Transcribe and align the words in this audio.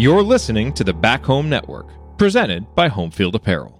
You're 0.00 0.22
listening 0.22 0.72
to 0.76 0.82
the 0.82 0.94
Back 0.94 1.26
Home 1.26 1.50
Network, 1.50 1.88
presented 2.16 2.74
by 2.74 2.88
Homefield 2.88 3.34
Apparel. 3.34 3.79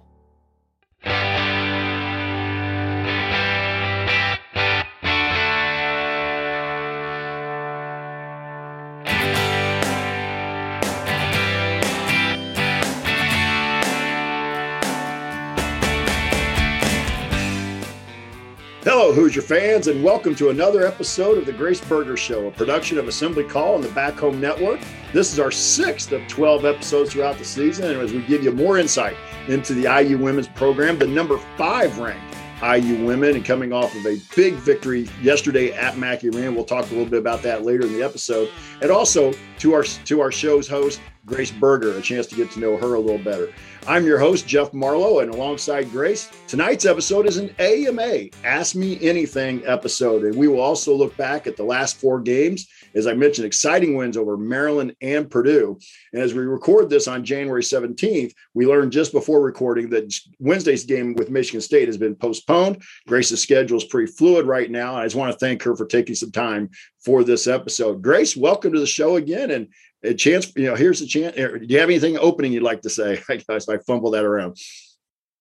Hello, 19.11 19.23
Hoosier 19.23 19.41
fans, 19.41 19.87
and 19.87 20.01
welcome 20.01 20.33
to 20.35 20.51
another 20.51 20.87
episode 20.87 21.37
of 21.37 21.45
the 21.45 21.51
Grace 21.51 21.81
Berger 21.81 22.15
Show, 22.15 22.47
a 22.47 22.51
production 22.51 22.97
of 22.97 23.09
Assembly 23.09 23.43
Call 23.43 23.75
and 23.75 23.83
the 23.83 23.91
Back 23.91 24.13
Home 24.13 24.39
Network. 24.39 24.79
This 25.11 25.33
is 25.33 25.37
our 25.37 25.51
sixth 25.51 26.13
of 26.13 26.25
12 26.29 26.63
episodes 26.63 27.11
throughout 27.11 27.37
the 27.37 27.43
season, 27.43 27.91
and 27.91 27.99
as 27.99 28.13
we 28.13 28.21
give 28.21 28.41
you 28.41 28.53
more 28.53 28.77
insight 28.77 29.17
into 29.49 29.73
the 29.73 30.01
IU 30.01 30.17
women's 30.17 30.47
program, 30.47 30.97
the 30.97 31.07
number 31.07 31.37
five 31.57 31.99
ranked 31.99 32.37
IU 32.63 33.05
women, 33.05 33.35
and 33.35 33.43
coming 33.43 33.73
off 33.73 33.93
of 33.97 34.05
a 34.05 34.17
big 34.33 34.53
victory 34.53 35.09
yesterday 35.21 35.73
at 35.73 35.97
Mackey 35.97 36.29
Arena. 36.29 36.53
We'll 36.53 36.63
talk 36.63 36.85
a 36.85 36.93
little 36.93 37.05
bit 37.05 37.19
about 37.19 37.41
that 37.41 37.65
later 37.65 37.85
in 37.85 37.91
the 37.91 38.03
episode, 38.03 38.49
and 38.81 38.91
also 38.91 39.33
to 39.59 39.73
our 39.73 39.83
to 39.83 40.21
our 40.21 40.31
show's 40.31 40.69
host, 40.69 41.01
Grace 41.25 41.51
Berger, 41.51 41.95
a 41.97 42.01
chance 42.01 42.25
to 42.27 42.35
get 42.35 42.49
to 42.51 42.59
know 42.59 42.77
her 42.77 42.95
a 42.95 42.99
little 42.99 43.23
better. 43.23 43.49
I'm 43.87 44.05
your 44.05 44.19
host, 44.19 44.47
Jeff 44.47 44.73
Marlow, 44.73 45.19
and 45.19 45.33
alongside 45.33 45.91
Grace, 45.91 46.31
tonight's 46.47 46.85
episode 46.85 47.27
is 47.27 47.37
an 47.37 47.53
AMA 47.59 48.29
Ask 48.43 48.75
Me 48.75 48.99
Anything 49.01 49.61
episode. 49.65 50.23
And 50.23 50.35
we 50.35 50.47
will 50.47 50.59
also 50.59 50.95
look 50.95 51.15
back 51.17 51.45
at 51.45 51.57
the 51.57 51.63
last 51.63 51.97
four 51.97 52.19
games. 52.19 52.67
As 52.93 53.07
I 53.07 53.13
mentioned, 53.13 53.45
exciting 53.45 53.95
wins 53.95 54.17
over 54.17 54.35
Maryland 54.35 54.95
and 55.01 55.29
Purdue. 55.29 55.79
And 56.11 56.21
as 56.21 56.33
we 56.33 56.41
record 56.41 56.89
this 56.89 57.07
on 57.07 57.23
January 57.23 57.63
17th, 57.63 58.33
we 58.53 58.65
learned 58.65 58.91
just 58.91 59.11
before 59.11 59.41
recording 59.41 59.89
that 59.91 60.13
Wednesday's 60.39 60.83
game 60.85 61.13
with 61.13 61.29
Michigan 61.29 61.61
State 61.61 61.87
has 61.87 61.97
been 61.97 62.15
postponed. 62.15 62.83
Grace's 63.07 63.41
schedule 63.41 63.77
is 63.77 63.85
pretty 63.85 64.11
fluid 64.11 64.45
right 64.45 64.69
now. 64.69 64.95
I 64.95 65.05
just 65.05 65.15
want 65.15 65.31
to 65.31 65.37
thank 65.37 65.63
her 65.63 65.75
for 65.75 65.85
taking 65.85 66.15
some 66.15 66.31
time 66.31 66.69
for 67.03 67.23
this 67.23 67.47
episode. 67.47 68.01
Grace, 68.01 68.37
welcome 68.37 68.73
to 68.73 68.79
the 68.79 68.85
show 68.85 69.15
again. 69.15 69.51
And 69.51 69.67
a 70.03 70.13
chance, 70.13 70.55
you 70.55 70.65
know, 70.65 70.75
here's 70.75 71.01
a 71.01 71.07
chance. 71.07 71.35
Do 71.35 71.59
you 71.67 71.79
have 71.79 71.89
anything 71.89 72.17
opening 72.17 72.53
you'd 72.53 72.63
like 72.63 72.81
to 72.81 72.89
say? 72.89 73.21
I 73.29 73.37
guess 73.37 73.67
I 73.67 73.77
fumble 73.79 74.11
that 74.11 74.25
around. 74.25 74.57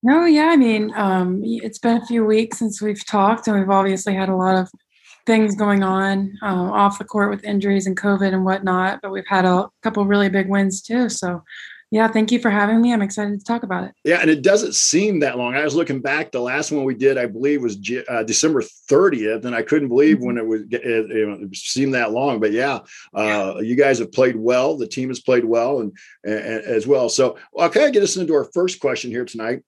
No, 0.02 0.24
yeah. 0.24 0.46
I 0.46 0.56
mean, 0.56 0.92
um, 0.94 1.42
it's 1.44 1.78
been 1.78 1.98
a 1.98 2.06
few 2.06 2.24
weeks 2.24 2.58
since 2.58 2.80
we've 2.80 3.04
talked, 3.04 3.46
and 3.46 3.58
we've 3.58 3.68
obviously 3.68 4.14
had 4.14 4.30
a 4.30 4.36
lot 4.36 4.56
of 4.56 4.70
things 5.26 5.54
going 5.54 5.82
on 5.82 6.32
uh, 6.42 6.46
off 6.46 6.98
the 6.98 7.04
court 7.04 7.30
with 7.30 7.44
injuries 7.44 7.86
and 7.86 7.96
COVID 7.96 8.32
and 8.32 8.44
whatnot. 8.44 9.00
But 9.02 9.12
we've 9.12 9.26
had 9.28 9.44
a 9.44 9.68
couple 9.82 10.06
really 10.06 10.30
big 10.30 10.48
wins 10.48 10.80
too. 10.80 11.10
So 11.10 11.42
yeah, 11.90 12.06
thank 12.06 12.30
you 12.30 12.38
for 12.38 12.50
having 12.50 12.80
me. 12.80 12.92
I'm 12.92 13.02
excited 13.02 13.36
to 13.36 13.44
talk 13.44 13.64
about 13.64 13.82
it. 13.82 13.92
Yeah, 14.04 14.20
and 14.20 14.30
it 14.30 14.42
doesn't 14.42 14.76
seem 14.76 15.20
that 15.20 15.36
long. 15.36 15.56
I 15.56 15.64
was 15.64 15.74
looking 15.74 16.00
back. 16.00 16.30
The 16.30 16.40
last 16.40 16.70
one 16.70 16.84
we 16.84 16.94
did, 16.94 17.18
I 17.18 17.26
believe, 17.26 17.62
was 17.62 17.76
uh, 18.08 18.22
December 18.22 18.62
30th, 18.62 19.44
and 19.44 19.56
I 19.56 19.62
couldn't 19.62 19.88
believe 19.88 20.18
mm-hmm. 20.18 20.26
when 20.26 20.38
it 20.38 20.46
was 20.46 20.60
it, 20.70 21.10
it, 21.10 21.56
seemed 21.56 21.94
that 21.94 22.12
long. 22.12 22.38
But 22.38 22.52
yeah, 22.52 22.80
uh, 23.12 23.56
you 23.60 23.74
guys 23.74 23.98
have 23.98 24.12
played 24.12 24.36
well. 24.36 24.76
The 24.76 24.86
team 24.86 25.08
has 25.08 25.18
played 25.18 25.44
well, 25.44 25.80
and, 25.80 25.92
and 26.22 26.36
as 26.64 26.86
well. 26.86 27.08
So 27.08 27.36
I'll 27.58 27.70
kind 27.70 27.86
of 27.86 27.92
get 27.92 28.04
us 28.04 28.16
into 28.16 28.34
our 28.34 28.48
first 28.54 28.78
question 28.78 29.10
here 29.10 29.24
tonight, 29.24 29.62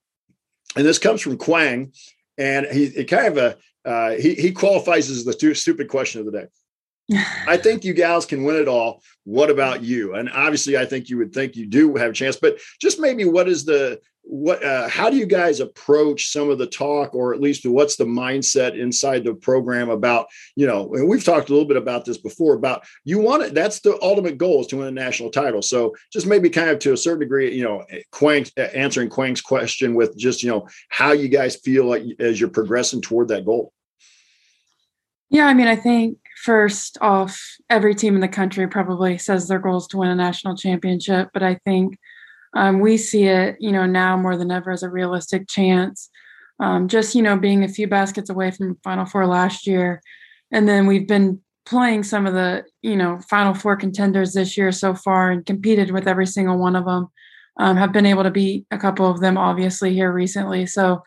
and 0.76 0.86
this 0.86 1.00
comes 1.00 1.22
from 1.22 1.38
Quang, 1.38 1.92
and 2.38 2.66
he, 2.66 2.86
he 2.86 3.04
kind 3.04 3.36
of 3.36 3.36
a 3.36 3.56
uh, 3.84 4.12
he 4.12 4.34
he 4.34 4.52
qualifies 4.52 5.10
as 5.10 5.24
the 5.24 5.54
stupid 5.54 5.88
question 5.88 6.20
of 6.20 6.26
the 6.26 6.32
day. 6.32 6.46
I 7.46 7.56
think 7.56 7.84
you 7.84 7.94
gals 7.94 8.26
can 8.26 8.44
win 8.44 8.56
it 8.56 8.68
all. 8.68 9.02
What 9.24 9.50
about 9.50 9.82
you? 9.82 10.14
And 10.14 10.30
obviously, 10.30 10.76
I 10.76 10.84
think 10.84 11.08
you 11.08 11.18
would 11.18 11.32
think 11.32 11.56
you 11.56 11.66
do 11.66 11.94
have 11.96 12.10
a 12.10 12.14
chance, 12.14 12.36
but 12.36 12.58
just 12.80 12.98
maybe 12.98 13.24
what 13.24 13.48
is 13.48 13.64
the 13.64 14.00
what 14.24 14.64
uh, 14.64 14.88
how 14.88 15.10
do 15.10 15.16
you 15.16 15.26
guys 15.26 15.60
approach 15.60 16.28
some 16.28 16.48
of 16.48 16.58
the 16.58 16.66
talk 16.66 17.14
or 17.14 17.34
at 17.34 17.40
least 17.40 17.66
what's 17.66 17.96
the 17.96 18.04
mindset 18.04 18.78
inside 18.78 19.24
the 19.24 19.34
program 19.34 19.90
about 19.90 20.26
you 20.54 20.66
know 20.66 20.92
and 20.94 21.08
we've 21.08 21.24
talked 21.24 21.48
a 21.48 21.52
little 21.52 21.66
bit 21.66 21.76
about 21.76 22.04
this 22.04 22.18
before 22.18 22.54
about 22.54 22.84
you 23.04 23.18
want 23.18 23.42
it 23.42 23.52
that's 23.52 23.80
the 23.80 23.98
ultimate 24.00 24.38
goal 24.38 24.60
is 24.60 24.68
to 24.68 24.76
win 24.76 24.86
a 24.86 24.92
national 24.92 25.30
title 25.30 25.60
so 25.60 25.94
just 26.12 26.26
maybe 26.26 26.48
kind 26.48 26.70
of 26.70 26.78
to 26.78 26.92
a 26.92 26.96
certain 26.96 27.20
degree 27.20 27.52
you 27.52 27.64
know 27.64 27.84
Quang, 28.12 28.46
answering 28.56 29.08
quang's 29.08 29.40
question 29.40 29.94
with 29.94 30.16
just 30.16 30.42
you 30.42 30.50
know 30.50 30.68
how 30.88 31.12
you 31.12 31.28
guys 31.28 31.56
feel 31.56 31.84
like 31.84 32.04
as 32.20 32.40
you're 32.40 32.48
progressing 32.48 33.00
toward 33.00 33.28
that 33.28 33.44
goal 33.44 33.72
yeah 35.32 35.46
i 35.46 35.54
mean 35.54 35.66
i 35.66 35.74
think 35.76 36.16
first 36.42 36.98
off, 37.00 37.40
every 37.70 37.94
team 37.94 38.16
in 38.16 38.20
the 38.20 38.26
country 38.26 38.66
probably 38.66 39.16
says 39.16 39.46
their 39.46 39.60
goal 39.60 39.76
is 39.76 39.86
to 39.86 39.96
win 39.96 40.08
a 40.08 40.14
national 40.14 40.56
championship, 40.56 41.28
but 41.32 41.42
I 41.42 41.54
think 41.64 41.96
um, 42.54 42.80
we 42.80 42.96
see 42.96 43.24
it, 43.24 43.56
you 43.60 43.70
know, 43.70 43.86
now 43.86 44.16
more 44.16 44.36
than 44.36 44.50
ever 44.50 44.72
as 44.72 44.82
a 44.82 44.90
realistic 44.90 45.48
chance. 45.48 46.10
Um, 46.58 46.88
just 46.88 47.14
you 47.14 47.22
know, 47.22 47.36
being 47.36 47.62
a 47.62 47.68
few 47.68 47.86
baskets 47.86 48.28
away 48.28 48.50
from 48.50 48.76
Final 48.82 49.06
Four 49.06 49.26
last 49.26 49.66
year, 49.66 50.02
and 50.50 50.68
then 50.68 50.86
we've 50.86 51.08
been 51.08 51.40
playing 51.64 52.02
some 52.02 52.26
of 52.26 52.34
the 52.34 52.64
you 52.82 52.96
know 52.96 53.20
Final 53.30 53.54
Four 53.54 53.76
contenders 53.76 54.32
this 54.32 54.56
year 54.56 54.70
so 54.70 54.94
far, 54.94 55.30
and 55.30 55.46
competed 55.46 55.90
with 55.90 56.06
every 56.06 56.26
single 56.26 56.58
one 56.58 56.76
of 56.76 56.84
them. 56.84 57.08
Um, 57.58 57.76
have 57.76 57.92
been 57.92 58.06
able 58.06 58.22
to 58.22 58.30
beat 58.30 58.66
a 58.70 58.78
couple 58.78 59.10
of 59.10 59.20
them, 59.20 59.36
obviously 59.38 59.92
here 59.92 60.12
recently. 60.12 60.66
So 60.66 61.02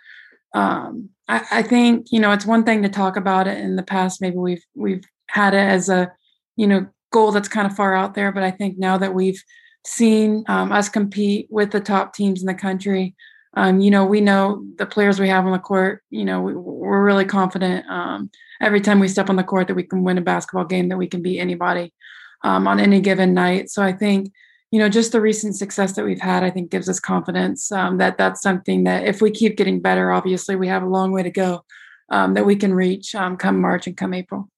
um, 0.53 1.09
I, 1.27 1.45
I, 1.51 1.61
think 1.63 2.07
you 2.11 2.19
know 2.19 2.31
it's 2.31 2.45
one 2.45 2.63
thing 2.63 2.83
to 2.83 2.89
talk 2.89 3.17
about 3.17 3.47
it 3.47 3.57
in 3.57 3.75
the 3.75 3.83
past. 3.83 4.21
Maybe 4.21 4.37
we've 4.37 4.63
we've 4.75 5.03
had 5.27 5.53
it 5.53 5.57
as 5.57 5.89
a 5.89 6.11
you 6.55 6.67
know 6.67 6.87
goal 7.11 7.31
that's 7.31 7.47
kind 7.47 7.65
of 7.65 7.75
far 7.75 7.95
out 7.95 8.13
there 8.13 8.31
but 8.31 8.43
i 8.43 8.51
think 8.51 8.77
now 8.77 8.97
that 8.97 9.13
we've 9.13 9.41
seen 9.85 10.43
um, 10.47 10.71
us 10.71 10.89
compete 10.89 11.47
with 11.49 11.71
the 11.71 11.79
top 11.79 12.13
teams 12.13 12.41
in 12.41 12.47
the 12.47 12.53
country 12.53 13.15
um, 13.55 13.79
you 13.79 13.91
know 13.91 14.05
we 14.05 14.19
know 14.19 14.65
the 14.77 14.85
players 14.85 15.19
we 15.19 15.29
have 15.29 15.45
on 15.45 15.51
the 15.51 15.59
court 15.59 16.03
you 16.09 16.25
know 16.25 16.41
we, 16.41 16.53
are 16.53 17.03
really 17.03 17.25
confident 17.25 17.85
um, 17.89 18.29
every 18.61 18.81
time 18.81 18.99
we 18.99 19.07
step 19.07 19.29
on 19.29 19.35
the 19.35 19.43
court 19.43 19.67
that 19.67 19.75
we 19.75 19.83
can 19.83 20.03
win 20.03 20.17
a 20.17 20.21
basketball 20.21 20.65
game 20.65 20.89
that 20.89 20.97
we 20.97 21.07
can 21.07 21.21
beat 21.21 21.39
anybody 21.39 21.93
um, 22.43 22.67
on 22.67 22.79
any 22.79 22.99
given 22.99 23.33
night 23.33 23.69
so 23.69 23.81
i 23.81 23.93
think 23.93 24.31
you 24.75 24.81
know 24.81 24.89
just 24.89 25.13
the 25.13 25.21
recent 25.21 25.55
success 25.55 25.93
that 25.93 26.03
we've 26.03 26.19
had 26.19 26.43
i 26.43 26.49
think 26.49 26.69
gives 26.69 26.89
us 26.89 26.99
confidence 26.99 27.71
um, 27.71 27.97
that 27.97 28.17
that's 28.17 28.41
something 28.41 28.83
that 28.83 29.05
if 29.05 29.21
we 29.21 29.31
keep 29.31 29.55
getting 29.55 29.79
better 29.79 30.11
obviously 30.11 30.57
we 30.57 30.67
have 30.67 30.83
a 30.83 30.89
long 30.89 31.13
way 31.13 31.23
to 31.23 31.31
go 31.31 31.63
um, 32.09 32.33
that 32.33 32.45
we 32.45 32.57
can 32.57 32.73
reach 32.73 33.15
come 33.39 33.61
march 33.61 33.87
and 33.87 33.95
come 33.95 34.13
april 34.13 34.49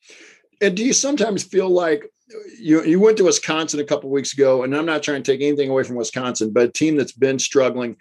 and 0.60 0.76
do 0.76 0.84
you 0.84 0.92
sometimes 0.92 1.44
feel 1.44 1.70
like 1.70 2.12
you 2.60 2.84
you 2.84 3.00
went 3.00 3.18
to 3.18 3.24
Wisconsin 3.24 3.80
a 3.80 3.86
couple 3.86 4.10
weeks 4.10 4.34
ago, 4.34 4.64
and 4.64 4.76
I'm 4.76 4.86
not 4.86 5.02
trying 5.04 5.24
to 5.24 5.32
take 5.32 5.42
anything 5.42 5.70
away 5.70 5.84
from 5.84 5.96
Wisconsin, 5.96 6.52
but 6.52 6.64
a 6.64 6.72
team 6.72 6.98
that's 6.98 7.14
been 7.14 7.40
struggling. 7.40 7.96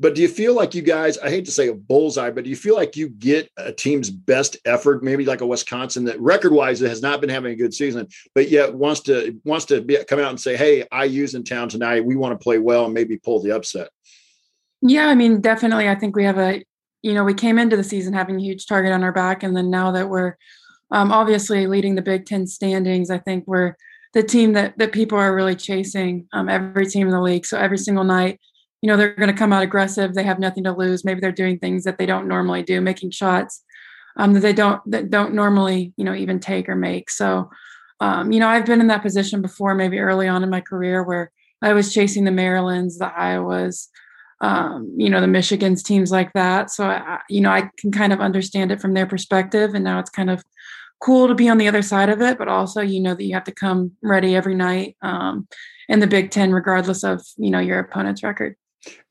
But 0.00 0.14
do 0.14 0.22
you 0.22 0.28
feel 0.28 0.54
like 0.54 0.74
you 0.74 0.82
guys, 0.82 1.18
I 1.18 1.28
hate 1.28 1.44
to 1.46 1.50
say 1.50 1.68
a 1.68 1.74
bullseye, 1.74 2.30
but 2.30 2.44
do 2.44 2.50
you 2.50 2.56
feel 2.56 2.76
like 2.76 2.96
you 2.96 3.08
get 3.08 3.50
a 3.56 3.72
team's 3.72 4.10
best 4.10 4.56
effort, 4.64 5.02
maybe 5.02 5.24
like 5.24 5.40
a 5.40 5.46
Wisconsin 5.46 6.04
that 6.04 6.20
record 6.20 6.52
wise 6.52 6.78
has 6.80 7.02
not 7.02 7.20
been 7.20 7.30
having 7.30 7.52
a 7.52 7.56
good 7.56 7.74
season, 7.74 8.06
but 8.34 8.48
yet 8.48 8.72
wants 8.72 9.00
to 9.02 9.36
wants 9.44 9.64
to 9.66 9.80
be, 9.80 9.98
come 10.04 10.20
out 10.20 10.30
and 10.30 10.40
say, 10.40 10.56
Hey, 10.56 10.84
IU's 10.92 11.34
in 11.34 11.42
town 11.42 11.68
tonight. 11.68 12.04
We 12.04 12.14
want 12.16 12.38
to 12.38 12.42
play 12.42 12.58
well 12.58 12.84
and 12.84 12.94
maybe 12.94 13.16
pull 13.16 13.42
the 13.42 13.50
upset. 13.50 13.90
Yeah, 14.80 15.08
I 15.08 15.16
mean, 15.16 15.40
definitely. 15.40 15.88
I 15.88 15.96
think 15.96 16.14
we 16.14 16.24
have 16.24 16.38
a, 16.38 16.62
you 17.02 17.12
know, 17.12 17.24
we 17.24 17.34
came 17.34 17.58
into 17.58 17.76
the 17.76 17.82
season 17.82 18.12
having 18.12 18.36
a 18.36 18.42
huge 18.42 18.66
target 18.66 18.92
on 18.92 19.02
our 19.02 19.12
back. 19.12 19.42
And 19.42 19.56
then 19.56 19.70
now 19.70 19.90
that 19.90 20.08
we're 20.08 20.36
um, 20.90 21.12
obviously 21.12 21.66
leading 21.66 21.94
the 21.94 22.02
Big 22.02 22.26
Ten 22.26 22.46
standings. 22.46 23.10
I 23.10 23.18
think 23.18 23.44
we're 23.46 23.74
the 24.14 24.22
team 24.22 24.54
that 24.54 24.78
that 24.78 24.92
people 24.92 25.18
are 25.18 25.34
really 25.34 25.56
chasing. 25.56 26.26
Um, 26.32 26.48
every 26.48 26.86
team 26.86 27.06
in 27.06 27.12
the 27.12 27.20
league. 27.20 27.46
So 27.46 27.58
every 27.58 27.78
single 27.78 28.04
night, 28.04 28.40
you 28.82 28.86
know, 28.86 28.96
they're 28.96 29.14
going 29.14 29.32
to 29.32 29.38
come 29.38 29.52
out 29.52 29.62
aggressive. 29.62 30.14
They 30.14 30.22
have 30.22 30.38
nothing 30.38 30.64
to 30.64 30.72
lose. 30.72 31.04
Maybe 31.04 31.20
they're 31.20 31.32
doing 31.32 31.58
things 31.58 31.84
that 31.84 31.98
they 31.98 32.06
don't 32.06 32.28
normally 32.28 32.62
do, 32.62 32.80
making 32.80 33.10
shots 33.10 33.62
um, 34.18 34.34
that 34.34 34.40
they 34.40 34.52
don't 34.52 34.80
that 34.90 35.10
don't 35.10 35.34
normally, 35.34 35.92
you 35.96 36.04
know, 36.04 36.14
even 36.14 36.40
take 36.40 36.68
or 36.68 36.74
make. 36.74 37.10
So, 37.10 37.50
um, 38.00 38.32
you 38.32 38.40
know, 38.40 38.48
I've 38.48 38.66
been 38.66 38.80
in 38.80 38.88
that 38.88 39.02
position 39.02 39.40
before, 39.40 39.74
maybe 39.74 39.98
early 39.98 40.28
on 40.28 40.42
in 40.42 40.50
my 40.50 40.60
career, 40.60 41.02
where 41.02 41.30
I 41.62 41.72
was 41.72 41.94
chasing 41.94 42.24
the 42.24 42.30
Marylands, 42.30 42.98
the 42.98 43.06
Iowas, 43.06 43.88
um, 44.40 44.92
you 44.96 45.08
know, 45.08 45.20
the 45.20 45.26
Michigans, 45.26 45.82
teams 45.82 46.10
like 46.10 46.32
that. 46.34 46.70
So, 46.70 46.84
I, 46.84 47.20
you 47.28 47.40
know, 47.40 47.50
I 47.50 47.70
can 47.78 47.90
kind 47.90 48.12
of 48.12 48.20
understand 48.20 48.70
it 48.70 48.80
from 48.80 48.94
their 48.94 49.06
perspective. 49.06 49.74
And 49.74 49.84
now 49.84 49.98
it's 49.98 50.10
kind 50.10 50.30
of 50.30 50.44
cool 51.00 51.28
to 51.28 51.34
be 51.34 51.48
on 51.48 51.58
the 51.58 51.68
other 51.68 51.82
side 51.82 52.08
of 52.08 52.20
it, 52.20 52.38
but 52.38 52.48
also 52.48 52.80
you 52.80 53.00
know 53.00 53.14
that 53.14 53.24
you 53.24 53.34
have 53.34 53.44
to 53.44 53.52
come 53.52 53.92
ready 54.02 54.34
every 54.34 54.54
night 54.54 54.96
um, 55.02 55.46
in 55.88 56.00
the 56.00 56.06
Big 56.06 56.30
Ten, 56.30 56.52
regardless 56.52 57.04
of 57.04 57.24
you 57.36 57.50
know 57.50 57.60
your 57.60 57.78
opponent's 57.78 58.22
record. 58.22 58.56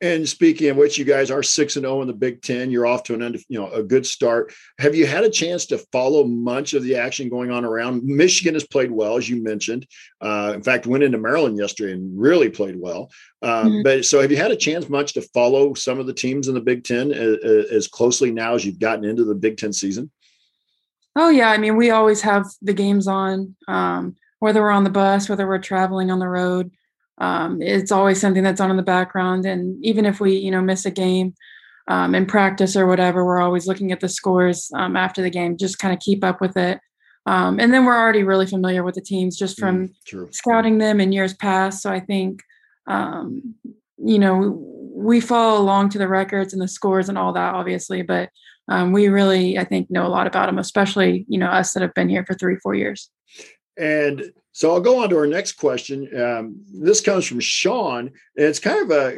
And 0.02 0.28
speaking 0.28 0.70
of 0.70 0.78
which, 0.78 0.98
you 0.98 1.06
guys 1.06 1.30
are 1.32 1.44
six 1.44 1.76
and 1.76 1.84
zero 1.84 1.98
oh 1.98 2.02
in 2.02 2.08
the 2.08 2.14
Big 2.14 2.42
Ten. 2.42 2.72
You're 2.72 2.86
off 2.86 3.04
to 3.04 3.14
an 3.14 3.22
end, 3.22 3.38
you 3.50 3.60
know, 3.60 3.70
a 3.72 3.84
good 3.84 4.06
start. 4.06 4.54
Have 4.80 4.96
you 4.96 5.06
had 5.06 5.24
a 5.24 5.30
chance 5.30 5.66
to 5.68 5.78
follow 5.92 6.24
much 6.24 6.74
of 6.74 6.84
the 6.84 6.96
action 6.96 7.30
going 7.30 7.52
on 7.52 7.66
around? 7.66 8.04
Michigan 8.04 8.54
has 8.54 8.66
played 8.66 8.92
well, 8.92 9.18
as 9.18 9.30
you 9.30 9.42
mentioned. 9.44 9.88
Uh, 10.22 10.54
in 10.56 10.64
fact, 10.64 10.88
went 10.88 11.04
into 11.04 11.18
Maryland 11.18 11.58
yesterday 11.58 11.94
and 11.94 12.20
really 12.20 12.50
played 12.50 12.80
well. 12.80 13.12
Uh, 13.42 13.66
mm-hmm. 13.66 13.84
But 13.84 14.06
so, 14.06 14.22
have 14.22 14.32
you 14.32 14.38
had 14.38 14.52
a 14.52 14.56
chance 14.56 14.90
much 14.90 15.14
to 15.14 15.22
follow 15.34 15.74
some 15.74 16.00
of 16.00 16.08
the 16.08 16.14
teams 16.14 16.48
in 16.48 16.54
the 16.54 16.62
Big 16.62 16.84
Ten 16.84 17.12
as, 17.12 17.38
uh, 17.44 17.48
uh, 17.48 17.76
as 17.76 17.88
closely 17.88 18.32
now 18.32 18.56
as 18.56 18.66
you've 18.66 18.80
gotten 18.80 19.06
into 19.06 19.26
the 19.26 19.36
Big 19.36 19.58
Ten 19.58 19.74
season? 19.74 20.12
Oh 21.16 21.30
yeah, 21.30 21.50
I 21.50 21.58
mean 21.58 21.76
we 21.76 21.90
always 21.90 22.22
have 22.22 22.46
the 22.62 22.74
games 22.74 23.08
on, 23.08 23.56
um, 23.68 24.16
whether 24.40 24.62
we're 24.62 24.72
on 24.72 24.84
the 24.84 24.92
bus, 24.92 25.28
whether 25.28 25.48
we're 25.48 25.58
traveling 25.58 26.12
on 26.12 26.20
the 26.20 26.28
road. 26.28 26.72
Um, 27.20 27.62
it's 27.62 27.92
always 27.92 28.20
something 28.20 28.44
that's 28.44 28.62
on 28.62 28.72
in 28.72 28.78
the 28.78 28.84
background. 28.84 29.46
And 29.46 29.84
even 29.84 30.06
if 30.06 30.20
we, 30.20 30.38
you 30.38 30.52
know, 30.52 30.62
miss 30.62 30.86
a 30.86 30.92
game 30.92 31.34
um, 31.88 32.14
in 32.14 32.26
practice 32.26 32.76
or 32.76 32.86
whatever, 32.86 33.26
we're 33.26 33.42
always 33.42 33.68
looking 33.68 33.92
at 33.92 34.00
the 34.00 34.10
scores 34.10 34.70
um, 34.76 34.96
after 34.96 35.22
the 35.22 35.30
game, 35.30 35.58
just 35.58 35.80
kind 35.80 35.94
of 35.94 36.00
keep 36.00 36.24
up 36.24 36.42
with 36.42 36.58
it. 36.58 36.80
Um, 37.26 37.60
and 37.60 37.74
then 37.74 37.86
we're 37.86 37.98
already 37.98 38.24
really 38.24 38.46
familiar 38.46 38.84
with 38.84 38.96
the 38.96 39.02
teams 39.02 39.38
just 39.38 39.60
from 39.60 39.90
mm, 40.12 40.34
scouting 40.34 40.78
them 40.78 41.02
in 41.02 41.12
years 41.12 41.34
past. 41.34 41.82
So 41.82 41.92
I 41.92 42.00
think, 42.00 42.42
um, 42.88 43.56
you 43.98 44.18
know, 44.18 44.64
we 44.96 45.20
follow 45.20 45.62
along 45.62 45.90
to 45.90 45.98
the 45.98 46.08
records 46.08 46.54
and 46.54 46.62
the 46.62 46.68
scores 46.68 47.10
and 47.10 47.18
all 47.18 47.34
that, 47.34 47.54
obviously, 47.54 48.02
but 48.02 48.30
um, 48.70 48.94
we 48.94 49.08
really, 49.08 49.58
I 49.58 49.64
think, 49.64 49.90
know 49.92 50.06
a 50.06 50.10
lot 50.10 50.28
about 50.28 50.46
them, 50.48 50.58
especially, 50.58 51.26
you 51.28 51.38
know, 51.38 51.48
us 51.48 51.74
that 51.74 51.82
have 51.82 51.94
been 51.94 52.10
here 52.10 52.26
for 52.26 52.34
three, 52.34 52.58
four 52.58 52.76
years. 52.76 53.10
And 53.78 54.32
so 54.58 54.72
I'll 54.72 54.82
go 54.82 55.04
on 55.04 55.10
to 55.12 55.18
our 55.18 55.28
next 55.28 55.52
question. 55.52 56.10
Um, 56.20 56.56
this 56.74 57.00
comes 57.00 57.28
from 57.28 57.40
Sean, 57.40 58.08
and 58.08 58.14
it's 58.36 58.58
kind 58.58 58.80
of 58.80 58.90
a 58.90 59.12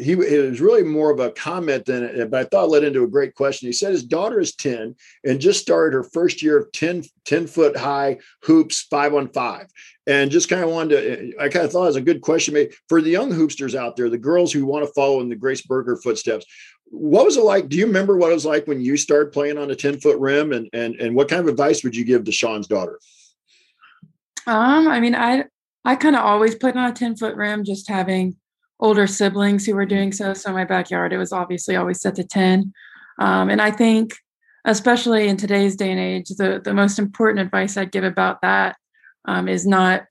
he 0.00 0.12
it 0.12 0.48
was 0.48 0.60
really 0.60 0.84
more 0.84 1.10
of 1.10 1.18
a 1.18 1.32
comment 1.32 1.86
than 1.86 2.30
but 2.30 2.38
I 2.38 2.44
thought 2.44 2.68
led 2.68 2.84
into 2.84 3.02
a 3.02 3.08
great 3.08 3.34
question. 3.34 3.66
He 3.66 3.72
said 3.72 3.90
his 3.90 4.04
daughter 4.04 4.38
is 4.38 4.54
10 4.54 4.94
and 5.24 5.40
just 5.40 5.60
started 5.60 5.96
her 5.96 6.04
first 6.04 6.40
year 6.40 6.56
of 6.56 6.70
10, 6.70 7.02
10 7.24 7.48
foot 7.48 7.76
high 7.76 8.18
hoops 8.44 8.82
five 8.82 9.12
on 9.12 9.28
five. 9.30 9.66
And 10.06 10.30
just 10.30 10.48
kind 10.48 10.62
of 10.62 10.70
wanted 10.70 11.00
to, 11.00 11.32
I 11.40 11.48
kind 11.48 11.64
of 11.64 11.72
thought 11.72 11.84
it 11.84 11.86
was 11.86 11.96
a 11.96 12.02
good 12.02 12.20
question 12.20 12.54
maybe, 12.54 12.74
for 12.88 13.02
the 13.02 13.10
young 13.10 13.32
hoopsters 13.32 13.74
out 13.74 13.96
there, 13.96 14.10
the 14.10 14.18
girls 14.18 14.52
who 14.52 14.66
want 14.66 14.86
to 14.86 14.92
follow 14.92 15.20
in 15.20 15.30
the 15.30 15.34
Grace 15.34 15.62
Berger 15.62 15.96
footsteps 15.96 16.46
what 16.90 17.24
was 17.24 17.36
it 17.36 17.42
like? 17.42 17.68
Do 17.68 17.76
you 17.76 17.86
remember 17.86 18.16
what 18.16 18.30
it 18.30 18.34
was 18.34 18.46
like 18.46 18.66
when 18.66 18.80
you 18.80 18.96
started 18.96 19.32
playing 19.32 19.58
on 19.58 19.70
a 19.70 19.74
10 19.74 20.00
foot 20.00 20.18
rim 20.18 20.52
and, 20.52 20.68
and, 20.72 20.94
and 20.96 21.16
what 21.16 21.28
kind 21.28 21.40
of 21.40 21.48
advice 21.48 21.82
would 21.82 21.96
you 21.96 22.04
give 22.04 22.24
to 22.24 22.30
Sean's 22.30 22.68
daughter? 22.68 23.00
Um, 24.46 24.88
I 24.88 25.00
mean, 25.00 25.14
I 25.14 25.44
I 25.84 25.96
kind 25.96 26.16
of 26.16 26.22
always 26.22 26.54
played 26.54 26.76
on 26.76 26.90
a 26.90 26.94
10 26.94 27.16
foot 27.16 27.36
rim, 27.36 27.64
just 27.64 27.88
having 27.88 28.36
older 28.80 29.06
siblings 29.06 29.66
who 29.66 29.74
were 29.74 29.86
doing 29.86 30.12
so. 30.12 30.34
So 30.34 30.50
in 30.50 30.54
my 30.54 30.64
backyard, 30.64 31.12
it 31.12 31.18
was 31.18 31.32
obviously 31.32 31.76
always 31.76 32.00
set 32.00 32.14
to 32.16 32.24
10. 32.24 32.72
Um, 33.18 33.50
and 33.50 33.60
I 33.60 33.70
think, 33.70 34.14
especially 34.64 35.28
in 35.28 35.36
today's 35.36 35.76
day 35.76 35.90
and 35.90 36.00
age, 36.00 36.28
the, 36.30 36.60
the 36.62 36.74
most 36.74 36.98
important 36.98 37.40
advice 37.40 37.76
I'd 37.76 37.92
give 37.92 38.04
about 38.04 38.40
that 38.42 38.76
um, 39.26 39.46
is 39.46 39.66
not, 39.66 40.04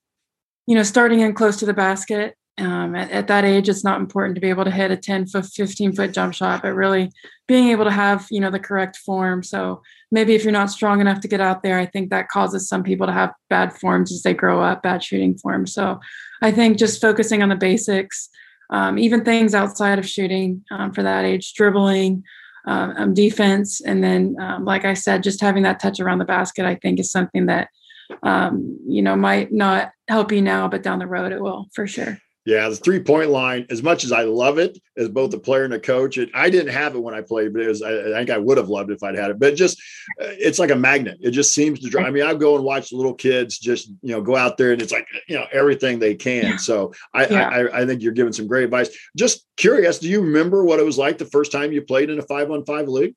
you 0.67 0.75
know, 0.75 0.83
starting 0.83 1.21
in 1.21 1.33
close 1.33 1.57
to 1.57 1.65
the 1.65 1.73
basket 1.73 2.35
um, 2.59 2.95
at, 2.95 3.09
at, 3.09 3.27
that 3.27 3.45
age, 3.45 3.67
it's 3.67 3.83
not 3.83 3.99
important 3.99 4.35
to 4.35 4.41
be 4.41 4.49
able 4.49 4.63
to 4.63 4.71
hit 4.71 4.91
a 4.91 4.97
10 4.97 5.25
foot, 5.25 5.45
15 5.45 5.93
foot 5.93 6.13
jump 6.13 6.35
shot, 6.35 6.61
but 6.61 6.75
really 6.75 7.11
being 7.47 7.69
able 7.69 7.83
to 7.83 7.91
have, 7.91 8.27
you 8.29 8.39
know, 8.39 8.51
the 8.51 8.59
correct 8.59 8.97
form. 8.97 9.41
So 9.41 9.81
maybe 10.11 10.35
if 10.35 10.43
you're 10.43 10.51
not 10.51 10.69
strong 10.69 11.01
enough 11.01 11.19
to 11.21 11.27
get 11.27 11.41
out 11.41 11.63
there, 11.63 11.79
I 11.79 11.87
think 11.87 12.11
that 12.11 12.29
causes 12.29 12.69
some 12.69 12.83
people 12.83 13.07
to 13.07 13.13
have 13.13 13.33
bad 13.49 13.73
forms 13.73 14.11
as 14.11 14.21
they 14.21 14.35
grow 14.35 14.61
up, 14.61 14.83
bad 14.83 15.03
shooting 15.03 15.35
forms. 15.35 15.73
So 15.73 15.99
I 16.43 16.51
think 16.51 16.77
just 16.77 17.01
focusing 17.01 17.41
on 17.41 17.49
the 17.49 17.55
basics, 17.55 18.29
um, 18.69 18.99
even 18.99 19.25
things 19.25 19.55
outside 19.55 19.97
of 19.97 20.07
shooting 20.07 20.63
um, 20.69 20.93
for 20.93 21.01
that 21.01 21.25
age, 21.25 21.53
dribbling, 21.55 22.23
uh, 22.67 22.93
um, 22.95 23.13
defense, 23.13 23.81
and 23.81 24.03
then, 24.03 24.35
um, 24.39 24.63
like 24.63 24.85
I 24.85 24.93
said, 24.93 25.23
just 25.23 25.41
having 25.41 25.63
that 25.63 25.79
touch 25.79 25.99
around 25.99 26.19
the 26.19 26.25
basket, 26.25 26.65
I 26.65 26.75
think 26.75 26.99
is 26.99 27.11
something 27.11 27.47
that, 27.47 27.69
um, 28.21 28.77
you 28.87 29.01
know, 29.01 29.15
might 29.15 29.51
not 29.51 29.91
help 30.07 30.31
you 30.31 30.41
now, 30.41 30.67
but 30.67 30.83
down 30.83 30.99
the 30.99 31.07
road 31.07 31.31
it 31.31 31.41
will 31.41 31.67
for 31.73 31.87
sure. 31.87 32.19
Yeah, 32.45 32.67
the 32.67 32.75
three 32.75 32.99
point 32.99 33.29
line, 33.29 33.65
as 33.69 33.81
much 33.81 34.03
as 34.03 34.11
I 34.11 34.23
love 34.23 34.57
it 34.57 34.77
as 34.97 35.07
both 35.07 35.33
a 35.33 35.39
player 35.39 35.63
and 35.63 35.73
a 35.73 35.79
coach, 35.79 36.17
it, 36.17 36.29
I 36.33 36.49
didn't 36.49 36.73
have 36.73 36.93
it 36.93 36.99
when 36.99 37.13
I 37.13 37.21
played, 37.21 37.53
but 37.53 37.61
it 37.61 37.69
was, 37.69 37.81
I, 37.81 37.91
I, 37.91 38.03
think 38.11 38.29
I 38.29 38.37
would 38.37 38.57
have 38.57 38.67
loved 38.67 38.91
it 38.91 38.95
if 38.95 39.03
I'd 39.03 39.15
had 39.15 39.31
it. 39.31 39.39
But 39.39 39.55
just, 39.55 39.81
uh, 40.21 40.27
it's 40.27 40.59
like 40.59 40.69
a 40.69 40.75
magnet. 40.75 41.19
It 41.21 41.31
just 41.31 41.53
seems 41.53 41.79
to 41.79 41.89
drive. 41.89 42.05
I 42.05 42.09
mean, 42.09 42.23
I 42.23 42.33
go 42.33 42.55
and 42.55 42.65
watch 42.65 42.91
little 42.91 43.13
kids 43.13 43.57
just, 43.57 43.87
you 44.01 44.11
know, 44.11 44.21
go 44.21 44.35
out 44.35 44.57
there 44.57 44.73
and 44.73 44.81
it's 44.81 44.91
like, 44.91 45.07
you 45.29 45.35
know, 45.35 45.45
everything 45.53 45.99
they 45.99 46.15
can. 46.15 46.59
So 46.59 46.93
I, 47.13 47.27
yeah. 47.27 47.47
I, 47.47 47.81
I 47.81 47.85
think 47.85 48.01
you're 48.01 48.11
giving 48.11 48.33
some 48.33 48.47
great 48.47 48.65
advice. 48.65 48.89
Just 49.15 49.45
curious, 49.55 49.99
do 49.99 50.09
you 50.09 50.21
remember 50.21 50.65
what 50.65 50.79
it 50.81 50.85
was 50.85 50.97
like 50.97 51.17
the 51.17 51.25
first 51.25 51.51
time 51.51 51.71
you 51.71 51.81
played 51.81 52.09
in 52.09 52.19
a 52.19 52.23
five 52.23 52.51
on 52.51 52.65
five 52.65 52.89
league? 52.89 53.15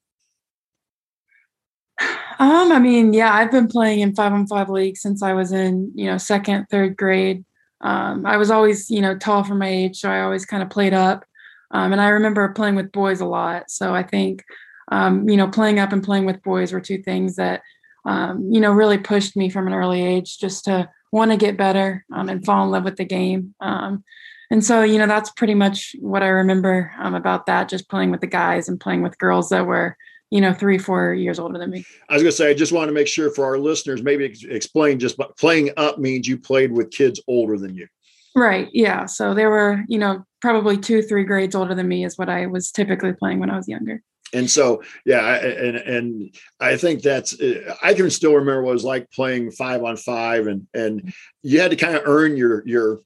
Um, 2.38 2.70
I 2.70 2.78
mean, 2.78 3.12
yeah, 3.12 3.32
I've 3.32 3.50
been 3.50 3.66
playing 3.66 4.00
in 4.00 4.14
five 4.14 4.32
on 4.32 4.46
five 4.46 4.68
league 4.68 4.98
since 4.98 5.22
I 5.22 5.32
was 5.32 5.52
in, 5.52 5.90
you 5.94 6.04
know, 6.06 6.18
second, 6.18 6.66
third 6.70 6.96
grade 6.96 7.44
um, 7.80 8.26
I 8.26 8.36
was 8.36 8.50
always, 8.50 8.90
you 8.90 9.00
know, 9.00 9.16
tall 9.16 9.44
for 9.44 9.54
my 9.54 9.68
age, 9.68 10.00
so 10.00 10.10
I 10.10 10.22
always 10.22 10.46
kind 10.46 10.62
of 10.62 10.70
played 10.70 10.94
up. 10.94 11.24
Um, 11.70 11.92
and 11.92 12.00
I 12.00 12.08
remember 12.08 12.48
playing 12.50 12.76
with 12.76 12.92
boys 12.92 13.20
a 13.20 13.26
lot. 13.26 13.70
So 13.70 13.94
I 13.94 14.02
think, 14.02 14.44
um, 14.92 15.28
you 15.28 15.36
know, 15.36 15.48
playing 15.48 15.78
up 15.78 15.92
and 15.92 16.02
playing 16.02 16.24
with 16.24 16.42
boys 16.42 16.72
were 16.72 16.80
two 16.80 17.02
things 17.02 17.36
that, 17.36 17.62
um, 18.04 18.48
you 18.50 18.60
know, 18.60 18.72
really 18.72 18.98
pushed 18.98 19.36
me 19.36 19.50
from 19.50 19.66
an 19.66 19.74
early 19.74 20.00
age 20.00 20.38
just 20.38 20.64
to 20.66 20.88
want 21.10 21.32
to 21.32 21.36
get 21.36 21.56
better 21.56 22.04
um, 22.14 22.28
and 22.28 22.44
fall 22.44 22.64
in 22.64 22.70
love 22.70 22.84
with 22.84 22.96
the 22.96 23.04
game. 23.04 23.54
Um, 23.60 24.04
and 24.50 24.64
so, 24.64 24.82
you 24.82 24.98
know, 24.98 25.08
that's 25.08 25.30
pretty 25.30 25.54
much 25.54 25.96
what 25.98 26.22
I 26.22 26.28
remember 26.28 26.92
about 27.00 27.46
that, 27.46 27.68
just 27.68 27.90
playing 27.90 28.12
with 28.12 28.20
the 28.20 28.28
guys 28.28 28.68
and 28.68 28.78
playing 28.78 29.02
with 29.02 29.18
girls 29.18 29.48
that 29.48 29.66
were, 29.66 29.96
you 30.30 30.40
know, 30.40 30.52
three, 30.52 30.78
four 30.78 31.14
years 31.14 31.38
older 31.38 31.58
than 31.58 31.70
me. 31.70 31.84
I 32.08 32.14
was 32.14 32.22
going 32.22 32.30
to 32.30 32.36
say, 32.36 32.50
I 32.50 32.54
just 32.54 32.72
want 32.72 32.88
to 32.88 32.94
make 32.94 33.06
sure 33.06 33.30
for 33.30 33.44
our 33.44 33.58
listeners, 33.58 34.02
maybe 34.02 34.24
explain 34.48 34.98
just 34.98 35.18
playing 35.38 35.70
up 35.76 35.98
means 35.98 36.26
you 36.26 36.38
played 36.38 36.72
with 36.72 36.90
kids 36.90 37.20
older 37.28 37.56
than 37.56 37.74
you. 37.74 37.86
Right. 38.34 38.68
Yeah. 38.72 39.06
So 39.06 39.32
they 39.32 39.46
were, 39.46 39.82
you 39.88 39.98
know, 39.98 40.24
probably 40.42 40.76
two, 40.76 41.00
three 41.00 41.24
grades 41.24 41.54
older 41.54 41.74
than 41.74 41.88
me 41.88 42.04
is 42.04 42.18
what 42.18 42.28
I 42.28 42.46
was 42.46 42.70
typically 42.70 43.12
playing 43.12 43.40
when 43.40 43.50
I 43.50 43.56
was 43.56 43.68
younger. 43.68 44.02
And 44.34 44.50
so, 44.50 44.82
yeah, 45.04 45.36
and 45.36 45.76
and 45.76 46.34
I 46.58 46.76
think 46.76 47.02
that's 47.02 47.40
eh, 47.40 47.60
I 47.80 47.94
can 47.94 48.10
still 48.10 48.34
remember 48.34 48.62
what 48.62 48.70
it 48.70 48.74
was 48.74 48.84
like 48.84 49.10
playing 49.12 49.52
five 49.52 49.84
on 49.84 49.96
five, 49.96 50.48
and 50.48 50.66
and 50.74 51.00
mm-hmm. 51.00 51.08
you 51.42 51.60
had 51.60 51.70
to 51.70 51.76
kind 51.76 51.94
of 51.94 52.02
earn 52.06 52.36
your 52.36 52.66
your 52.66 53.02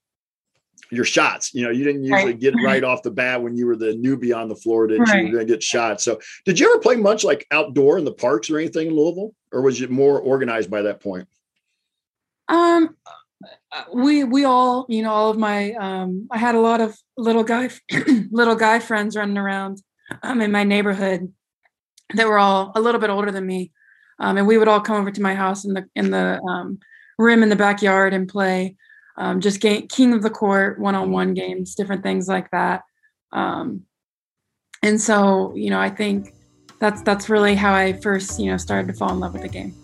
your 0.90 1.04
shots. 1.04 1.54
You 1.54 1.64
know, 1.64 1.70
you 1.70 1.84
didn't 1.84 2.04
usually 2.04 2.32
right. 2.32 2.40
get 2.40 2.54
right 2.62 2.84
off 2.90 3.02
the 3.02 3.10
bat 3.10 3.42
when 3.42 3.56
you 3.56 3.66
were 3.66 3.76
the 3.76 3.94
newbie 3.94 4.36
on 4.36 4.48
the 4.48 4.56
floor 4.56 4.88
that 4.88 4.98
right. 4.98 5.18
you 5.18 5.24
were 5.24 5.32
going 5.36 5.46
to 5.46 5.52
get 5.52 5.62
shots. 5.62 6.04
So, 6.04 6.20
did 6.44 6.58
you 6.58 6.70
ever 6.70 6.80
play 6.80 6.96
much 6.96 7.24
like 7.24 7.46
outdoor 7.50 7.98
in 7.98 8.04
the 8.04 8.12
parks 8.12 8.50
or 8.50 8.58
anything 8.58 8.88
in 8.88 8.94
Louisville, 8.94 9.34
or 9.52 9.62
was 9.62 9.80
it 9.80 9.90
more 9.90 10.18
organized 10.20 10.70
by 10.70 10.82
that 10.82 11.00
point? 11.00 11.28
Um, 12.48 12.96
we 13.94 14.24
we 14.24 14.44
all, 14.44 14.86
you 14.88 15.02
know, 15.02 15.12
all 15.12 15.30
of 15.30 15.38
my 15.38 15.72
um, 15.72 16.26
I 16.30 16.38
had 16.38 16.54
a 16.54 16.60
lot 16.60 16.80
of 16.80 16.96
little 17.16 17.44
guy 17.44 17.70
little 18.30 18.56
guy 18.56 18.80
friends 18.80 19.16
running 19.16 19.38
around 19.38 19.80
um, 20.22 20.40
in 20.40 20.50
my 20.52 20.64
neighborhood 20.64 21.32
that 22.14 22.26
were 22.26 22.38
all 22.38 22.72
a 22.74 22.80
little 22.80 23.00
bit 23.00 23.10
older 23.10 23.30
than 23.30 23.46
me, 23.46 23.70
um, 24.18 24.36
and 24.36 24.46
we 24.46 24.58
would 24.58 24.68
all 24.68 24.80
come 24.80 25.00
over 25.00 25.10
to 25.10 25.22
my 25.22 25.34
house 25.34 25.64
in 25.64 25.74
the 25.74 25.86
in 25.94 26.10
the 26.10 26.40
um, 26.42 26.78
rim 27.18 27.42
in 27.42 27.48
the 27.48 27.56
backyard 27.56 28.12
and 28.12 28.28
play 28.28 28.76
um, 29.16 29.40
just 29.40 29.60
game, 29.60 29.86
king 29.88 30.12
of 30.12 30.22
the 30.22 30.30
court, 30.30 30.78
one 30.78 30.94
on 30.94 31.10
one 31.10 31.34
games, 31.34 31.74
different 31.74 32.02
things 32.02 32.28
like 32.28 32.50
that. 32.50 32.82
Um, 33.32 33.82
and 34.82 35.00
so, 35.00 35.54
you 35.54 35.70
know, 35.70 35.80
I 35.80 35.90
think 35.90 36.34
that's 36.78 37.02
that's 37.02 37.28
really 37.28 37.54
how 37.54 37.74
I 37.74 37.92
first, 37.92 38.40
you 38.40 38.50
know, 38.50 38.56
started 38.56 38.88
to 38.88 38.94
fall 38.94 39.12
in 39.12 39.20
love 39.20 39.34
with 39.34 39.42
the 39.42 39.48
game. 39.48 39.74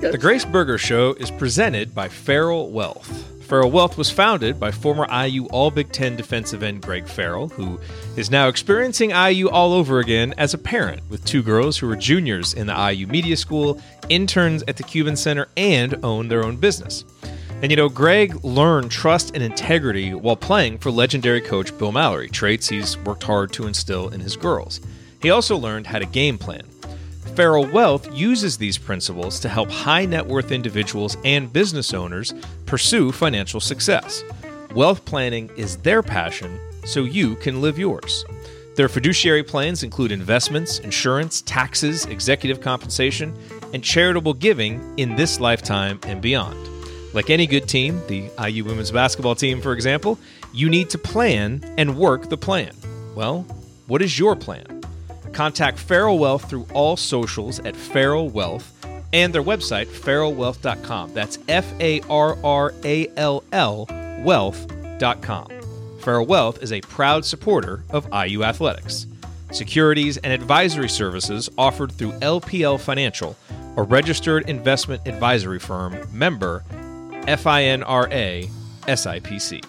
The 0.00 0.18
Grace 0.18 0.44
Berger 0.44 0.78
Show 0.78 1.14
is 1.14 1.30
presented 1.30 1.94
by 1.94 2.08
Farrall 2.08 2.70
Wealth. 2.70 3.30
Farrall 3.46 3.70
Wealth 3.70 3.98
was 3.98 4.10
founded 4.10 4.58
by 4.58 4.70
former 4.70 5.06
IU 5.10 5.46
All 5.46 5.70
Big 5.70 5.92
Ten 5.92 6.16
defensive 6.16 6.62
end 6.62 6.82
Greg 6.82 7.04
Farrall, 7.04 7.52
who 7.52 7.78
is 8.16 8.30
now 8.30 8.48
experiencing 8.48 9.10
IU 9.10 9.48
all 9.48 9.72
over 9.72 10.00
again 10.00 10.34
as 10.38 10.54
a 10.54 10.58
parent 10.58 11.02
with 11.10 11.24
two 11.24 11.42
girls 11.42 11.76
who 11.76 11.90
are 11.90 11.96
juniors 11.96 12.54
in 12.54 12.66
the 12.66 12.92
IU 12.92 13.06
Media 13.06 13.36
School, 13.36 13.80
interns 14.08 14.64
at 14.66 14.76
the 14.76 14.82
Cuban 14.82 15.14
Center, 15.14 15.48
and 15.56 16.02
own 16.02 16.28
their 16.28 16.44
own 16.44 16.56
business. 16.56 17.04
And 17.64 17.70
you 17.70 17.78
know, 17.78 17.88
Greg 17.88 18.44
learned 18.44 18.90
trust 18.90 19.34
and 19.34 19.42
integrity 19.42 20.12
while 20.12 20.36
playing 20.36 20.76
for 20.76 20.90
legendary 20.90 21.40
coach 21.40 21.74
Bill 21.78 21.92
Mallory, 21.92 22.28
traits 22.28 22.68
he's 22.68 22.98
worked 22.98 23.22
hard 23.22 23.54
to 23.54 23.66
instill 23.66 24.10
in 24.10 24.20
his 24.20 24.36
girls. 24.36 24.82
He 25.22 25.30
also 25.30 25.56
learned 25.56 25.86
how 25.86 25.98
to 25.98 26.04
game 26.04 26.36
plan. 26.36 26.66
Farrall 27.32 27.72
Wealth 27.72 28.14
uses 28.14 28.58
these 28.58 28.76
principles 28.76 29.40
to 29.40 29.48
help 29.48 29.70
high 29.70 30.04
net 30.04 30.26
worth 30.26 30.52
individuals 30.52 31.16
and 31.24 31.50
business 31.50 31.94
owners 31.94 32.34
pursue 32.66 33.10
financial 33.10 33.60
success. 33.60 34.22
Wealth 34.74 35.02
planning 35.06 35.50
is 35.56 35.78
their 35.78 36.02
passion, 36.02 36.60
so 36.84 37.04
you 37.04 37.34
can 37.36 37.62
live 37.62 37.78
yours. 37.78 38.26
Their 38.76 38.90
fiduciary 38.90 39.42
plans 39.42 39.82
include 39.82 40.12
investments, 40.12 40.80
insurance, 40.80 41.40
taxes, 41.40 42.04
executive 42.04 42.60
compensation, 42.60 43.34
and 43.72 43.82
charitable 43.82 44.34
giving 44.34 44.98
in 44.98 45.16
this 45.16 45.40
lifetime 45.40 45.98
and 46.02 46.20
beyond. 46.20 46.73
Like 47.14 47.30
any 47.30 47.46
good 47.46 47.68
team, 47.68 48.02
the 48.08 48.28
IU 48.44 48.64
women's 48.64 48.90
basketball 48.90 49.36
team, 49.36 49.60
for 49.60 49.72
example, 49.72 50.18
you 50.52 50.68
need 50.68 50.90
to 50.90 50.98
plan 50.98 51.62
and 51.78 51.96
work 51.96 52.28
the 52.28 52.36
plan. 52.36 52.74
Well, 53.14 53.42
what 53.86 54.02
is 54.02 54.18
your 54.18 54.34
plan? 54.34 54.82
Contact 55.32 55.78
Farrall 55.78 56.18
Wealth 56.18 56.50
through 56.50 56.66
all 56.74 56.96
socials 56.96 57.60
at 57.60 57.74
Farrall 57.74 58.30
Wealth 58.30 58.72
and 59.12 59.32
their 59.32 59.44
website, 59.44 59.86
farrallwealth.com. 59.86 61.14
That's 61.14 61.38
F 61.48 61.72
A 61.80 62.00
R 62.10 62.36
R 62.42 62.74
A 62.84 63.08
L 63.16 63.44
L 63.52 63.86
wealth.com. 64.24 65.48
Farrall 65.98 66.26
Wealth 66.26 66.62
is 66.62 66.72
a 66.72 66.80
proud 66.80 67.24
supporter 67.24 67.84
of 67.90 68.08
IU 68.12 68.42
Athletics. 68.42 69.06
Securities 69.52 70.16
and 70.16 70.32
advisory 70.32 70.88
services 70.88 71.48
offered 71.56 71.92
through 71.92 72.12
LPL 72.14 72.80
Financial, 72.80 73.36
a 73.76 73.82
registered 73.82 74.48
investment 74.48 75.06
advisory 75.06 75.60
firm 75.60 75.96
member 76.12 76.64
FINRA 77.26 78.48
SIPC. 78.82 79.64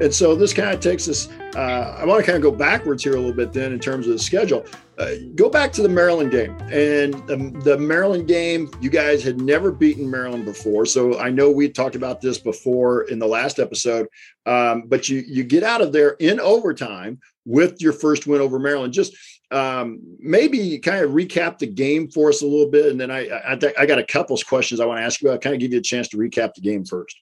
And 0.00 0.12
so 0.12 0.34
this 0.34 0.52
kind 0.52 0.70
of 0.70 0.80
takes 0.80 1.08
us, 1.08 1.28
uh, 1.54 1.96
I 1.98 2.04
want 2.04 2.24
to 2.24 2.26
kind 2.26 2.36
of 2.36 2.42
go 2.42 2.50
backwards 2.50 3.04
here 3.04 3.14
a 3.14 3.16
little 3.16 3.32
bit 3.32 3.52
then 3.52 3.72
in 3.72 3.78
terms 3.78 4.06
of 4.06 4.12
the 4.12 4.18
schedule. 4.18 4.64
Uh, 4.98 5.12
go 5.34 5.48
back 5.48 5.72
to 5.72 5.82
the 5.82 5.88
Maryland 5.88 6.32
game. 6.32 6.56
And 6.72 7.14
the, 7.28 7.60
the, 7.62 7.78
Maryland 7.78 8.26
game, 8.26 8.70
you 8.80 8.90
guys 8.90 9.22
had 9.22 9.40
never 9.40 9.70
beaten 9.70 10.10
Maryland 10.10 10.44
before. 10.44 10.84
So 10.86 11.18
I 11.18 11.30
know 11.30 11.50
we 11.50 11.68
talked 11.68 11.96
about 11.96 12.20
this 12.20 12.38
before 12.38 13.02
in 13.02 13.18
the 13.18 13.26
last 13.26 13.58
episode, 13.58 14.08
um, 14.46 14.84
but 14.86 15.08
you, 15.08 15.22
you 15.26 15.44
get 15.44 15.62
out 15.62 15.80
of 15.80 15.92
there 15.92 16.10
in 16.20 16.40
overtime 16.40 17.20
with 17.44 17.80
your 17.80 17.92
first 17.92 18.26
win 18.26 18.40
over 18.40 18.58
Maryland. 18.58 18.92
Just 18.92 19.16
um, 19.50 20.00
maybe 20.18 20.78
kind 20.78 21.04
of 21.04 21.12
recap 21.12 21.58
the 21.58 21.66
game 21.66 22.08
for 22.08 22.28
us 22.28 22.42
a 22.42 22.46
little 22.46 22.70
bit. 22.70 22.86
And 22.86 23.00
then 23.00 23.10
I, 23.10 23.28
I, 23.28 23.58
I 23.78 23.86
got 23.86 23.98
a 23.98 24.04
couple 24.04 24.34
of 24.34 24.46
questions 24.46 24.80
I 24.80 24.86
want 24.86 24.98
to 24.98 25.04
ask 25.04 25.20
you. 25.22 25.30
I'll 25.30 25.38
kind 25.38 25.54
of 25.54 25.60
give 25.60 25.72
you 25.72 25.78
a 25.78 25.82
chance 25.82 26.08
to 26.08 26.16
recap 26.16 26.54
the 26.54 26.60
game 26.60 26.84
first. 26.84 27.16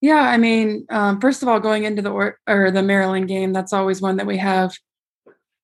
Yeah, 0.00 0.20
I 0.20 0.36
mean, 0.36 0.86
um, 0.90 1.20
first 1.20 1.42
of 1.42 1.48
all, 1.48 1.60
going 1.60 1.84
into 1.84 2.02
the 2.02 2.10
or, 2.10 2.38
or 2.46 2.70
the 2.70 2.82
Maryland 2.82 3.28
game, 3.28 3.52
that's 3.52 3.72
always 3.72 4.02
one 4.02 4.18
that 4.18 4.26
we 4.26 4.36
have 4.36 4.74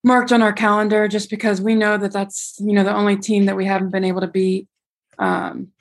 marked 0.03 0.33
on 0.33 0.41
our 0.41 0.53
calendar, 0.53 1.09
just 1.09 1.29
because 1.29 1.61
we 1.61 1.75
know 1.75 1.99
that 1.99 2.13
that's 2.13 2.57
you 2.59 2.73
know 2.73 2.85
the 2.85 2.95
only 2.95 3.17
team 3.17 3.45
that 3.47 3.57
we 3.57 3.67
haven't 3.67 3.91
been 3.91 4.05
able 4.05 4.23
to 4.23 4.27
beat. 4.27 4.67
Um, 5.19 5.73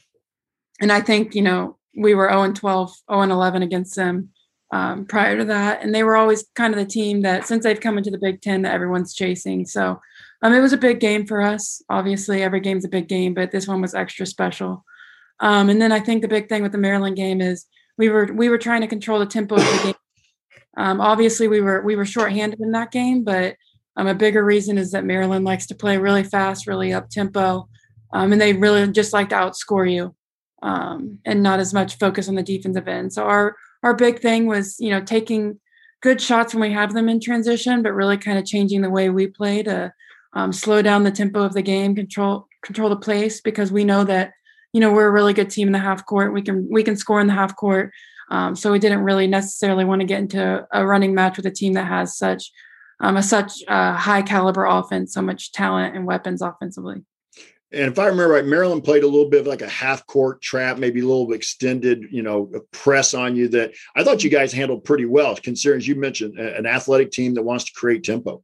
and 0.81 0.91
I 0.91 0.99
think 0.99 1.35
you 1.35 1.41
know 1.41 1.77
we 1.95 2.13
were 2.15 2.27
0 2.27 2.41
and 2.41 2.55
12, 2.55 2.91
0 3.09 3.21
and 3.21 3.31
11 3.31 3.63
against 3.63 3.95
them 3.95 4.31
um, 4.71 5.05
prior 5.05 5.37
to 5.37 5.45
that, 5.45 5.83
and 5.83 5.93
they 5.93 6.03
were 6.03 6.15
always 6.15 6.45
kind 6.55 6.73
of 6.73 6.79
the 6.79 6.85
team 6.85 7.21
that 7.21 7.47
since 7.47 7.63
they've 7.63 7.79
come 7.79 7.97
into 7.97 8.11
the 8.11 8.19
Big 8.19 8.41
Ten 8.41 8.61
that 8.61 8.73
everyone's 8.73 9.15
chasing. 9.15 9.65
So 9.65 9.99
um, 10.41 10.53
it 10.53 10.61
was 10.61 10.73
a 10.73 10.77
big 10.77 10.99
game 10.99 11.25
for 11.25 11.41
us. 11.41 11.81
Obviously, 11.89 12.43
every 12.43 12.59
game's 12.59 12.85
a 12.85 12.89
big 12.89 13.07
game, 13.07 13.33
but 13.33 13.51
this 13.51 13.67
one 13.67 13.81
was 13.81 13.95
extra 13.95 14.25
special. 14.25 14.85
Um, 15.39 15.69
and 15.69 15.81
then 15.81 15.91
I 15.91 15.99
think 15.99 16.21
the 16.21 16.27
big 16.27 16.49
thing 16.49 16.63
with 16.63 16.71
the 16.71 16.77
Maryland 16.77 17.15
game 17.15 17.41
is 17.41 17.65
we 17.97 18.09
were 18.09 18.29
we 18.33 18.49
were 18.49 18.57
trying 18.57 18.81
to 18.81 18.87
control 18.87 19.19
the 19.19 19.25
tempo 19.25 19.55
of 19.55 19.61
the 19.61 19.81
game. 19.83 19.93
Um, 20.77 21.01
obviously, 21.01 21.47
we 21.47 21.61
were 21.61 21.81
we 21.81 21.95
were 21.95 22.05
shorthanded 22.05 22.59
in 22.59 22.71
that 22.71 22.91
game, 22.91 23.23
but 23.23 23.55
um, 23.97 24.07
a 24.07 24.13
bigger 24.13 24.43
reason 24.43 24.77
is 24.77 24.91
that 24.91 25.03
Maryland 25.03 25.45
likes 25.45 25.67
to 25.67 25.75
play 25.75 25.97
really 25.97 26.23
fast, 26.23 26.67
really 26.67 26.93
up 26.93 27.09
tempo, 27.09 27.67
um, 28.13 28.31
and 28.31 28.39
they 28.39 28.53
really 28.53 28.89
just 28.91 29.13
like 29.13 29.29
to 29.29 29.35
outscore 29.35 29.91
you, 29.91 30.15
um, 30.61 31.19
and 31.25 31.43
not 31.43 31.59
as 31.59 31.73
much 31.73 31.97
focus 31.97 32.29
on 32.29 32.35
the 32.35 32.43
defensive 32.43 32.87
end. 32.87 33.11
So 33.11 33.23
our 33.23 33.55
our 33.83 33.93
big 33.93 34.19
thing 34.19 34.45
was 34.45 34.79
you 34.79 34.89
know 34.89 35.01
taking 35.01 35.59
good 36.01 36.21
shots 36.21 36.53
when 36.53 36.61
we 36.61 36.73
have 36.73 36.93
them 36.93 37.09
in 37.09 37.19
transition, 37.19 37.83
but 37.83 37.93
really 37.93 38.17
kind 38.17 38.37
of 38.37 38.45
changing 38.45 38.81
the 38.81 38.89
way 38.89 39.09
we 39.09 39.27
play 39.27 39.63
to 39.63 39.93
um, 40.33 40.53
slow 40.53 40.81
down 40.81 41.03
the 41.03 41.11
tempo 41.11 41.41
of 41.41 41.53
the 41.53 41.61
game, 41.61 41.95
control 41.95 42.47
control 42.63 42.89
the 42.89 42.95
place, 42.95 43.41
because 43.41 43.71
we 43.71 43.83
know 43.83 44.03
that 44.03 44.33
you 44.73 44.79
know 44.79 44.91
we're 44.91 45.07
a 45.07 45.11
really 45.11 45.33
good 45.33 45.49
team 45.49 45.67
in 45.67 45.73
the 45.73 45.79
half 45.79 46.05
court. 46.05 46.33
We 46.33 46.41
can 46.41 46.67
we 46.69 46.83
can 46.83 46.95
score 46.95 47.21
in 47.21 47.27
the 47.27 47.33
half 47.33 47.55
court. 47.55 47.91
Um, 48.31 48.55
so 48.55 48.71
we 48.71 48.79
didn't 48.79 48.99
really 48.99 49.25
necessarily 49.25 49.85
want 49.85 50.01
to 50.01 50.07
get 50.07 50.19
into 50.19 50.67
a 50.71 50.85
running 50.85 51.15
match 51.15 51.37
with 51.37 51.47
a 51.47 51.51
team 51.51 51.73
that 51.73 51.87
has 51.87 52.15
such 52.15 52.51
um, 52.99 53.17
a 53.17 53.23
such 53.23 53.63
uh, 53.67 53.95
high 53.95 54.21
caliber 54.21 54.65
offense, 54.65 55.13
so 55.13 55.21
much 55.21 55.51
talent 55.51 55.95
and 55.95 56.05
weapons 56.05 56.41
offensively. 56.41 57.01
And 57.71 57.91
if 57.91 57.99
I 57.99 58.07
remember 58.07 58.33
right, 58.33 58.45
Maryland 58.45 58.83
played 58.83 59.03
a 59.03 59.07
little 59.07 59.29
bit 59.29 59.41
of 59.41 59.47
like 59.47 59.61
a 59.61 59.69
half 59.69 60.05
court 60.07 60.41
trap, 60.41 60.77
maybe 60.79 61.01
a 61.01 61.05
little 61.05 61.31
extended, 61.33 62.05
you 62.11 62.23
know, 62.23 62.51
press 62.71 63.13
on 63.13 63.35
you 63.35 63.47
that 63.49 63.73
I 63.95 64.03
thought 64.03 64.23
you 64.23 64.29
guys 64.31 64.51
handled 64.51 64.85
pretty 64.85 65.05
well, 65.05 65.35
considering 65.35 65.77
as 65.77 65.87
you 65.87 65.95
mentioned, 65.95 66.39
an 66.39 66.65
athletic 66.65 67.11
team 67.11 67.35
that 67.35 67.43
wants 67.43 67.65
to 67.65 67.73
create 67.73 68.03
tempo. 68.03 68.43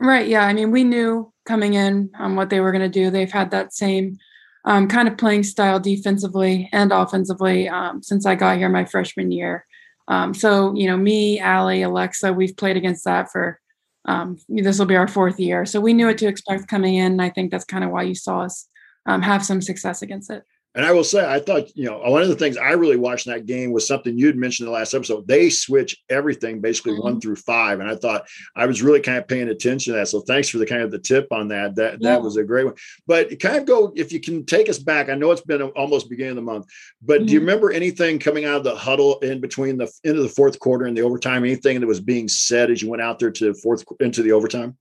Right. 0.00 0.28
Yeah. 0.28 0.46
I 0.46 0.52
mean, 0.54 0.70
we 0.70 0.84
knew 0.84 1.32
coming 1.44 1.74
in 1.74 2.10
um, 2.18 2.36
what 2.36 2.48
they 2.48 2.60
were 2.60 2.72
going 2.72 2.90
to 2.90 3.00
do. 3.00 3.10
They've 3.10 3.30
had 3.30 3.50
that 3.50 3.74
same 3.74 4.16
um, 4.64 4.88
kind 4.88 5.08
of 5.08 5.18
playing 5.18 5.42
style 5.42 5.80
defensively 5.80 6.68
and 6.72 6.92
offensively 6.92 7.68
um, 7.68 8.02
since 8.02 8.24
I 8.24 8.34
got 8.34 8.58
here 8.58 8.68
my 8.68 8.84
freshman 8.84 9.30
year. 9.30 9.66
Um, 10.06 10.32
so, 10.32 10.74
you 10.74 10.86
know, 10.86 10.96
me, 10.96 11.40
Ali, 11.40 11.80
Aleksa, 11.80 12.34
we've 12.34 12.56
played 12.56 12.76
against 12.76 13.04
that 13.04 13.30
for 13.30 13.60
um, 14.08 14.38
this 14.48 14.78
will 14.78 14.86
be 14.86 14.96
our 14.96 15.06
fourth 15.06 15.38
year. 15.38 15.66
So 15.66 15.80
we 15.80 15.92
knew 15.92 16.06
what 16.06 16.16
to 16.18 16.26
expect 16.26 16.66
coming 16.66 16.94
in. 16.94 17.12
And 17.12 17.22
I 17.22 17.28
think 17.28 17.50
that's 17.50 17.66
kind 17.66 17.84
of 17.84 17.90
why 17.90 18.02
you 18.02 18.14
saw 18.14 18.40
us 18.40 18.66
um, 19.04 19.20
have 19.20 19.44
some 19.44 19.60
success 19.60 20.00
against 20.00 20.30
it. 20.30 20.44
And 20.78 20.86
I 20.86 20.92
will 20.92 21.02
say, 21.02 21.28
I 21.28 21.40
thought, 21.40 21.76
you 21.76 21.86
know, 21.86 21.98
one 21.98 22.22
of 22.22 22.28
the 22.28 22.36
things 22.36 22.56
I 22.56 22.70
really 22.70 22.96
watched 22.96 23.26
in 23.26 23.32
that 23.32 23.46
game 23.46 23.72
was 23.72 23.84
something 23.84 24.16
you'd 24.16 24.36
mentioned 24.36 24.68
in 24.68 24.72
the 24.72 24.78
last 24.78 24.94
episode. 24.94 25.26
They 25.26 25.50
switch 25.50 25.96
everything 26.08 26.60
basically 26.60 26.92
mm-hmm. 26.92 27.02
one 27.02 27.20
through 27.20 27.34
five. 27.34 27.80
And 27.80 27.90
I 27.90 27.96
thought 27.96 28.28
I 28.54 28.64
was 28.64 28.80
really 28.80 29.00
kind 29.00 29.18
of 29.18 29.26
paying 29.26 29.48
attention 29.48 29.92
to 29.92 29.98
that. 29.98 30.06
So 30.06 30.20
thanks 30.20 30.48
for 30.48 30.58
the 30.58 30.66
kind 30.66 30.82
of 30.82 30.92
the 30.92 31.00
tip 31.00 31.32
on 31.32 31.48
that. 31.48 31.74
That 31.74 31.94
yeah. 31.94 32.10
that 32.10 32.22
was 32.22 32.36
a 32.36 32.44
great 32.44 32.64
one. 32.64 32.76
But 33.08 33.40
kind 33.40 33.56
of 33.56 33.66
go, 33.66 33.92
if 33.96 34.12
you 34.12 34.20
can 34.20 34.46
take 34.46 34.68
us 34.68 34.78
back, 34.78 35.08
I 35.08 35.16
know 35.16 35.32
it's 35.32 35.40
been 35.40 35.62
almost 35.62 36.08
beginning 36.08 36.30
of 36.30 36.36
the 36.36 36.42
month, 36.42 36.66
but 37.02 37.16
mm-hmm. 37.16 37.26
do 37.26 37.32
you 37.32 37.40
mm-hmm. 37.40 37.48
remember 37.48 37.72
anything 37.72 38.20
coming 38.20 38.44
out 38.44 38.58
of 38.58 38.64
the 38.64 38.76
huddle 38.76 39.18
in 39.18 39.40
between 39.40 39.78
the 39.78 39.90
end 40.04 40.16
of 40.16 40.22
the 40.22 40.28
fourth 40.28 40.60
quarter 40.60 40.84
and 40.86 40.96
the 40.96 41.02
overtime? 41.02 41.42
Anything 41.42 41.80
that 41.80 41.88
was 41.88 42.00
being 42.00 42.28
said 42.28 42.70
as 42.70 42.82
you 42.82 42.88
went 42.88 43.02
out 43.02 43.18
there 43.18 43.32
to 43.32 43.52
fourth 43.54 43.84
into 43.98 44.22
the 44.22 44.30
overtime? 44.30 44.76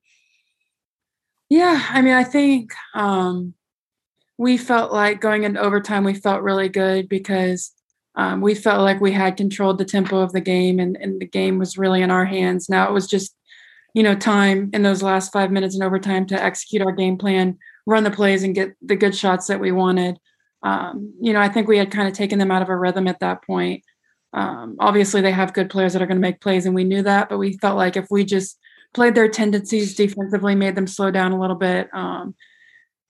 Yeah. 1.50 1.88
I 1.90 2.04
mean, 2.04 2.14
I 2.14 2.24
think 2.24 2.72
um 2.94 3.56
we 4.38 4.58
felt 4.58 4.92
like 4.92 5.22
going 5.22 5.44
into 5.44 5.60
overtime, 5.60 6.04
we 6.04 6.14
felt 6.14 6.44
really 6.44 6.70
good 6.70 7.10
because 7.10 7.72
um, 8.16 8.42
we 8.42 8.56
felt 8.56 8.82
like 8.82 9.00
we 9.00 9.12
had 9.12 9.38
controlled 9.38 9.78
the 9.78 9.86
tempo 9.86 10.20
of 10.20 10.34
the 10.34 10.42
game 10.42 10.80
and, 10.80 10.98
and 10.98 11.20
the 11.20 11.26
game 11.26 11.60
was 11.60 11.78
really 11.78 12.02
in 12.02 12.12
our 12.12 12.26
hands. 12.26 12.70
Now 12.70 12.88
it 12.88 12.94
was 12.94 13.08
just, 13.08 13.36
you 13.94 14.04
know, 14.04 14.16
time 14.16 14.70
in 14.74 14.84
those 14.84 15.04
last 15.04 15.32
five 15.32 15.52
minutes 15.52 15.76
in 15.76 15.84
overtime 15.84 16.26
to 16.28 16.44
execute 16.44 16.82
our 16.82 16.92
game 16.92 17.18
plan, 17.18 17.58
run 17.86 18.04
the 18.04 18.12
plays, 18.12 18.44
and 18.44 18.56
get 18.56 18.74
the 18.82 18.96
good 18.96 19.16
shots 19.16 19.48
that 19.48 19.60
we 19.60 19.72
wanted. 19.72 20.20
Um, 20.64 21.14
you 21.22 21.34
know, 21.34 21.40
I 21.40 21.50
think 21.50 21.68
we 21.68 21.78
had 21.78 21.92
kind 21.92 22.08
of 22.08 22.14
taken 22.14 22.40
them 22.40 22.52
out 22.52 22.62
of 22.62 22.70
a 22.70 22.76
rhythm 22.76 23.08
at 23.08 23.20
that 23.20 23.44
point. 23.44 23.84
Um, 24.34 24.76
obviously, 24.80 25.22
they 25.22 25.32
have 25.32 25.54
good 25.54 25.70
players 25.70 25.94
that 25.94 26.02
are 26.02 26.08
going 26.08 26.18
to 26.18 26.22
make 26.22 26.42
plays, 26.42 26.66
and 26.66 26.76
we 26.76 26.84
knew 26.84 27.02
that, 27.04 27.30
but 27.30 27.38
we 27.38 27.58
felt 27.58 27.78
like 27.78 27.96
if 27.96 28.08
we 28.10 28.26
just 28.26 28.60
played 28.94 29.16
their 29.16 29.30
tendencies 29.30 29.96
defensively, 29.96 30.56
made 30.56 30.76
them 30.76 30.88
slow 30.88 31.12
down 31.12 31.32
a 31.32 31.40
little 31.40 31.56
bit, 31.56 31.90
um, 31.94 32.36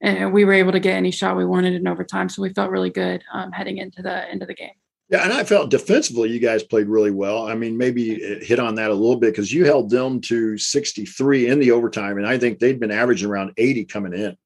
and 0.02 0.32
we 0.32 0.46
were 0.46 0.54
able 0.54 0.72
to 0.72 0.80
get 0.80 0.96
any 0.96 1.12
shot 1.12 1.38
we 1.38 1.46
wanted 1.46 1.74
in 1.74 1.88
overtime. 1.88 2.30
So 2.30 2.42
we 2.42 2.54
felt 2.54 2.72
really 2.72 2.90
good 2.90 3.24
um, 3.34 3.52
heading 3.52 3.78
into 3.78 4.02
the 4.02 4.30
end 4.30 4.42
of 4.42 4.48
the 4.48 4.54
game. 4.54 4.72
Yeah, 5.10 5.24
and 5.24 5.32
I 5.32 5.46
felt 5.46 5.72
defensively, 5.72 6.30
you 6.30 6.40
guys 6.40 6.64
played 6.64 6.88
really 6.88 7.12
well. 7.12 7.48
I 7.48 7.56
mean, 7.56 7.78
maybe 7.78 8.16
hit 8.42 8.60
on 8.60 8.76
that 8.76 8.92
a 8.92 8.94
little 8.94 9.16
bit 9.16 9.32
because 9.32 9.54
you 9.54 9.64
held 9.64 9.90
them 9.90 10.20
to 10.22 10.58
63 10.58 11.48
in 11.48 11.60
the 11.60 11.72
overtime, 11.72 12.18
and 12.18 12.28
I 12.28 12.38
think 12.38 12.60
they'd 12.60 12.80
been 12.80 12.92
averaging 12.92 13.30
around 13.30 13.54
80 13.56 13.86
coming 13.86 14.14
in. 14.14 14.38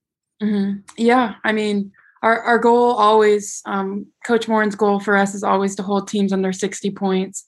Mm-hmm. 0.41 0.79
Yeah, 0.97 1.35
I 1.43 1.51
mean, 1.51 1.91
our 2.21 2.39
our 2.41 2.59
goal 2.59 2.93
always, 2.93 3.63
um, 3.65 4.05
Coach 4.23 4.47
Moren's 4.47 4.75
goal 4.75 4.99
for 4.99 5.15
us 5.17 5.33
is 5.33 5.43
always 5.43 5.75
to 5.75 5.83
hold 5.83 6.07
teams 6.07 6.31
under 6.31 6.53
60 6.53 6.91
points. 6.91 7.47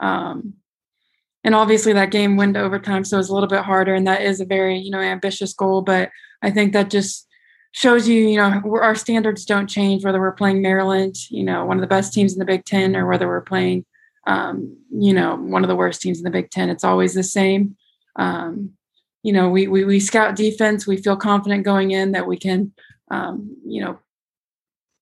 Um, 0.00 0.54
and 1.42 1.54
obviously, 1.54 1.92
that 1.92 2.10
game 2.10 2.38
went 2.38 2.54
to 2.54 2.60
overtime, 2.60 3.04
so 3.04 3.16
it 3.16 3.18
was 3.18 3.28
a 3.28 3.34
little 3.34 3.48
bit 3.48 3.62
harder, 3.62 3.94
and 3.94 4.06
that 4.06 4.22
is 4.22 4.40
a 4.40 4.46
very 4.46 4.78
you 4.78 4.90
know 4.90 5.00
ambitious 5.00 5.52
goal. 5.52 5.82
But 5.82 6.08
I 6.40 6.50
think 6.50 6.72
that 6.72 6.88
just 6.88 7.26
shows 7.74 8.06
you, 8.06 8.28
you 8.28 8.36
know, 8.36 8.62
our 8.80 8.94
standards 8.94 9.44
don't 9.44 9.66
change 9.66 10.04
whether 10.04 10.20
we're 10.20 10.30
playing 10.30 10.62
Maryland, 10.62 11.16
you 11.28 11.42
know, 11.42 11.64
one 11.64 11.76
of 11.76 11.80
the 11.80 11.88
best 11.88 12.12
teams 12.12 12.32
in 12.32 12.38
the 12.38 12.44
Big 12.44 12.64
Ten, 12.64 12.94
or 12.94 13.04
whether 13.04 13.26
we're 13.26 13.40
playing, 13.40 13.84
um, 14.28 14.76
you 14.92 15.12
know, 15.12 15.34
one 15.34 15.64
of 15.64 15.68
the 15.68 15.74
worst 15.74 16.00
teams 16.00 16.18
in 16.18 16.24
the 16.24 16.30
Big 16.30 16.50
Ten. 16.52 16.70
It's 16.70 16.84
always 16.84 17.14
the 17.14 17.24
same. 17.24 17.76
Um, 18.14 18.74
you 19.24 19.32
know, 19.32 19.48
we, 19.48 19.66
we 19.66 19.84
we 19.84 19.98
scout 19.98 20.36
defense. 20.36 20.86
We 20.86 20.98
feel 20.98 21.16
confident 21.16 21.64
going 21.64 21.90
in 21.90 22.12
that 22.12 22.28
we 22.28 22.36
can, 22.36 22.72
um, 23.10 23.56
you 23.66 23.84
know, 23.84 23.98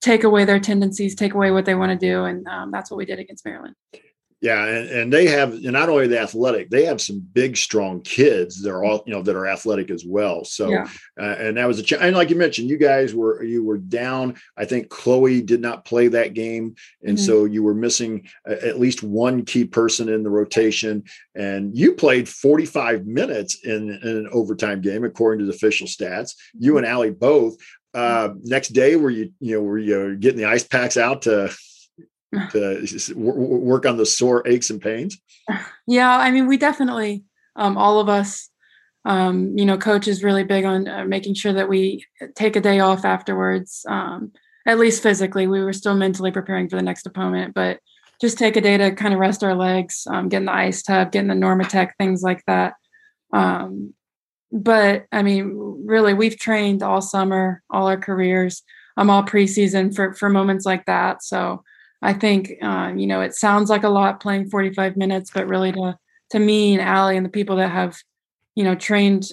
take 0.01 0.25
away 0.25 0.47
their 0.47 0.61
tendencies, 0.61 1.15
take 1.15 1.35
away 1.35 1.51
what 1.51 1.67
they 1.67 1.75
want 1.75 1.93
to 1.93 2.07
do, 2.07 2.25
and 2.25 2.49
um, 2.49 2.71
that's 2.71 2.91
what 2.91 2.97
we 2.97 3.05
did 3.05 3.19
against 3.19 3.45
Maryland. 3.45 3.75
Yeah, 4.43 4.65
and, 4.67 4.89
and 4.89 5.13
they 5.13 5.29
have 5.29 5.53
and 5.53 5.73
not 5.73 5.89
only 5.89 6.09
the 6.09 6.19
athletic, 6.19 6.69
they 6.69 6.85
have 6.87 7.01
some 7.01 7.21
big, 7.21 7.57
strong 7.57 8.01
kids 8.01 8.61
that 8.63 8.71
are 8.71 8.83
all 8.83 9.05
you 9.07 9.13
know 9.15 9.23
that 9.23 9.37
are 9.37 9.47
athletic 9.47 9.89
as 9.89 10.05
well. 10.05 10.45
So, 10.45 10.69
yeah. 10.69 10.89
uh, 11.19 11.37
and 11.39 11.57
that 11.57 11.69
was 11.69 11.79
a 11.79 11.85
ch- 11.85 11.93
and 11.93 12.17
like 12.17 12.29
you 12.29 12.35
mentioned, 12.35 12.69
you 12.69 12.77
guys 12.77 13.15
were 13.15 13.45
you 13.45 13.63
were 13.65 13.79
down. 13.79 14.35
I 14.57 14.65
think 14.65 14.89
Chloe 14.89 15.43
did 15.43 15.61
not 15.61 15.85
play 15.85 16.09
that 16.09 16.35
game, 16.35 16.75
and 17.03 17.17
mm-hmm. 17.17 17.25
so 17.25 17.45
you 17.45 17.63
were 17.63 17.73
missing 17.73 18.27
at 18.45 18.81
least 18.81 19.05
one 19.05 19.45
key 19.45 19.65
person 19.65 20.09
in 20.09 20.25
the 20.25 20.31
rotation. 20.31 21.05
And 21.37 21.79
you 21.79 21.93
played 21.95 22.29
45 22.29 23.07
minutes 23.07 23.65
in, 23.65 23.91
in 23.91 24.09
an 24.09 24.29
overtime 24.33 24.81
game, 24.81 25.05
according 25.05 25.39
to 25.39 25.45
the 25.47 25.55
official 25.55 25.87
stats. 25.87 26.35
You 26.59 26.73
mm-hmm. 26.73 26.79
and 26.79 26.87
Ali 26.89 27.11
both. 27.11 27.59
Uh, 27.95 28.31
next 28.43 28.71
day, 28.71 28.97
were 28.97 29.11
you 29.11 29.31
you 29.39 29.55
know 29.55 29.63
were 29.63 29.79
you 29.79 30.17
getting 30.17 30.39
the 30.39 30.47
ice 30.47 30.65
packs 30.65 30.97
out 30.97 31.23
to 31.23 31.55
to 32.33 33.15
work 33.15 33.87
on 33.87 33.97
the 33.97 34.07
sore 34.07 34.47
aches 34.47 34.71
and 34.71 34.81
pains? 34.81 35.19
Yeah, 35.89 36.17
I 36.17 36.31
mean, 36.31 36.47
we 36.47 36.59
definitely, 36.59 37.25
um, 37.57 37.77
all 37.77 37.99
of 37.99 38.09
us, 38.09 38.49
um, 39.05 39.59
you 39.59 39.65
know, 39.65 39.77
coach 39.77 40.07
is 40.07 40.23
really 40.23 40.45
big 40.45 40.65
on 40.65 40.87
uh, 40.87 41.05
making 41.05 41.35
sure 41.35 41.53
that 41.53 41.69
we 41.69 42.07
take 42.37 42.55
a 42.55 42.61
day 42.61 42.79
off 42.79 43.05
afterwards, 43.05 43.85
um, 43.89 44.31
at 44.65 44.79
least 44.79 45.03
physically. 45.03 45.49
We 45.49 45.61
were 45.61 45.73
still 45.73 45.97
mentally 45.97 46.31
preparing 46.31 46.69
for 46.69 46.77
the 46.77 46.83
next 46.83 47.05
opponent, 47.07 47.53
but 47.53 47.81
just 48.21 48.39
take 48.39 48.57
a 48.57 48.61
day 48.61 48.77
to 48.77 48.95
kind 48.95 49.13
of 49.13 49.19
rest 49.19 49.43
our 49.43 49.57
legs, 49.57 50.07
um, 50.09 50.29
get 50.29 50.39
in 50.39 50.45
the 50.45 50.55
ice 50.55 50.85
tub, 50.85 51.11
get 51.11 51.23
in 51.23 51.27
the 51.29 51.35
Normatec, 51.35 51.91
things 51.99 52.23
like 52.23 52.45
that. 52.47 52.75
Um, 53.33 53.93
but 54.53 55.07
I 55.11 55.25
mean, 55.25 55.83
really, 55.85 56.15
we've 56.15 56.39
trained 56.39 56.85
all 56.85 57.01
summer, 57.03 57.61
all 57.69 57.89
our 57.89 57.99
careers, 57.99 58.63
I'm 58.97 59.11
all 59.11 59.23
preseason 59.23 59.95
for 59.95 60.13
for 60.15 60.29
moments 60.29 60.67
like 60.67 60.87
that. 60.87 61.23
So 61.23 61.65
I 62.03 62.13
think 62.13 62.53
uh, 62.63 62.93
you 62.97 63.07
know 63.07 63.21
it 63.21 63.35
sounds 63.35 63.71
like 63.71 63.85
a 63.85 63.89
lot 63.89 64.21
playing 64.21 64.51
45 64.51 64.97
minutes, 64.97 65.31
but 65.33 65.47
really 65.47 65.73
to 65.73 65.99
to 66.31 66.39
me 66.39 66.75
and 66.75 66.89
Ali 66.89 67.17
and 67.17 67.25
the 67.25 67.31
people 67.31 67.57
that 67.57 67.71
have 67.71 67.97
you 68.55 68.65
know 68.65 68.75
trained 68.75 69.29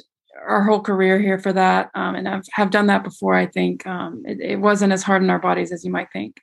our 0.47 0.63
whole 0.63 0.81
career 0.81 1.19
here 1.19 1.37
for 1.37 1.53
that 1.53 1.89
um, 1.95 2.15
and 2.15 2.27
have, 2.27 2.45
have 2.53 2.71
done 2.71 2.87
that 2.87 3.03
before, 3.03 3.35
I 3.35 3.45
think 3.45 3.85
um, 3.85 4.23
it, 4.25 4.39
it 4.39 4.59
wasn't 4.59 4.93
as 4.93 5.03
hard 5.03 5.21
on 5.21 5.29
our 5.29 5.39
bodies 5.39 5.71
as 5.71 5.83
you 5.83 5.91
might 5.91 6.11
think. 6.11 6.39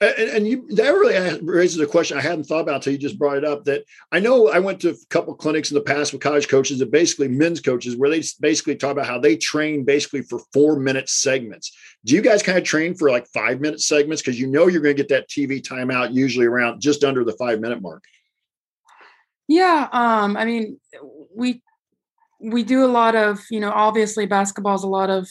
And, 0.00 0.30
and, 0.30 0.48
you 0.48 0.66
that 0.74 0.92
really 0.92 1.40
raises 1.40 1.78
a 1.78 1.86
question 1.86 2.18
I 2.18 2.20
hadn't 2.20 2.44
thought 2.44 2.60
about 2.60 2.76
until 2.76 2.92
you 2.92 2.98
just 2.98 3.18
brought 3.18 3.36
it 3.36 3.44
up. 3.44 3.64
That 3.64 3.84
I 4.10 4.18
know 4.18 4.48
I 4.48 4.58
went 4.58 4.80
to 4.80 4.90
a 4.90 5.06
couple 5.08 5.34
clinics 5.34 5.70
in 5.70 5.76
the 5.76 5.82
past 5.82 6.12
with 6.12 6.20
college 6.20 6.48
coaches 6.48 6.80
and 6.80 6.90
basically 6.90 7.28
men's 7.28 7.60
coaches 7.60 7.96
where 7.96 8.10
they 8.10 8.22
basically 8.40 8.74
talk 8.74 8.90
about 8.90 9.06
how 9.06 9.20
they 9.20 9.36
train 9.36 9.84
basically 9.84 10.22
for 10.22 10.40
four 10.52 10.76
minute 10.78 11.08
segments. 11.08 11.72
Do 12.04 12.14
you 12.14 12.22
guys 12.22 12.42
kind 12.42 12.58
of 12.58 12.64
train 12.64 12.96
for 12.96 13.08
like 13.08 13.28
five 13.28 13.60
minute 13.60 13.80
segments 13.80 14.20
because 14.20 14.38
you 14.38 14.48
know 14.48 14.66
you're 14.66 14.82
going 14.82 14.96
to 14.96 15.02
get 15.02 15.10
that 15.10 15.28
TV 15.28 15.62
timeout 15.62 16.12
usually 16.12 16.46
around 16.46 16.80
just 16.80 17.04
under 17.04 17.24
the 17.24 17.32
five 17.32 17.60
minute 17.60 17.80
mark? 17.80 18.02
Yeah, 19.46 19.88
um, 19.92 20.36
I 20.36 20.44
mean, 20.44 20.80
we 21.34 21.62
we 22.40 22.64
do 22.64 22.84
a 22.84 22.86
lot 22.86 23.14
of 23.14 23.40
you 23.48 23.60
know 23.60 23.70
obviously 23.70 24.26
basketball 24.26 24.74
is 24.74 24.82
a 24.82 24.88
lot 24.88 25.08
of 25.08 25.28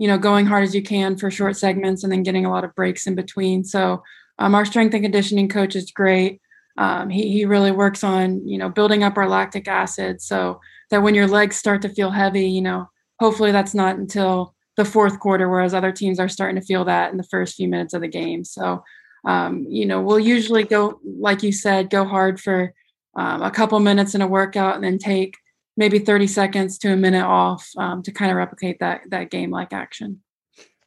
you 0.00 0.08
know 0.08 0.16
going 0.16 0.46
hard 0.46 0.64
as 0.64 0.74
you 0.74 0.82
can 0.82 1.14
for 1.14 1.30
short 1.30 1.58
segments 1.58 2.02
and 2.02 2.10
then 2.10 2.22
getting 2.22 2.46
a 2.46 2.50
lot 2.50 2.64
of 2.64 2.74
breaks 2.74 3.06
in 3.06 3.14
between. 3.14 3.62
So 3.64 4.02
um, 4.38 4.54
our 4.54 4.64
strength 4.64 4.94
and 4.94 5.04
conditioning 5.04 5.46
coach 5.46 5.76
is 5.76 5.90
great. 5.90 6.40
Um, 6.78 7.10
he, 7.10 7.30
he 7.30 7.44
really 7.44 7.70
works 7.70 8.02
on 8.02 8.48
you 8.48 8.56
know 8.56 8.70
building 8.70 9.04
up 9.04 9.18
our 9.18 9.28
lactic 9.28 9.68
acid 9.68 10.22
so 10.22 10.58
that 10.90 11.02
when 11.02 11.14
your 11.14 11.26
legs 11.26 11.56
start 11.56 11.82
to 11.82 11.90
feel 11.90 12.10
heavy 12.10 12.48
you 12.48 12.62
know 12.62 12.88
hopefully 13.20 13.52
that's 13.52 13.74
not 13.74 13.96
until 13.96 14.54
the 14.78 14.86
fourth 14.86 15.20
quarter 15.20 15.50
whereas 15.50 15.74
other 15.74 15.92
teams 15.92 16.18
are 16.18 16.28
starting 16.28 16.58
to 16.58 16.66
feel 16.66 16.86
that 16.86 17.10
in 17.10 17.18
the 17.18 17.24
first 17.24 17.56
few 17.56 17.68
minutes 17.68 17.92
of 17.92 18.00
the 18.00 18.08
game. 18.08 18.42
So 18.42 18.82
um, 19.26 19.66
you 19.68 19.84
know 19.84 20.00
we'll 20.00 20.18
usually 20.18 20.64
go 20.64 20.98
like 21.04 21.42
you 21.42 21.52
said 21.52 21.90
go 21.90 22.06
hard 22.06 22.40
for 22.40 22.72
um, 23.16 23.42
a 23.42 23.50
couple 23.50 23.78
minutes 23.80 24.14
in 24.14 24.22
a 24.22 24.26
workout 24.26 24.76
and 24.76 24.84
then 24.84 24.96
take 24.96 25.36
maybe 25.80 25.98
30 25.98 26.26
seconds 26.26 26.78
to 26.78 26.92
a 26.92 26.96
minute 26.96 27.24
off 27.24 27.66
um, 27.78 28.02
to 28.02 28.12
kind 28.12 28.30
of 28.30 28.36
replicate 28.36 28.78
that 28.80 29.00
that 29.08 29.30
game 29.30 29.50
like 29.50 29.72
action. 29.72 30.20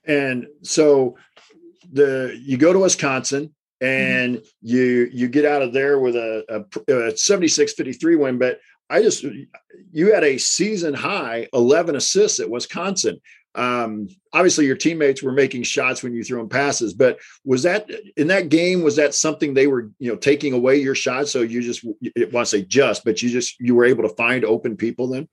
And 0.06 0.46
so 0.62 1.18
the 1.92 2.40
you 2.42 2.58
go 2.58 2.72
to 2.72 2.80
Wisconsin 2.80 3.54
and 3.82 4.38
mm-hmm. 4.38 4.46
you 4.62 5.10
you 5.12 5.28
get 5.28 5.46
out 5.46 5.64
of 5.64 5.74
there 5.74 6.00
with 6.00 6.16
a, 6.16 6.46
a, 6.48 6.94
a 6.94 7.14
76-53 7.14 8.20
win, 8.20 8.38
but 8.38 8.60
I 8.90 9.02
just 9.02 9.26
you 9.92 10.14
had 10.14 10.24
a 10.24 10.38
season 10.38 10.94
high 10.94 11.48
11 11.54 11.96
assists 11.96 12.40
at 12.40 12.50
Wisconsin 12.50 13.20
um, 13.56 14.08
obviously 14.32 14.66
your 14.66 14.76
teammates 14.76 15.22
were 15.22 15.32
making 15.32 15.64
shots 15.64 16.02
when 16.02 16.14
you 16.14 16.24
threw 16.24 16.40
them 16.40 16.50
passes, 16.50 16.94
but 16.94 17.20
was 17.46 17.64
that 17.64 17.90
in 18.18 18.28
that 18.28 18.50
game? 18.50 18.82
Was 18.82 18.96
that 18.96 19.14
something 19.14 19.54
they 19.54 19.68
were, 19.68 19.92
you 20.00 20.12
know, 20.12 20.18
taking 20.18 20.54
away 20.54 20.78
your 20.78 20.96
shots? 20.96 21.32
So 21.32 21.42
you 21.42 21.62
just 21.62 21.84
want 21.84 21.98
to 22.02 22.46
say 22.46 22.64
just, 22.64 23.06
but 23.06 23.22
you 23.22 23.30
just 23.30 23.60
you 23.60 23.76
were 23.76 23.86
able 23.86 24.04
to 24.04 24.16
find 24.16 24.44
open 24.44 24.76
people 24.76 25.08
then. 25.08 25.28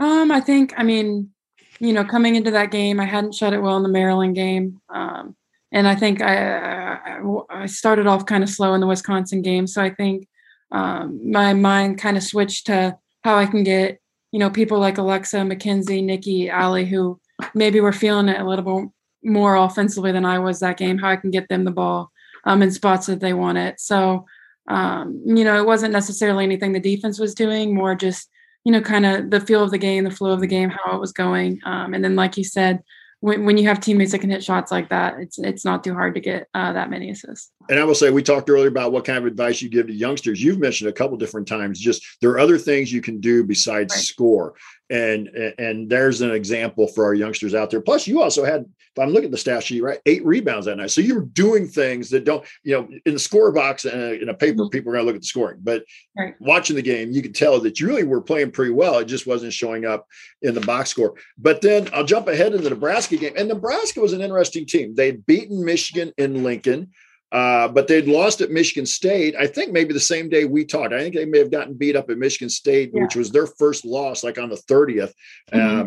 Um, 0.00 0.30
I 0.30 0.40
think, 0.40 0.72
I 0.78 0.82
mean, 0.82 1.30
you 1.78 1.92
know, 1.92 2.04
coming 2.04 2.34
into 2.34 2.50
that 2.52 2.70
game, 2.70 2.98
I 2.98 3.04
hadn't 3.04 3.34
shot 3.34 3.52
it 3.52 3.60
well 3.60 3.76
in 3.76 3.82
the 3.82 3.88
Maryland 3.88 4.34
game, 4.34 4.80
um, 4.88 5.36
and 5.72 5.86
I 5.86 5.94
think 5.94 6.22
I, 6.22 6.94
I, 6.94 7.20
I 7.50 7.66
started 7.66 8.06
off 8.06 8.26
kind 8.26 8.42
of 8.42 8.48
slow 8.48 8.74
in 8.74 8.80
the 8.80 8.86
Wisconsin 8.86 9.42
game, 9.42 9.66
so 9.66 9.82
I 9.82 9.90
think 9.90 10.26
um, 10.72 11.30
my 11.30 11.52
mind 11.52 11.98
kind 11.98 12.16
of 12.16 12.22
switched 12.22 12.66
to 12.66 12.96
how 13.22 13.36
I 13.36 13.46
can 13.46 13.62
get 13.62 14.00
you 14.32 14.38
know, 14.38 14.50
people 14.50 14.78
like 14.78 14.96
Aleksa, 14.96 15.46
Mackenzie, 15.46 16.02
Nikki, 16.02 16.50
Ali, 16.50 16.84
who 16.86 17.20
maybe 17.54 17.80
were 17.80 17.92
feeling 17.92 18.28
it 18.28 18.40
a 18.40 18.44
little 18.44 18.92
more 19.22 19.56
offensively 19.56 20.12
than 20.12 20.24
I 20.24 20.38
was 20.38 20.60
that 20.60 20.76
game, 20.76 20.98
how 20.98 21.10
I 21.10 21.16
can 21.16 21.30
get 21.30 21.48
them 21.48 21.64
the 21.64 21.70
ball 21.70 22.10
um, 22.44 22.62
in 22.62 22.70
spots 22.70 23.06
that 23.06 23.20
they 23.20 23.32
want 23.32 23.58
it. 23.58 23.80
So, 23.80 24.26
um, 24.68 25.20
you 25.24 25.44
know, 25.44 25.58
it 25.58 25.66
wasn't 25.66 25.92
necessarily 25.92 26.44
anything 26.44 26.72
the 26.72 26.80
defense 26.80 27.18
was 27.18 27.34
doing, 27.34 27.74
more 27.74 27.94
just, 27.94 28.30
you 28.64 28.72
know, 28.72 28.80
kind 28.80 29.04
of 29.04 29.30
the 29.30 29.40
feel 29.40 29.62
of 29.62 29.70
the 29.70 29.78
game, 29.78 30.04
the 30.04 30.10
flow 30.10 30.32
of 30.32 30.40
the 30.40 30.46
game, 30.46 30.70
how 30.70 30.94
it 30.94 31.00
was 31.00 31.12
going. 31.12 31.60
Um, 31.64 31.94
and 31.94 32.04
then, 32.04 32.16
like 32.16 32.36
you 32.36 32.44
said, 32.44 32.82
when, 33.20 33.44
when 33.44 33.58
you 33.58 33.68
have 33.68 33.80
teammates 33.80 34.12
that 34.12 34.20
can 34.20 34.30
hit 34.30 34.42
shots 34.42 34.72
like 34.72 34.88
that, 34.88 35.20
it's 35.20 35.38
it's 35.38 35.64
not 35.64 35.84
too 35.84 35.94
hard 35.94 36.14
to 36.14 36.20
get 36.20 36.48
uh, 36.54 36.72
that 36.72 36.90
many 36.90 37.10
assists. 37.10 37.52
And 37.68 37.78
I 37.78 37.84
will 37.84 37.94
say, 37.94 38.10
we 38.10 38.22
talked 38.22 38.48
earlier 38.48 38.68
about 38.68 38.92
what 38.92 39.04
kind 39.04 39.18
of 39.18 39.26
advice 39.26 39.60
you 39.60 39.68
give 39.68 39.86
to 39.86 39.92
youngsters. 39.92 40.42
You've 40.42 40.58
mentioned 40.58 40.90
a 40.90 40.92
couple 40.92 41.16
different 41.16 41.46
times. 41.46 41.78
Just 41.78 42.02
there 42.20 42.30
are 42.30 42.38
other 42.38 42.58
things 42.58 42.92
you 42.92 43.02
can 43.02 43.20
do 43.20 43.44
besides 43.44 43.94
right. 43.94 44.02
score, 44.02 44.54
and 44.90 45.28
and 45.58 45.88
there's 45.88 46.20
an 46.20 46.32
example 46.32 46.88
for 46.88 47.04
our 47.04 47.14
youngsters 47.14 47.54
out 47.54 47.70
there. 47.70 47.80
Plus, 47.80 48.06
you 48.06 48.20
also 48.20 48.44
had, 48.44 48.62
if 48.62 48.98
I'm 48.98 49.10
looking 49.10 49.26
at 49.26 49.30
the 49.30 49.38
stat 49.38 49.62
sheet, 49.62 49.82
right, 49.82 50.00
eight 50.06 50.24
rebounds 50.24 50.66
that 50.66 50.76
night. 50.76 50.90
So 50.90 51.00
you're 51.00 51.22
doing 51.22 51.68
things 51.68 52.10
that 52.10 52.24
don't, 52.24 52.44
you 52.64 52.72
know, 52.72 52.88
in 53.06 53.14
the 53.14 53.20
score 53.20 53.52
box 53.52 53.84
and 53.84 54.02
uh, 54.02 54.20
in 54.20 54.28
a 54.28 54.34
paper, 54.34 54.64
mm-hmm. 54.64 54.70
people 54.70 54.90
are 54.90 54.94
going 54.94 55.04
to 55.04 55.06
look 55.06 55.14
at 55.14 55.22
the 55.22 55.26
scoring. 55.26 55.60
But 55.62 55.84
right. 56.18 56.34
watching 56.40 56.76
the 56.76 56.82
game, 56.82 57.12
you 57.12 57.22
could 57.22 57.34
tell 57.34 57.60
that 57.60 57.78
you 57.78 57.86
really 57.86 58.02
were 58.02 58.20
playing 58.20 58.50
pretty 58.50 58.72
well. 58.72 58.98
It 58.98 59.06
just 59.06 59.26
wasn't 59.26 59.52
showing 59.52 59.86
up 59.86 60.06
in 60.42 60.54
the 60.54 60.60
box 60.60 60.90
score. 60.90 61.14
But 61.38 61.62
then 61.62 61.88
I'll 61.94 62.04
jump 62.04 62.26
ahead 62.26 62.52
in 62.52 62.62
the 62.64 62.70
Nebraska 62.70 63.16
game, 63.16 63.34
and 63.36 63.48
Nebraska 63.48 64.00
was 64.00 64.12
an 64.12 64.20
interesting 64.20 64.66
team. 64.66 64.94
They'd 64.94 65.24
beaten 65.24 65.64
Michigan 65.64 66.12
in 66.18 66.42
Lincoln. 66.42 66.90
Uh, 67.32 67.68
but 67.68 67.86
they'd 67.86 68.08
lost 68.08 68.40
at 68.40 68.50
Michigan 68.50 68.84
State. 68.84 69.36
I 69.38 69.46
think 69.46 69.70
maybe 69.70 69.92
the 69.92 70.00
same 70.00 70.28
day 70.28 70.46
we 70.46 70.64
talked. 70.64 70.92
I 70.92 70.98
think 70.98 71.14
they 71.14 71.24
may 71.24 71.38
have 71.38 71.50
gotten 71.50 71.74
beat 71.74 71.94
up 71.94 72.10
at 72.10 72.18
Michigan 72.18 72.48
State, 72.50 72.90
yeah. 72.92 73.02
which 73.02 73.14
was 73.14 73.30
their 73.30 73.46
first 73.46 73.84
loss, 73.84 74.24
like 74.24 74.36
on 74.36 74.48
the 74.48 74.56
30th, 74.56 75.12
mm-hmm. 75.52 75.80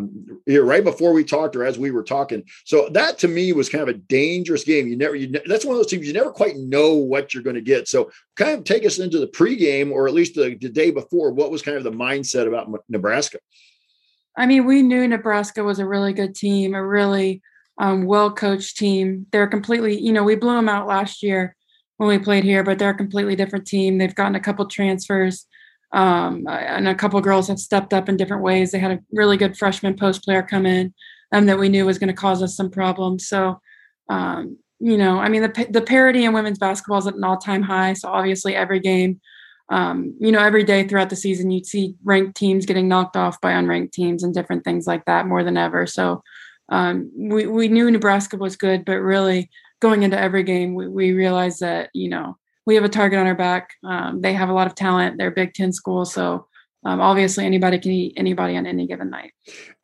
um, 0.54 0.66
right 0.66 0.82
before 0.82 1.12
we 1.12 1.22
talked 1.22 1.54
or 1.54 1.64
as 1.64 1.78
we 1.78 1.90
were 1.90 2.02
talking. 2.02 2.44
So 2.64 2.88
that 2.92 3.18
to 3.18 3.28
me 3.28 3.52
was 3.52 3.68
kind 3.68 3.82
of 3.82 3.88
a 3.88 3.98
dangerous 3.98 4.64
game. 4.64 4.88
You 4.88 4.96
never, 4.96 5.14
you 5.14 5.28
ne- 5.28 5.42
that's 5.46 5.66
one 5.66 5.74
of 5.74 5.78
those 5.80 5.90
teams 5.90 6.06
you 6.06 6.14
never 6.14 6.32
quite 6.32 6.56
know 6.56 6.94
what 6.94 7.34
you're 7.34 7.42
going 7.42 7.56
to 7.56 7.62
get. 7.62 7.88
So 7.88 8.10
kind 8.36 8.58
of 8.58 8.64
take 8.64 8.86
us 8.86 8.98
into 8.98 9.18
the 9.18 9.26
pregame 9.26 9.90
or 9.90 10.08
at 10.08 10.14
least 10.14 10.36
the, 10.36 10.56
the 10.58 10.70
day 10.70 10.90
before. 10.90 11.32
What 11.32 11.50
was 11.50 11.60
kind 11.60 11.76
of 11.76 11.84
the 11.84 11.92
mindset 11.92 12.48
about 12.48 12.70
Nebraska? 12.88 13.38
I 14.36 14.46
mean, 14.46 14.64
we 14.64 14.82
knew 14.82 15.06
Nebraska 15.06 15.62
was 15.62 15.78
a 15.78 15.86
really 15.86 16.14
good 16.14 16.34
team, 16.34 16.74
a 16.74 16.84
really 16.84 17.42
um, 17.78 18.04
well 18.04 18.30
coached 18.30 18.76
team. 18.76 19.26
They're 19.32 19.46
completely, 19.46 19.98
you 19.98 20.12
know, 20.12 20.24
we 20.24 20.36
blew 20.36 20.54
them 20.54 20.68
out 20.68 20.86
last 20.86 21.22
year 21.22 21.56
when 21.96 22.08
we 22.08 22.18
played 22.18 22.44
here, 22.44 22.62
but 22.62 22.78
they're 22.78 22.90
a 22.90 22.96
completely 22.96 23.36
different 23.36 23.66
team. 23.66 23.98
They've 23.98 24.14
gotten 24.14 24.34
a 24.34 24.40
couple 24.40 24.66
transfers, 24.66 25.46
um, 25.92 26.46
and 26.48 26.88
a 26.88 26.94
couple 26.94 27.20
girls 27.20 27.48
have 27.48 27.58
stepped 27.58 27.92
up 27.92 28.08
in 28.08 28.16
different 28.16 28.42
ways. 28.42 28.72
They 28.72 28.78
had 28.78 28.92
a 28.92 29.00
really 29.12 29.36
good 29.36 29.56
freshman 29.56 29.96
post 29.96 30.24
player 30.24 30.42
come 30.42 30.66
in 30.66 30.92
um, 31.32 31.46
that 31.46 31.58
we 31.58 31.68
knew 31.68 31.86
was 31.86 31.98
going 31.98 32.08
to 32.08 32.14
cause 32.14 32.42
us 32.42 32.56
some 32.56 32.70
problems. 32.70 33.28
So, 33.28 33.60
um, 34.08 34.58
you 34.80 34.96
know, 34.96 35.18
I 35.18 35.28
mean, 35.28 35.42
the 35.42 35.66
the 35.70 35.82
parity 35.82 36.24
in 36.24 36.32
women's 36.32 36.58
basketball 36.58 36.98
is 36.98 37.06
at 37.06 37.14
an 37.14 37.24
all 37.24 37.38
time 37.38 37.62
high. 37.62 37.92
So 37.94 38.08
obviously, 38.08 38.54
every 38.54 38.80
game. 38.80 39.20
Um, 39.70 40.14
you 40.20 40.30
know, 40.30 40.40
every 40.40 40.62
day 40.62 40.86
throughout 40.86 41.08
the 41.08 41.16
season, 41.16 41.50
you'd 41.50 41.64
see 41.64 41.94
ranked 42.04 42.36
teams 42.36 42.66
getting 42.66 42.86
knocked 42.86 43.16
off 43.16 43.40
by 43.40 43.52
unranked 43.52 43.92
teams 43.92 44.22
and 44.22 44.34
different 44.34 44.62
things 44.62 44.86
like 44.86 45.06
that 45.06 45.26
more 45.26 45.42
than 45.42 45.56
ever. 45.56 45.86
So, 45.86 46.22
um, 46.68 47.10
we, 47.16 47.46
we 47.46 47.68
knew 47.68 47.90
Nebraska 47.90 48.36
was 48.36 48.56
good, 48.56 48.84
but 48.84 48.98
really 48.98 49.50
going 49.80 50.02
into 50.02 50.18
every 50.18 50.42
game, 50.42 50.74
we, 50.74 50.88
we 50.88 51.12
realized 51.12 51.60
that, 51.60 51.90
you 51.92 52.08
know, 52.08 52.36
we 52.66 52.74
have 52.74 52.84
a 52.84 52.88
target 52.88 53.18
on 53.18 53.26
our 53.26 53.34
back. 53.34 53.70
Um, 53.84 54.20
they 54.20 54.32
have 54.32 54.48
a 54.48 54.54
lot 54.54 54.66
of 54.66 54.74
talent. 54.74 55.18
They're 55.18 55.30
Big 55.30 55.52
Ten 55.52 55.72
school. 55.72 56.04
So 56.06 56.46
um, 56.86 57.00
obviously 57.00 57.44
anybody 57.44 57.78
can 57.78 57.92
eat 57.92 58.14
anybody 58.16 58.56
on 58.56 58.66
any 58.66 58.86
given 58.86 59.10
night. 59.10 59.32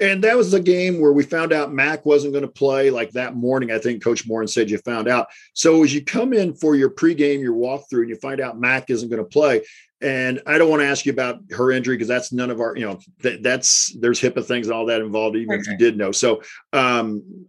And 0.01 0.23
that 0.25 0.37
was 0.37 0.51
the 0.51 0.61
game 0.61 1.01
where 1.01 1.13
we 1.13 1.23
found 1.23 1.53
out 1.53 1.73
Mac 1.73 2.05
wasn't 2.05 2.33
going 2.33 2.43
to 2.43 2.49
play 2.49 2.91
like 2.91 3.11
that 3.13 3.37
morning. 3.37 3.71
I 3.71 3.79
think 3.79 4.03
Coach 4.03 4.27
Moren 4.27 4.49
said 4.49 4.71
you 4.71 4.79
found 4.79 5.09
out. 5.09 5.29
So 5.55 5.83
as 5.83 5.95
you 5.95 6.05
come 6.05 6.33
in 6.33 6.55
for 6.55 6.75
your 6.75 6.91
pregame, 6.91 7.41
your 7.41 7.55
walkthrough, 7.55 8.01
and 8.01 8.09
you 8.11 8.17
find 8.17 8.41
out 8.41 8.61
Mac 8.61 8.91
isn't 8.91 9.09
going 9.09 9.23
to 9.23 9.29
play, 9.29 9.63
and 10.01 10.41
I 10.47 10.59
don't 10.59 10.71
want 10.71 10.81
to 10.81 10.87
ask 10.87 11.05
you 11.05 11.13
about 11.13 11.41
her 11.51 11.71
injury 11.71 11.97
because 11.97 12.09
that's 12.09 12.33
none 12.33 12.51
of 12.51 12.61
our, 12.61 12.77
you 12.77 12.87
know, 12.87 12.99
that, 13.23 13.43
that's 13.43 13.95
there's 13.99 14.21
HIPAA 14.21 14.45
things 14.45 14.67
and 14.67 14.75
all 14.75 14.87
that 14.87 15.03
involved, 15.03 15.37
even 15.37 15.55
okay. 15.55 15.61
if 15.61 15.67
you 15.67 15.77
did 15.77 15.99
know. 15.99 16.13
So, 16.13 16.43
um, 16.73 17.47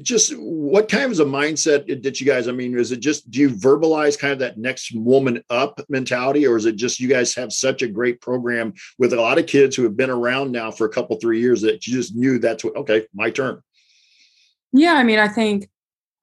just 0.00 0.32
what 0.36 0.88
kind 0.88 1.12
of 1.12 1.20
a 1.20 1.24
mindset 1.24 1.86
did 2.00 2.20
you 2.20 2.26
guys? 2.26 2.48
I 2.48 2.52
mean, 2.52 2.78
is 2.78 2.90
it 2.90 3.00
just 3.00 3.30
do 3.30 3.40
you 3.40 3.50
verbalize 3.50 4.18
kind 4.18 4.32
of 4.32 4.38
that 4.38 4.58
next 4.58 4.94
woman 4.94 5.42
up 5.50 5.80
mentality, 5.88 6.46
or 6.46 6.56
is 6.56 6.64
it 6.64 6.76
just 6.76 7.00
you 7.00 7.08
guys 7.08 7.34
have 7.34 7.52
such 7.52 7.82
a 7.82 7.88
great 7.88 8.20
program 8.20 8.72
with 8.98 9.12
a 9.12 9.20
lot 9.20 9.38
of 9.38 9.46
kids 9.46 9.76
who 9.76 9.82
have 9.82 9.96
been 9.96 10.10
around 10.10 10.52
now 10.52 10.70
for 10.70 10.86
a 10.86 10.90
couple 10.90 11.16
three 11.16 11.40
years 11.40 11.60
that 11.62 11.86
you 11.86 11.92
just 11.92 12.16
knew 12.16 12.38
that's 12.38 12.64
what 12.64 12.76
okay, 12.76 13.06
my 13.14 13.30
turn. 13.30 13.60
Yeah, 14.72 14.94
I 14.94 15.04
mean, 15.04 15.18
I 15.18 15.28
think 15.28 15.68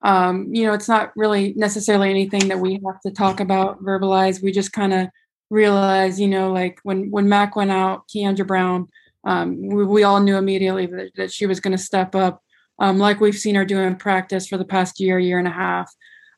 um, 0.02 0.54
you 0.54 0.66
know 0.66 0.74
it's 0.74 0.90
not 0.90 1.12
really 1.16 1.54
necessarily 1.56 2.10
anything 2.10 2.48
that 2.48 2.60
we 2.60 2.80
have 2.86 3.00
to 3.02 3.12
talk 3.12 3.40
about, 3.40 3.84
verbalize. 3.84 4.42
We 4.42 4.52
just 4.52 4.74
kind 4.74 4.94
of 4.94 5.08
realize, 5.50 6.20
you 6.20 6.28
know, 6.28 6.52
like 6.52 6.80
when 6.84 7.12
when 7.12 7.30
Mac 7.30 7.56
went 7.56 7.72
out, 7.72 8.08
Kiandra 8.08 8.46
Browne, 8.46 8.88
um, 9.24 9.68
we, 9.68 9.86
we, 9.86 10.04
all 10.04 10.20
knew 10.20 10.38
immediately 10.38 10.86
that, 10.86 11.12
that 11.16 11.32
she 11.32 11.46
was 11.46 11.60
going 11.60 11.76
to 11.76 11.84
step 11.84 12.16
up, 12.16 12.42
um, 12.80 13.00
like 13.00 13.20
we've 13.20 13.36
seen 13.38 13.56
her 13.56 13.66
do 13.66 13.80
in 13.80 13.96
practice 13.96 14.48
for 14.48 14.58
the 14.58 14.66
past 14.66 15.00
year, 15.00 15.18
year 15.18 15.40
and 15.40 15.48
a 15.48 15.52
half, 15.52 15.92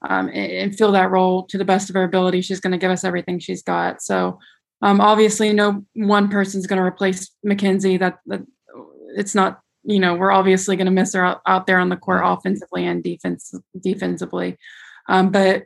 um, 0.08 0.28
and, 0.28 0.52
and, 0.52 0.78
fill 0.78 0.94
that 0.94 1.12
role 1.12 1.44
to 1.48 1.58
the 1.58 1.66
best 1.66 1.90
of 1.90 1.96
her 1.96 2.04
ability. 2.04 2.42
She's 2.42 2.60
going 2.60 2.72
to 2.72 2.78
give 2.78 2.92
us 2.92 3.04
everything 3.04 3.40
she's 3.40 3.64
got. 3.64 4.02
So, 4.02 4.40
um, 4.82 5.02
obviously, 5.02 5.52
no 5.54 5.84
one 5.96 6.30
person's 6.30 6.68
going 6.68 6.78
to 6.78 6.86
replace 6.86 7.32
Mackenzie. 7.44 7.98
That, 7.98 8.20
that 8.28 8.46
it's 9.16 9.36
not. 9.36 9.62
You 9.84 10.00
know, 10.00 10.16
we're 10.16 10.32
obviously 10.32 10.76
going 10.76 10.88
to 10.88 10.92
miss 10.92 11.14
her 11.14 11.24
out, 11.24 11.42
out 11.48 11.66
there 11.66 11.80
on 11.80 11.88
the 11.88 11.96
court 11.96 12.22
offensively 12.24 12.86
and 12.86 13.02
defense 13.02 13.54
defensively. 13.82 14.58
Um, 15.08 15.30
but 15.30 15.64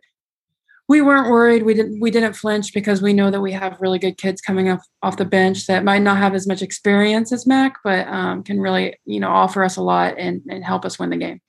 we 0.91 1.01
weren't 1.01 1.30
worried. 1.30 1.63
We 1.63 1.73
didn't 1.73 2.01
we 2.01 2.12
didn't 2.12 2.34
flinch 2.34 2.73
because 2.73 3.01
we 3.01 3.13
know 3.13 3.32
that 3.32 3.39
we 3.39 3.54
have 3.54 3.80
really 3.80 3.97
good 3.97 4.17
kids 4.17 4.41
coming 4.41 4.69
off 4.69 4.86
off 5.01 5.15
the 5.15 5.23
bench 5.23 5.65
that 5.67 5.86
might 5.86 6.01
not 6.01 6.17
have 6.17 6.36
as 6.36 6.45
much 6.45 6.62
experience 6.62 7.32
as 7.32 7.47
Mac, 7.47 7.77
but 7.82 8.06
um, 8.10 8.43
can 8.43 8.60
really 8.60 8.97
you 9.06 9.21
know 9.21 9.30
offer 9.30 9.63
us 9.63 9.77
a 9.77 9.82
lot 9.82 10.15
and, 10.17 10.41
and 10.49 10.65
help 10.65 10.84
us 10.84 10.99
win 10.99 11.10
the 11.10 11.15
game. 11.15 11.39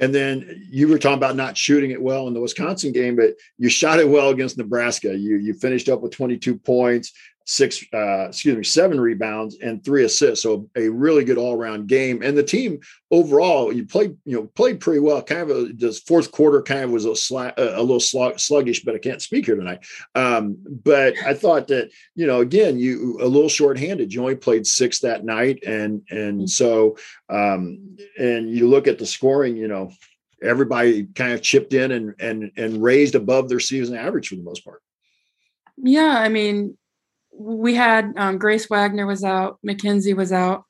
And 0.00 0.14
then 0.14 0.68
you 0.70 0.88
were 0.88 0.98
talking 0.98 1.16
about 1.16 1.34
not 1.34 1.56
shooting 1.56 1.92
it 1.92 2.02
well 2.02 2.28
in 2.28 2.34
the 2.34 2.40
Wisconsin 2.40 2.92
game, 2.92 3.16
but 3.16 3.36
you 3.56 3.70
shot 3.70 4.00
it 4.00 4.08
well 4.08 4.28
against 4.28 4.58
Nebraska. 4.58 5.16
You 5.16 5.36
you 5.36 5.54
finished 5.54 5.88
up 5.88 6.02
with 6.02 6.12
22 6.12 6.58
points 6.58 7.10
six, 7.44 7.84
uh, 7.92 8.28
excuse 8.28 8.56
me, 8.56 8.64
seven 8.64 8.98
rebounds 8.98 9.58
and 9.62 9.84
three 9.84 10.04
assists. 10.04 10.42
So 10.42 10.68
a 10.76 10.88
really 10.88 11.24
good 11.24 11.36
all 11.36 11.54
around 11.54 11.88
game. 11.88 12.22
And 12.22 12.36
the 12.36 12.42
team 12.42 12.80
overall, 13.10 13.72
you 13.72 13.84
played, 13.86 14.16
you 14.24 14.36
know, 14.36 14.46
played 14.54 14.80
pretty 14.80 15.00
well. 15.00 15.22
Kind 15.22 15.42
of 15.42 15.50
a, 15.50 15.64
the 15.72 15.92
fourth 16.06 16.32
quarter 16.32 16.62
kind 16.62 16.84
of 16.84 16.90
was 16.90 17.04
a, 17.04 17.54
a 17.58 17.82
little 17.82 18.00
sluggish, 18.00 18.82
but 18.82 18.94
I 18.94 18.98
can't 18.98 19.20
speak 19.20 19.46
here 19.46 19.56
tonight. 19.56 19.84
Um, 20.14 20.56
but 20.66 21.14
I 21.18 21.34
thought 21.34 21.68
that, 21.68 21.90
you 22.14 22.26
know, 22.26 22.40
again, 22.40 22.78
you 22.78 23.18
a 23.20 23.26
little 23.26 23.50
shorthanded. 23.50 24.12
You 24.12 24.20
only 24.20 24.36
played 24.36 24.66
six 24.66 25.00
that 25.00 25.24
night, 25.24 25.62
and 25.66 26.02
and 26.10 26.40
mm-hmm. 26.40 26.46
so 26.46 26.96
um, 27.28 27.96
and 28.18 28.50
you 28.50 28.68
look 28.68 28.88
at 28.88 28.98
the 28.98 29.06
scoring, 29.06 29.56
you 29.56 29.68
know. 29.68 29.92
Everybody 30.42 31.04
kind 31.04 31.32
of 31.32 31.40
chipped 31.40 31.72
in 31.72 31.90
and 31.90 32.14
and 32.18 32.52
and 32.58 32.82
raised 32.82 33.14
above 33.14 33.48
their 33.48 33.60
season 33.60 33.96
average 33.96 34.28
for 34.28 34.34
the 34.34 34.42
most 34.42 34.62
part. 34.62 34.82
Yeah, 35.78 36.18
I 36.18 36.28
mean, 36.28 36.76
we 37.36 37.74
had 37.74 38.12
um, 38.16 38.38
Grace 38.38 38.68
Wagner 38.68 39.06
was 39.06 39.24
out, 39.24 39.58
Mackenzie 39.62 40.14
was 40.14 40.32
out. 40.32 40.64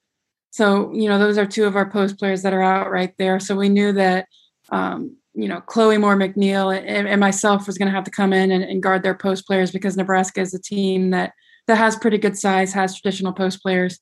So, 0.51 0.93
you 0.93 1.09
know, 1.09 1.19
those 1.19 1.37
are 1.37 1.47
two 1.47 1.65
of 1.65 1.77
our 1.77 1.89
post 1.91 2.19
players 2.19 2.43
that 2.43 2.53
are 2.53 2.63
out 2.63 2.91
right 2.91 3.13
there. 3.19 3.41
So 3.41 3.57
we 3.57 3.69
knew 3.69 3.93
that, 3.93 4.29
um, 4.71 5.17
you 5.35 5.49
know, 5.49 5.61
Chloe 5.61 5.99
Moore 5.99 6.17
McNeil 6.17 6.77
and, 6.77 7.09
and 7.09 7.21
myself 7.21 7.67
was 7.67 7.77
going 7.77 7.89
to 7.89 7.95
have 7.95 8.05
to 8.05 8.11
come 8.11 8.33
in 8.33 8.53
and, 8.53 8.63
and, 8.63 8.83
guard 8.83 9.03
their 9.03 9.17
post 9.17 9.49
players 9.49 9.73
because 9.73 9.97
Nebraska 9.97 10.41
is 10.41 10.55
a 10.55 10.61
team 10.61 11.11
that 11.11 11.33
that 11.67 11.77
has 11.77 11.97
pretty 11.97 12.19
good 12.19 12.39
size, 12.39 12.73
has 12.73 12.95
traditional 12.95 13.33
post 13.33 13.61
players. 13.63 13.99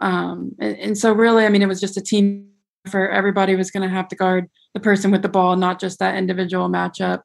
Um, 0.00 0.52
and, 0.60 0.78
and 0.78 0.98
so 0.98 1.12
really, 1.12 1.44
I 1.44 1.48
mean, 1.48 1.62
it 1.62 1.68
was 1.68 1.80
just 1.80 1.96
a 1.96 2.02
team 2.02 2.50
for 2.88 3.08
everybody 3.08 3.56
was 3.56 3.70
going 3.70 3.82
to 3.88 3.94
have 3.94 4.08
to 4.08 4.16
guard 4.16 4.48
the 4.74 4.80
person 4.80 5.10
with 5.10 5.22
the 5.22 5.28
ball, 5.28 5.56
not 5.56 5.80
just 5.80 5.98
that 5.98 6.16
individual 6.16 6.68
matchup. 6.68 7.22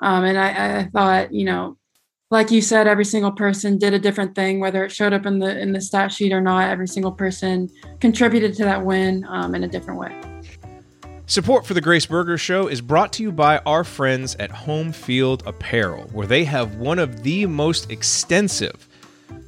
Um, 0.00 0.24
and 0.24 0.38
I, 0.38 0.78
I, 0.78 0.84
thought, 0.92 1.32
you 1.32 1.44
know, 1.44 1.76
like 2.34 2.50
you 2.50 2.60
said, 2.60 2.88
every 2.88 3.04
single 3.04 3.30
person 3.30 3.78
did 3.78 3.94
a 3.94 3.98
different 3.98 4.34
thing, 4.34 4.58
whether 4.58 4.84
it 4.84 4.90
showed 4.90 5.12
up 5.12 5.24
in 5.24 5.38
the 5.38 5.56
in 5.58 5.72
the 5.72 5.80
stat 5.80 6.12
sheet 6.12 6.32
or 6.32 6.40
not. 6.40 6.68
Every 6.68 6.88
single 6.88 7.12
person 7.12 7.70
contributed 8.00 8.54
to 8.56 8.64
that 8.64 8.84
win 8.84 9.24
um, 9.28 9.54
in 9.54 9.62
a 9.62 9.68
different 9.68 10.00
way. 10.00 10.20
Support 11.26 11.64
for 11.64 11.74
the 11.74 11.80
Grace 11.80 12.04
Berger 12.04 12.36
Show 12.36 12.66
is 12.66 12.80
brought 12.80 13.12
to 13.14 13.22
you 13.22 13.30
by 13.30 13.58
our 13.58 13.84
friends 13.84 14.34
at 14.34 14.50
Home 14.50 14.92
Field 14.92 15.44
Apparel, 15.46 16.10
where 16.12 16.26
they 16.26 16.44
have 16.44 16.74
one 16.74 16.98
of 16.98 17.22
the 17.22 17.46
most 17.46 17.90
extensive 17.90 18.88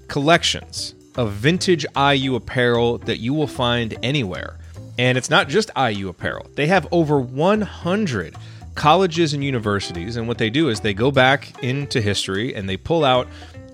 collections 0.07 0.94
of 1.16 1.33
vintage 1.33 1.85
IU 1.96 2.37
apparel 2.37 2.99
that 2.99 3.18
you 3.18 3.35
will 3.35 3.49
find 3.49 3.99
anywhere. 4.05 4.59
And 4.96 5.18
it's 5.18 5.29
not 5.29 5.49
just 5.49 5.70
IU 5.77 6.09
apparel, 6.09 6.46
they 6.55 6.68
have 6.68 6.87
over 6.92 7.20
100 7.20 8.37
colleges 8.77 9.35
and 9.35 9.43
universities, 9.43 10.17
and 10.17 10.29
what 10.29 10.39
they 10.39 10.51
do 10.51 10.69
is 10.69 10.81
they 10.81 10.95
go 10.95 11.11
back 11.11 11.62
into 11.65 12.01
history 12.01 12.55
and 12.55 12.69
they 12.69 12.77
pull 12.77 13.05
out 13.05 13.27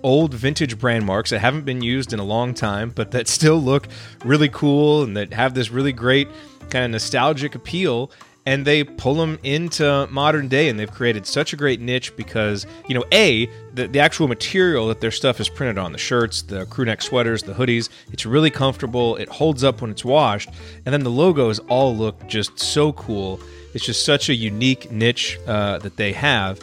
old 0.03 0.33
vintage 0.33 0.79
brand 0.79 1.05
marks 1.05 1.31
that 1.31 1.41
haven't 1.41 1.65
been 1.65 1.83
used 1.83 2.13
in 2.13 2.19
a 2.19 2.25
long 2.25 2.55
time, 2.55 2.91
but 2.91 3.11
that 3.11 3.29
still 3.39 3.59
look 3.59 3.89
really 4.25 4.49
cool 4.49 5.03
and 5.03 5.17
that 5.17 5.33
have 5.33 5.55
this 5.55 5.71
really 5.71 5.93
great 5.93 6.29
kind 6.71 6.87
of 6.87 6.91
nostalgic 6.93 7.55
appeal. 7.55 8.11
And 8.45 8.67
they 8.67 8.83
pull 8.83 9.15
them 9.15 9.39
into 9.45 10.09
modern 10.11 10.49
day, 10.49 10.69
and 10.69 10.79
they've 10.79 10.91
created 10.91 11.27
such 11.27 11.53
a 11.53 11.57
great 11.57 11.81
niche 11.81 12.17
because, 12.17 12.67
you 12.89 12.95
know, 12.95 13.05
A, 13.13 13.49
the, 13.75 13.87
the 13.87 14.01
actual 14.01 14.27
material 14.27 14.89
that 14.89 15.01
their 15.01 15.13
stuff 15.13 15.39
is 15.39 15.49
printed 15.49 15.79
on 15.79 15.93
the 15.93 15.99
shirts, 15.99 16.43
the 16.43 16.67
crew 16.67 16.85
neck 16.85 17.03
sweaters, 17.03 17.45
the 17.45 17.53
hoodies, 17.53 17.89
it's 18.11 18.27
really 18.27 18.51
comfortable. 18.51 19.15
It 19.17 19.29
holds 19.29 19.63
up 19.63 19.81
when 19.81 19.93
it's 19.93 20.05
washed. 20.05 20.51
And 20.85 20.93
then 20.93 21.05
the 21.05 21.11
logos 21.11 21.61
all 21.61 21.97
look 21.97 22.27
just 22.27 22.59
so 22.59 22.93
cool 22.95 23.41
it's 23.75 23.85
just 23.85 24.05
such 24.05 24.29
a 24.29 24.35
unique 24.35 24.91
niche 24.91 25.39
uh, 25.47 25.79
that 25.79 25.97
they 25.97 26.13
have. 26.13 26.61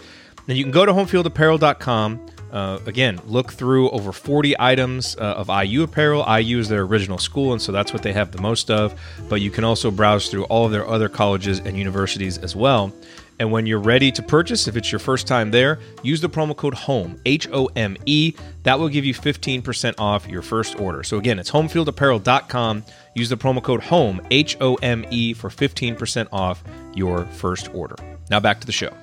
And 0.48 0.58
you 0.58 0.64
can 0.64 0.72
go 0.72 0.86
to 0.86 0.92
homefieldapparel.com. 0.92 2.26
Uh, 2.52 2.80
again, 2.86 3.20
look 3.26 3.54
through 3.54 3.90
over 3.92 4.12
40 4.12 4.56
items 4.60 5.16
uh, 5.18 5.36
of 5.38 5.50
IU 5.50 5.84
apparel. 5.84 6.26
IU 6.28 6.60
is 6.60 6.70
their 6.70 6.82
original 6.82 7.18
school, 7.18 7.54
and 7.54 7.62
so 7.62 7.72
that's 7.72 7.94
what 7.94 8.04
they 8.04 8.14
have 8.14 8.32
the 8.32 8.42
most 8.42 8.72
of. 8.72 9.00
But 9.28 9.42
you 9.42 9.52
can 9.52 9.64
also 9.64 9.92
browse 9.92 10.30
through 10.30 10.46
all 10.46 10.66
of 10.66 10.72
their 10.72 10.88
other 10.88 11.10
colleges 11.10 11.60
and 11.60 11.78
universities 11.78 12.38
as 12.38 12.56
well. 12.56 12.94
And 13.40 13.52
when 13.54 13.66
you're 13.66 13.80
ready 13.80 14.12
to 14.12 14.22
purchase, 14.22 14.68
if 14.68 14.76
it's 14.76 14.92
your 14.92 15.00
first 15.00 15.26
time 15.26 15.50
there, 15.50 15.80
use 16.04 16.20
the 16.20 16.30
promo 16.30 16.56
code 16.56 16.74
HOME, 16.74 17.20
H 17.26 17.48
O 17.54 17.68
M 17.76 17.96
E. 18.06 18.34
That 18.64 18.78
will 18.78 18.90
give 18.90 19.06
you 19.06 19.14
15% 19.14 19.96
off 19.98 20.28
your 20.28 20.42
first 20.42 20.80
order. 20.80 21.04
So 21.04 21.18
again, 21.18 21.40
it's 21.40 21.50
homefieldapparel.com. 21.50 22.84
Use 23.16 23.30
the 23.30 23.38
promo 23.38 23.64
code 23.64 23.82
HOME, 23.82 24.22
H 24.30 24.58
O 24.60 24.76
M 24.76 25.06
E, 25.10 25.34
for 25.34 25.50
15% 25.50 26.28
off 26.34 26.62
your 26.94 27.26
first 27.28 27.74
order. 27.74 27.96
Now 28.30 28.42
back 28.42 28.60
to 28.60 28.68
the 28.68 28.74
show. 28.74 28.94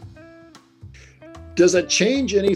Does 1.57 1.75
it 1.75 1.89
change 1.89 2.35
any, 2.35 2.55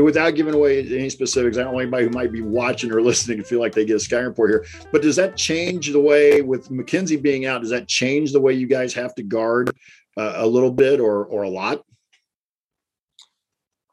without 0.00 0.34
giving 0.34 0.54
away 0.54 0.80
any 0.80 1.08
specifics? 1.08 1.56
I 1.56 1.62
don't 1.62 1.72
want 1.72 1.84
anybody 1.84 2.04
who 2.04 2.10
might 2.10 2.32
be 2.32 2.42
watching 2.42 2.90
or 2.90 3.00
listening 3.10 3.38
to 3.38 3.44
feel 3.44 3.60
like 3.60 3.72
they 3.72 3.84
get 3.84 3.96
a 3.96 4.00
sky 4.00 4.18
report 4.18 4.50
here. 4.50 4.66
But 4.90 5.02
does 5.02 5.16
that 5.16 5.36
change 5.36 5.92
the 5.92 6.00
way, 6.00 6.42
with 6.42 6.70
Mackenzie 6.70 7.16
being 7.16 7.46
out, 7.46 7.62
does 7.62 7.70
that 7.70 7.86
change 7.86 8.32
the 8.32 8.40
way 8.40 8.52
you 8.52 8.66
guys 8.66 8.92
have 8.94 9.14
to 9.14 9.22
guard 9.22 9.70
uh, 10.16 10.34
a 10.36 10.46
little 10.46 10.72
bit 10.72 11.00
or 11.00 11.24
or 11.24 11.44
a 11.44 11.48
lot? 11.48 11.84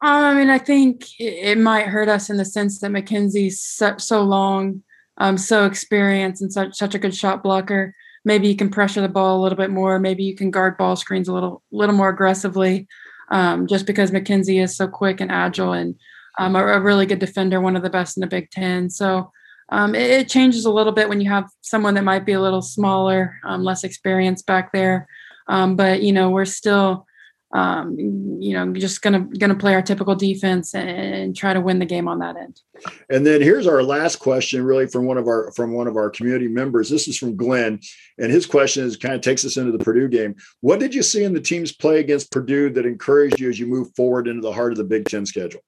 I 0.04 0.34
mean, 0.34 0.49
I 0.49 0.58
think 0.58 1.06
it 1.19 1.60
might 1.60 1.86
hurt 1.86 2.10
us 2.10 2.32
in 2.32 2.38
the 2.38 2.45
sense 2.45 2.80
that 2.80 2.89
Mackenzie's 2.89 3.62
so, 3.62 3.97
so 3.97 4.23
long, 4.23 4.82
um, 5.17 5.38
so 5.38 5.65
experienced, 5.67 6.41
and 6.41 6.51
such 6.51 6.75
such 6.75 6.95
a 6.95 6.99
good 6.99 7.15
shot 7.15 7.43
blocker 7.43 7.93
maybe 8.23 8.47
you 8.47 8.56
can 8.56 8.69
pressure 8.69 9.01
the 9.01 9.10
ball 9.10 9.39
a 9.39 9.41
little 9.41 9.58
bit 9.58 9.71
more. 9.71 9.99
Maybe 9.99 10.23
you 10.23 10.36
can 10.36 10.51
guard 10.51 10.77
ball 10.77 10.95
screens 10.95 11.27
a 11.27 11.34
little 11.34 11.63
little 11.71 11.95
more 11.95 12.10
aggressively, 12.10 12.88
um, 13.32 13.65
just 13.65 13.86
because 13.86 14.12
Mackenzie 14.12 14.60
is 14.60 14.76
so 14.76 14.88
quick 14.88 15.22
and 15.22 15.32
agile 15.32 15.74
and 15.74 15.96
um, 16.38 16.56
a, 16.56 16.60
a, 16.60 16.80
really 16.80 17.06
good 17.06 17.20
defender, 17.20 17.60
one 17.60 17.76
of 17.76 17.84
the 17.84 17.89
best 17.89 18.17
in 18.17 18.22
the 18.22 18.28
Big 18.28 18.52
Ten. 18.52 18.89
So 18.89 19.32
um, 19.70 19.96
it, 19.96 20.10
it, 20.10 20.30
changes 20.30 20.65
a 20.65 20.72
little 20.72 20.91
bit 20.91 21.10
when 21.10 21.22
you 21.22 21.30
have 21.30 21.50
someone 21.62 21.94
that 21.96 22.04
might 22.04 22.26
be 22.26 22.34
a 22.34 22.41
little 22.41 22.62
smaller, 22.62 23.38
um, 23.46 23.63
less 23.63 23.84
experienced 23.84 24.46
back 24.46 24.72
there. 24.72 25.08
Um, 25.48 25.76
but 25.76 26.02
you 26.02 26.12
know, 26.12 26.30
we're 26.30 26.46
still 26.46 27.06
um, 27.54 27.98
you 27.98 28.54
know, 28.54 28.72
just 28.74 29.02
gonna 29.02 29.22
gonna 29.38 29.56
play 29.56 29.74
our 29.74 29.82
typical 29.82 30.16
defense 30.16 30.74
and, 30.74 30.90
and, 30.90 31.36
try 31.36 31.54
to 31.54 31.60
win 31.60 31.80
the 31.80 31.86
game 31.86 32.08
on 32.08 32.20
that 32.20 32.38
end. 32.38 32.62
And 33.10 33.26
then 33.26 33.42
here's 33.42 33.68
our 33.68 33.84
last 33.84 34.18
question, 34.18 34.64
really 34.64 34.88
from 34.88 35.06
one 35.06 35.18
of 35.18 35.28
our 35.28 35.52
from 35.52 35.74
one 35.74 35.88
of 35.88 35.98
our 35.98 36.10
community 36.10 36.48
members. 36.48 36.90
This 36.90 37.08
is 37.10 37.18
from 37.18 37.36
Glenn, 37.36 37.80
and 38.18 38.32
his 38.32 38.46
question 38.46 38.86
is 38.86 38.96
kind 38.96 39.16
of 39.16 39.22
takes 39.22 39.44
us 39.44 39.58
into 39.58 39.72
the 39.72 39.84
Purdue 39.84 40.08
game. 40.08 40.36
What 40.62 40.80
did 40.80 40.96
you 40.96 41.04
see 41.04 41.24
in 41.24 41.34
the 41.34 41.42
team's 41.42 41.74
play 41.74 42.00
against 42.00 42.32
Purdue 42.32 42.70
that 42.72 42.86
encouraged 42.86 43.40
you 43.40 43.50
as 43.50 43.60
you 43.60 43.68
move 43.68 43.94
forward 43.96 44.28
into 44.28 44.42
the 44.42 44.54
heart 44.54 44.72
of 44.72 44.78
the 44.78 44.86
Big 44.86 45.06
Ten 45.06 45.26
schedule? 45.26 45.62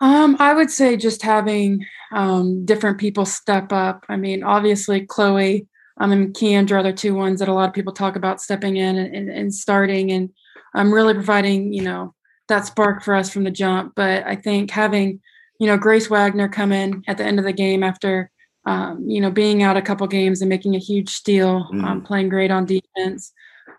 Um, 0.00 0.36
I 0.40 0.52
would 0.52 0.70
say 0.70 0.96
just 0.96 1.22
having 1.22 1.86
um, 2.12 2.64
different 2.64 2.98
people 2.98 3.24
step 3.24 3.72
up. 3.72 4.04
I 4.08 4.16
mean, 4.16 4.42
obviously 4.42 5.06
Chloe 5.06 5.66
um, 5.98 6.12
and 6.12 6.34
Kiandra 6.34 6.78
are 6.78 6.82
the 6.82 6.92
two 6.92 7.14
ones 7.14 7.40
that 7.40 7.48
a 7.48 7.52
lot 7.54 7.68
of 7.68 7.74
people 7.74 7.92
talk 7.92 8.16
about 8.16 8.40
stepping 8.40 8.76
in 8.76 8.96
and, 8.96 9.14
and, 9.14 9.28
and 9.30 9.54
starting 9.54 10.12
and 10.12 10.30
I'm 10.76 10.88
um, 10.88 10.94
really 10.94 11.14
providing, 11.14 11.72
you 11.72 11.82
know, 11.82 12.14
that 12.48 12.66
spark 12.66 13.02
for 13.02 13.14
us 13.14 13.30
from 13.30 13.44
the 13.44 13.50
jump. 13.50 13.94
But 13.96 14.26
I 14.26 14.36
think 14.36 14.70
having, 14.70 15.20
you 15.58 15.66
know, 15.66 15.78
Grace 15.78 16.10
Wagner 16.10 16.48
come 16.48 16.70
in 16.70 17.02
at 17.08 17.16
the 17.16 17.24
end 17.24 17.38
of 17.38 17.46
the 17.46 17.52
game 17.52 17.82
after, 17.82 18.30
um, 18.66 19.08
you 19.08 19.22
know, 19.22 19.30
being 19.30 19.62
out 19.62 19.78
a 19.78 19.82
couple 19.82 20.06
games 20.06 20.42
and 20.42 20.50
making 20.50 20.76
a 20.76 20.80
huge 20.80 21.08
steal, 21.08 21.66
mm. 21.72 21.82
um, 21.82 22.02
playing 22.02 22.28
great 22.28 22.50
on 22.50 22.66
defense. 22.66 23.32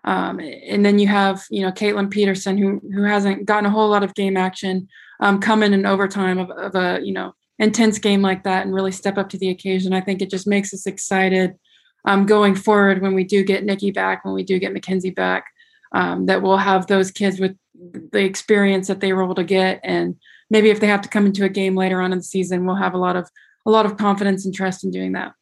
Um, 0.04 0.40
and 0.40 0.84
then 0.84 0.98
you 0.98 1.06
have, 1.06 1.44
you 1.50 1.62
know, 1.62 1.70
Kaitlin 1.70 2.10
Peterson, 2.10 2.58
who 2.58 2.80
who 2.92 3.04
hasn't 3.04 3.44
gotten 3.44 3.66
a 3.66 3.70
whole 3.70 3.88
lot 3.88 4.02
of 4.02 4.14
game 4.14 4.36
action, 4.36 4.88
um, 5.20 5.40
come 5.40 5.62
in 5.62 5.72
in 5.72 5.86
overtime 5.86 6.38
of, 6.38 6.50
of 6.50 6.74
a, 6.74 7.00
you 7.00 7.12
know, 7.12 7.32
intense 7.60 7.98
game 7.98 8.22
like 8.22 8.42
that 8.42 8.64
and 8.64 8.74
really 8.74 8.92
step 8.92 9.18
up 9.18 9.28
to 9.28 9.38
the 9.38 9.50
occasion. 9.50 9.92
I 9.92 10.00
think 10.00 10.20
it 10.20 10.30
just 10.30 10.46
makes 10.48 10.74
us 10.74 10.86
excited 10.86 11.54
um, 12.04 12.26
going 12.26 12.54
forward 12.54 13.02
when 13.02 13.14
we 13.14 13.24
do 13.24 13.42
get 13.42 13.64
Nikki 13.64 13.90
back, 13.90 14.24
when 14.24 14.34
we 14.34 14.44
do 14.44 14.58
get 14.58 14.72
Mackenzie 14.72 15.10
back, 15.10 15.46
um, 15.92 16.26
that 16.26 16.42
we'll 16.42 16.56
have 16.56 16.86
those 16.86 17.10
kids 17.10 17.40
with 17.40 17.56
the 18.12 18.24
experience 18.24 18.88
that 18.88 19.00
they 19.00 19.12
were 19.12 19.22
able 19.22 19.34
to 19.34 19.44
get, 19.44 19.80
and 19.82 20.16
maybe 20.50 20.70
if 20.70 20.80
they 20.80 20.86
have 20.86 21.02
to 21.02 21.08
come 21.08 21.26
into 21.26 21.44
a 21.44 21.48
game 21.48 21.76
later 21.76 22.00
on 22.00 22.12
in 22.12 22.18
the 22.18 22.24
season, 22.24 22.66
we'll 22.66 22.76
have 22.76 22.94
a 22.94 22.98
lot 22.98 23.16
of 23.16 23.30
a 23.66 23.70
lot 23.70 23.86
of 23.86 23.96
confidence 23.96 24.44
and 24.44 24.54
trust 24.54 24.84
in 24.84 24.90
doing 24.90 25.12
that. 25.12 25.32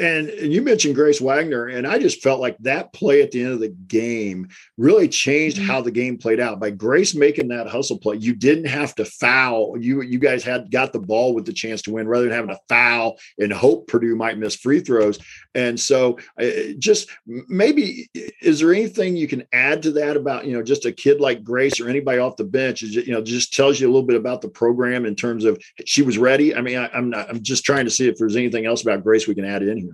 And 0.00 0.28
you 0.28 0.62
mentioned 0.62 0.94
Grace 0.94 1.20
Wagner, 1.20 1.66
and 1.66 1.84
I 1.84 1.98
just 1.98 2.22
felt 2.22 2.40
like 2.40 2.56
that 2.58 2.92
play 2.92 3.20
at 3.20 3.32
the 3.32 3.42
end 3.42 3.54
of 3.54 3.58
the 3.58 3.68
game 3.68 4.48
really 4.76 5.08
changed 5.08 5.56
mm-hmm. 5.56 5.66
how 5.66 5.80
the 5.80 5.90
game 5.90 6.16
played 6.18 6.38
out. 6.38 6.60
By 6.60 6.70
Grace 6.70 7.16
making 7.16 7.48
that 7.48 7.66
hustle 7.66 7.98
play, 7.98 8.16
you 8.16 8.32
didn't 8.32 8.66
have 8.66 8.94
to 8.96 9.04
foul. 9.04 9.76
You 9.76 10.02
you 10.02 10.20
guys 10.20 10.44
had 10.44 10.70
got 10.70 10.92
the 10.92 11.00
ball 11.00 11.34
with 11.34 11.46
the 11.46 11.52
chance 11.52 11.82
to 11.82 11.90
win 11.90 12.06
rather 12.06 12.26
than 12.26 12.32
having 12.32 12.50
to 12.50 12.60
foul 12.68 13.18
and 13.38 13.52
hope 13.52 13.88
Purdue 13.88 14.14
might 14.14 14.38
miss 14.38 14.54
free 14.54 14.78
throws. 14.78 15.18
And 15.56 15.78
so, 15.80 16.18
uh, 16.40 16.74
just 16.78 17.08
maybe 17.26 18.08
is 18.40 18.60
there 18.60 18.72
anything 18.72 19.16
you 19.16 19.26
can 19.26 19.42
add 19.52 19.82
to 19.82 19.90
that 19.92 20.16
about 20.16 20.46
you 20.46 20.52
know 20.52 20.62
just 20.62 20.84
a 20.84 20.92
kid 20.92 21.20
like 21.20 21.42
Grace 21.42 21.80
or 21.80 21.88
anybody 21.88 22.20
off 22.20 22.36
the 22.36 22.44
bench? 22.44 22.82
Is 22.84 22.94
you 22.94 23.12
know 23.12 23.20
just 23.20 23.52
tells 23.52 23.80
you 23.80 23.88
a 23.88 23.90
little 23.90 24.06
bit 24.06 24.16
about 24.16 24.42
the 24.42 24.48
program 24.48 25.06
in 25.06 25.16
terms 25.16 25.44
of 25.44 25.58
she 25.86 26.02
was 26.02 26.18
ready. 26.18 26.54
I 26.54 26.60
mean, 26.60 26.78
I, 26.78 26.88
I'm 26.94 27.10
not. 27.10 27.28
I'm 27.28 27.42
just 27.42 27.64
trying 27.64 27.86
to 27.86 27.90
see 27.90 28.06
if 28.06 28.16
there's 28.16 28.36
anything 28.36 28.64
else 28.64 28.82
about 28.82 29.02
Grace 29.02 29.26
we 29.26 29.34
can 29.34 29.44
add 29.44 29.62
in 29.64 29.76
here. 29.76 29.87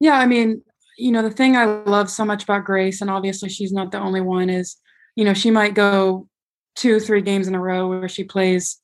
Yeah, 0.00 0.18
I 0.18 0.26
mean, 0.26 0.62
you 0.96 1.12
know, 1.12 1.22
the 1.22 1.30
thing 1.30 1.56
I 1.56 1.64
love 1.64 2.10
so 2.10 2.24
much 2.24 2.42
about 2.42 2.64
Grace, 2.64 3.00
and 3.00 3.10
obviously 3.10 3.48
she's 3.48 3.72
not 3.72 3.92
the 3.92 3.98
only 4.00 4.20
one, 4.20 4.50
is, 4.50 4.76
you 5.16 5.24
know, 5.24 5.34
she 5.34 5.50
might 5.50 5.74
go 5.74 6.28
two, 6.76 7.00
three 7.00 7.20
games 7.20 7.48
in 7.48 7.54
a 7.54 7.60
row 7.60 7.88
where 7.88 8.08
she 8.08 8.24
plays 8.24 8.80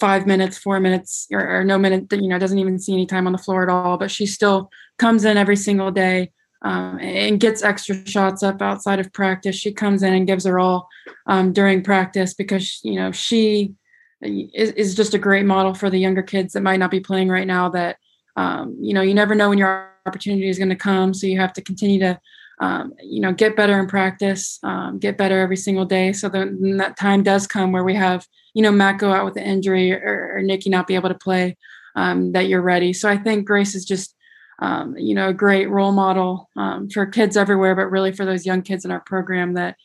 five 0.00 0.26
minutes, 0.26 0.58
four 0.58 0.80
minutes, 0.80 1.26
or, 1.30 1.60
or 1.60 1.64
no 1.64 1.78
minute, 1.78 2.06
you 2.12 2.28
know, 2.28 2.38
doesn't 2.38 2.58
even 2.58 2.78
see 2.78 2.92
any 2.92 3.06
time 3.06 3.26
on 3.26 3.32
the 3.32 3.38
floor 3.38 3.62
at 3.62 3.68
all, 3.68 3.96
but 3.96 4.10
she 4.10 4.26
still 4.26 4.70
comes 4.98 5.24
in 5.24 5.36
every 5.36 5.56
single 5.56 5.90
day 5.90 6.30
um, 6.62 6.98
and 7.00 7.40
gets 7.40 7.62
extra 7.62 8.06
shots 8.06 8.42
up 8.42 8.60
outside 8.60 8.98
of 8.98 9.12
practice. 9.12 9.56
She 9.56 9.72
comes 9.72 10.02
in 10.02 10.12
and 10.12 10.26
gives 10.26 10.44
her 10.44 10.58
all 10.58 10.88
um, 11.26 11.52
during 11.52 11.82
practice 11.82 12.34
because, 12.34 12.80
you 12.82 12.96
know, 12.96 13.12
she 13.12 13.74
is, 14.20 14.72
is 14.72 14.94
just 14.94 15.14
a 15.14 15.18
great 15.18 15.46
model 15.46 15.74
for 15.74 15.88
the 15.90 15.98
younger 15.98 16.22
kids 16.22 16.52
that 16.52 16.62
might 16.62 16.78
not 16.78 16.90
be 16.90 17.00
playing 17.00 17.28
right 17.28 17.46
now 17.46 17.68
that, 17.70 17.96
um, 18.36 18.76
you 18.80 18.94
know, 18.94 19.02
you 19.02 19.14
never 19.14 19.34
know 19.34 19.48
when 19.50 19.58
your 19.58 19.90
opportunity 20.06 20.48
is 20.48 20.58
going 20.58 20.70
to 20.70 20.76
come. 20.76 21.14
So 21.14 21.26
you 21.26 21.38
have 21.38 21.52
to 21.54 21.62
continue 21.62 22.00
to, 22.00 22.20
um, 22.60 22.94
you 23.02 23.20
know, 23.20 23.32
get 23.32 23.56
better 23.56 23.78
in 23.78 23.86
practice, 23.86 24.58
um, 24.62 24.98
get 24.98 25.18
better 25.18 25.40
every 25.40 25.56
single 25.56 25.84
day. 25.84 26.12
So 26.12 26.28
then 26.28 26.76
that 26.78 26.96
time 26.96 27.22
does 27.22 27.46
come 27.46 27.72
where 27.72 27.84
we 27.84 27.94
have, 27.94 28.26
you 28.54 28.62
know, 28.62 28.72
Matt 28.72 28.98
go 28.98 29.12
out 29.12 29.24
with 29.24 29.36
an 29.36 29.44
injury 29.44 29.92
or, 29.92 30.36
or 30.36 30.42
Nikki 30.42 30.70
not 30.70 30.86
be 30.86 30.94
able 30.94 31.08
to 31.08 31.14
play, 31.14 31.56
um, 31.96 32.32
that 32.32 32.48
you're 32.48 32.62
ready. 32.62 32.92
So 32.92 33.08
I 33.08 33.16
think 33.16 33.46
Grace 33.46 33.74
is 33.74 33.84
just, 33.84 34.14
um, 34.58 34.96
you 34.96 35.14
know, 35.14 35.28
a 35.28 35.34
great 35.34 35.68
role 35.68 35.92
model 35.92 36.48
um, 36.56 36.88
for 36.88 37.06
kids 37.06 37.36
everywhere, 37.36 37.74
but 37.74 37.90
really 37.90 38.12
for 38.12 38.24
those 38.24 38.46
young 38.46 38.62
kids 38.62 38.84
in 38.84 38.90
our 38.90 39.00
program 39.00 39.54
that, 39.54 39.76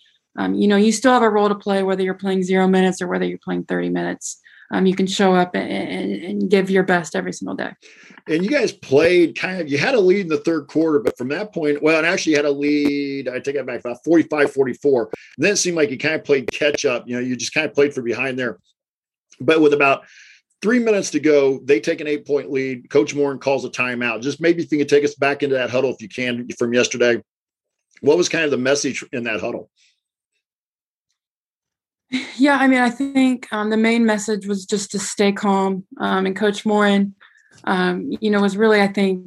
you 0.53 0.67
know, 0.67 0.75
you 0.75 0.91
still 0.91 1.13
have 1.13 1.23
a 1.23 1.29
role 1.29 1.49
to 1.49 1.55
play, 1.55 1.81
whether 1.81 2.03
you're 2.03 2.13
playing 2.13 2.43
zero 2.43 2.67
minutes 2.67 3.01
or 3.01 3.07
whether 3.07 3.25
you're 3.25 3.39
playing 3.39 3.63
30 3.63 3.89
minutes 3.89 4.39
um, 4.71 4.85
you 4.85 4.95
can 4.95 5.07
show 5.07 5.33
up 5.33 5.55
and, 5.55 6.23
and, 6.23 6.49
give 6.49 6.69
your 6.69 6.83
best 6.83 7.15
every 7.15 7.31
single 7.31 7.55
day. 7.55 7.71
And 8.27 8.43
you 8.43 8.49
guys 8.49 8.71
played 8.71 9.37
kind 9.37 9.61
of, 9.61 9.69
you 9.69 9.77
had 9.77 9.95
a 9.95 9.99
lead 9.99 10.21
in 10.21 10.27
the 10.27 10.39
third 10.39 10.67
quarter, 10.67 10.99
but 10.99 11.17
from 11.17 11.29
that 11.29 11.53
point, 11.53 11.81
well, 11.81 11.97
and 11.97 12.05
actually 12.05 12.35
had 12.35 12.45
a 12.45 12.51
lead, 12.51 13.29
I 13.29 13.39
take 13.39 13.55
it 13.55 13.65
back 13.65 13.79
about 13.79 14.03
45, 14.03 14.51
44. 14.51 15.03
And 15.03 15.45
then 15.45 15.53
it 15.53 15.57
seemed 15.57 15.77
like 15.77 15.89
you 15.89 15.97
kind 15.97 16.15
of 16.15 16.25
played 16.25 16.51
catch 16.51 16.85
up. 16.85 17.07
You 17.07 17.15
know, 17.15 17.21
you 17.21 17.35
just 17.35 17.53
kind 17.53 17.65
of 17.65 17.73
played 17.73 17.93
for 17.93 18.01
behind 18.01 18.37
there. 18.37 18.59
But 19.39 19.61
with 19.61 19.73
about 19.73 20.03
three 20.61 20.79
minutes 20.79 21.11
to 21.11 21.19
go, 21.19 21.59
they 21.59 21.79
take 21.79 22.01
an 22.01 22.07
eight 22.07 22.25
point 22.25 22.51
lead. 22.51 22.89
Coach 22.89 23.15
Moren 23.15 23.39
calls 23.39 23.63
a 23.63 23.69
timeout. 23.69 24.21
Just 24.21 24.41
maybe 24.41 24.63
if 24.63 24.71
you 24.71 24.77
can 24.77 24.87
take 24.87 25.05
us 25.05 25.15
back 25.15 25.43
into 25.43 25.55
that 25.55 25.69
huddle 25.69 25.91
if 25.91 26.01
you 26.01 26.09
can 26.09 26.47
from 26.57 26.73
yesterday. 26.73 27.21
What 28.01 28.17
was 28.17 28.29
kind 28.29 28.45
of 28.45 28.51
the 28.51 28.57
message 28.57 29.03
in 29.11 29.23
that 29.23 29.39
huddle? 29.39 29.69
Yeah, 32.37 32.57
I 32.57 32.67
mean, 32.67 32.79
I 32.79 32.89
think 32.89 33.51
um, 33.51 33.69
the 33.69 33.77
main 33.77 34.05
message 34.05 34.47
was 34.47 34.65
just 34.65 34.91
to 34.91 34.99
stay 34.99 35.31
calm. 35.31 35.85
Um, 35.99 36.25
and 36.25 36.35
Coach 36.35 36.65
Moren, 36.65 37.15
um, 37.65 38.11
you 38.21 38.29
know, 38.29 38.41
was 38.41 38.55
really, 38.55 38.81
I 38.81 38.87
think, 38.87 39.25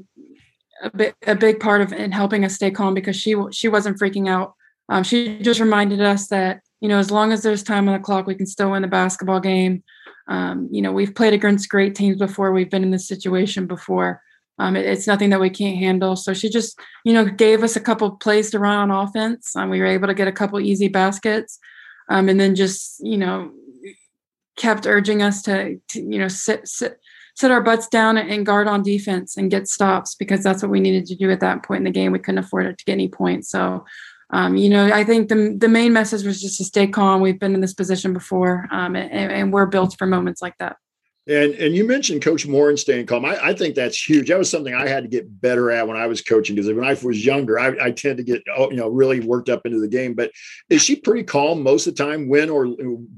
a 0.82 0.90
bit 0.96 1.14
a 1.26 1.34
big 1.34 1.60
part 1.60 1.82
of 1.82 1.92
in 1.92 2.10
helping 2.10 2.44
us 2.44 2.54
stay 2.54 2.70
calm 2.70 2.94
because 2.94 3.16
she 3.16 3.36
she 3.52 3.68
wasn't 3.68 3.98
freaking 3.98 4.28
out. 4.28 4.54
Um, 4.88 5.04
she 5.04 5.38
just 5.40 5.60
reminded 5.60 6.00
us 6.00 6.28
that 6.28 6.62
you 6.80 6.88
know, 6.88 6.98
as 6.98 7.10
long 7.10 7.32
as 7.32 7.42
there's 7.42 7.62
time 7.62 7.88
on 7.88 7.94
the 7.94 8.00
clock, 8.00 8.26
we 8.26 8.34
can 8.34 8.46
still 8.46 8.70
win 8.70 8.82
the 8.82 8.88
basketball 8.88 9.40
game. 9.40 9.82
Um, 10.28 10.68
you 10.70 10.80
know, 10.80 10.92
we've 10.92 11.14
played 11.14 11.34
against 11.34 11.68
great 11.68 11.94
teams 11.94 12.16
before. 12.16 12.52
We've 12.52 12.70
been 12.70 12.82
in 12.82 12.90
this 12.90 13.06
situation 13.06 13.66
before. 13.66 14.22
Um, 14.58 14.76
it, 14.76 14.86
it's 14.86 15.06
nothing 15.06 15.30
that 15.30 15.40
we 15.40 15.50
can't 15.50 15.78
handle. 15.78 16.16
So 16.16 16.32
she 16.32 16.48
just, 16.48 16.78
you 17.04 17.12
know, 17.12 17.24
gave 17.24 17.62
us 17.62 17.76
a 17.76 17.80
couple 17.80 18.12
plays 18.12 18.50
to 18.50 18.58
run 18.58 18.90
on 18.90 19.06
offense. 19.06 19.54
Um, 19.54 19.70
we 19.70 19.80
were 19.80 19.86
able 19.86 20.08
to 20.08 20.14
get 20.14 20.28
a 20.28 20.32
couple 20.32 20.60
easy 20.60 20.88
baskets 20.88 21.58
um, 22.10 22.28
and 22.28 22.38
then 22.38 22.54
just 22.54 23.00
you 23.00 23.16
know 23.16 23.50
kept 24.56 24.86
urging 24.86 25.22
us 25.22 25.40
to, 25.42 25.80
to 25.88 26.00
you 26.00 26.18
know 26.18 26.28
sit 26.28 26.68
sit 26.68 27.00
sit 27.34 27.50
our 27.50 27.62
butts 27.62 27.88
down 27.88 28.18
and 28.18 28.44
guard 28.44 28.68
on 28.68 28.82
defense 28.82 29.36
and 29.36 29.50
get 29.50 29.66
stops 29.66 30.14
because 30.14 30.42
that's 30.42 30.62
what 30.62 30.70
we 30.70 30.80
needed 30.80 31.06
to 31.06 31.14
do 31.14 31.30
at 31.30 31.40
that 31.40 31.62
point 31.62 31.78
in 31.78 31.84
the 31.84 31.90
game. 31.90 32.12
We 32.12 32.18
couldn't 32.18 32.44
afford 32.44 32.66
it 32.66 32.76
to 32.76 32.84
get 32.84 32.92
any 32.92 33.08
points. 33.08 33.48
So, 33.48 33.86
um, 34.30 34.56
you 34.56 34.68
know, 34.68 34.92
I 34.92 35.04
think 35.04 35.28
the 35.28 35.56
the 35.56 35.68
main 35.68 35.92
message 35.92 36.24
was 36.24 36.42
just 36.42 36.58
to 36.58 36.64
stay 36.64 36.86
calm. 36.86 37.22
We've 37.22 37.40
been 37.40 37.54
in 37.54 37.60
this 37.62 37.74
position 37.74 38.12
before, 38.12 38.68
um, 38.70 38.94
and, 38.94 39.32
and, 39.32 39.52
we're 39.52 39.66
built 39.66 39.96
for 39.98 40.06
moments 40.06 40.42
like 40.42 40.56
that. 40.58 40.76
And 41.30 41.54
and 41.54 41.76
you 41.76 41.86
mentioned 41.86 42.22
Coach 42.22 42.44
Moren 42.44 42.76
staying 42.76 43.06
calm. 43.06 43.24
I, 43.24 43.38
I, 43.40 43.54
think 43.54 43.76
that's 43.76 44.08
huge. 44.08 44.28
That 44.28 44.38
was 44.38 44.50
something 44.50 44.74
I 44.74 44.88
had 44.88 45.04
to 45.04 45.08
get 45.08 45.40
better 45.40 45.70
at 45.70 45.86
when 45.86 45.96
I 45.96 46.08
was 46.08 46.20
coaching 46.20 46.56
because 46.56 46.72
when 46.72 46.84
I 46.84 46.94
was 46.94 47.24
younger, 47.24 47.56
I, 47.56 47.76
I, 47.80 47.90
tend 47.92 48.16
to 48.16 48.24
get 48.24 48.42
oh, 48.56 48.68
you 48.68 48.76
know 48.76 48.88
really 48.88 49.20
worked 49.20 49.48
up 49.48 49.64
into 49.64 49.78
the 49.78 49.86
game. 49.86 50.14
But 50.14 50.32
is 50.70 50.82
she 50.82 50.96
pretty 50.96 51.22
calm 51.22 51.62
most 51.62 51.86
of 51.86 51.94
the 51.94 52.02
time, 52.02 52.28
win 52.28 52.50
or 52.50 52.66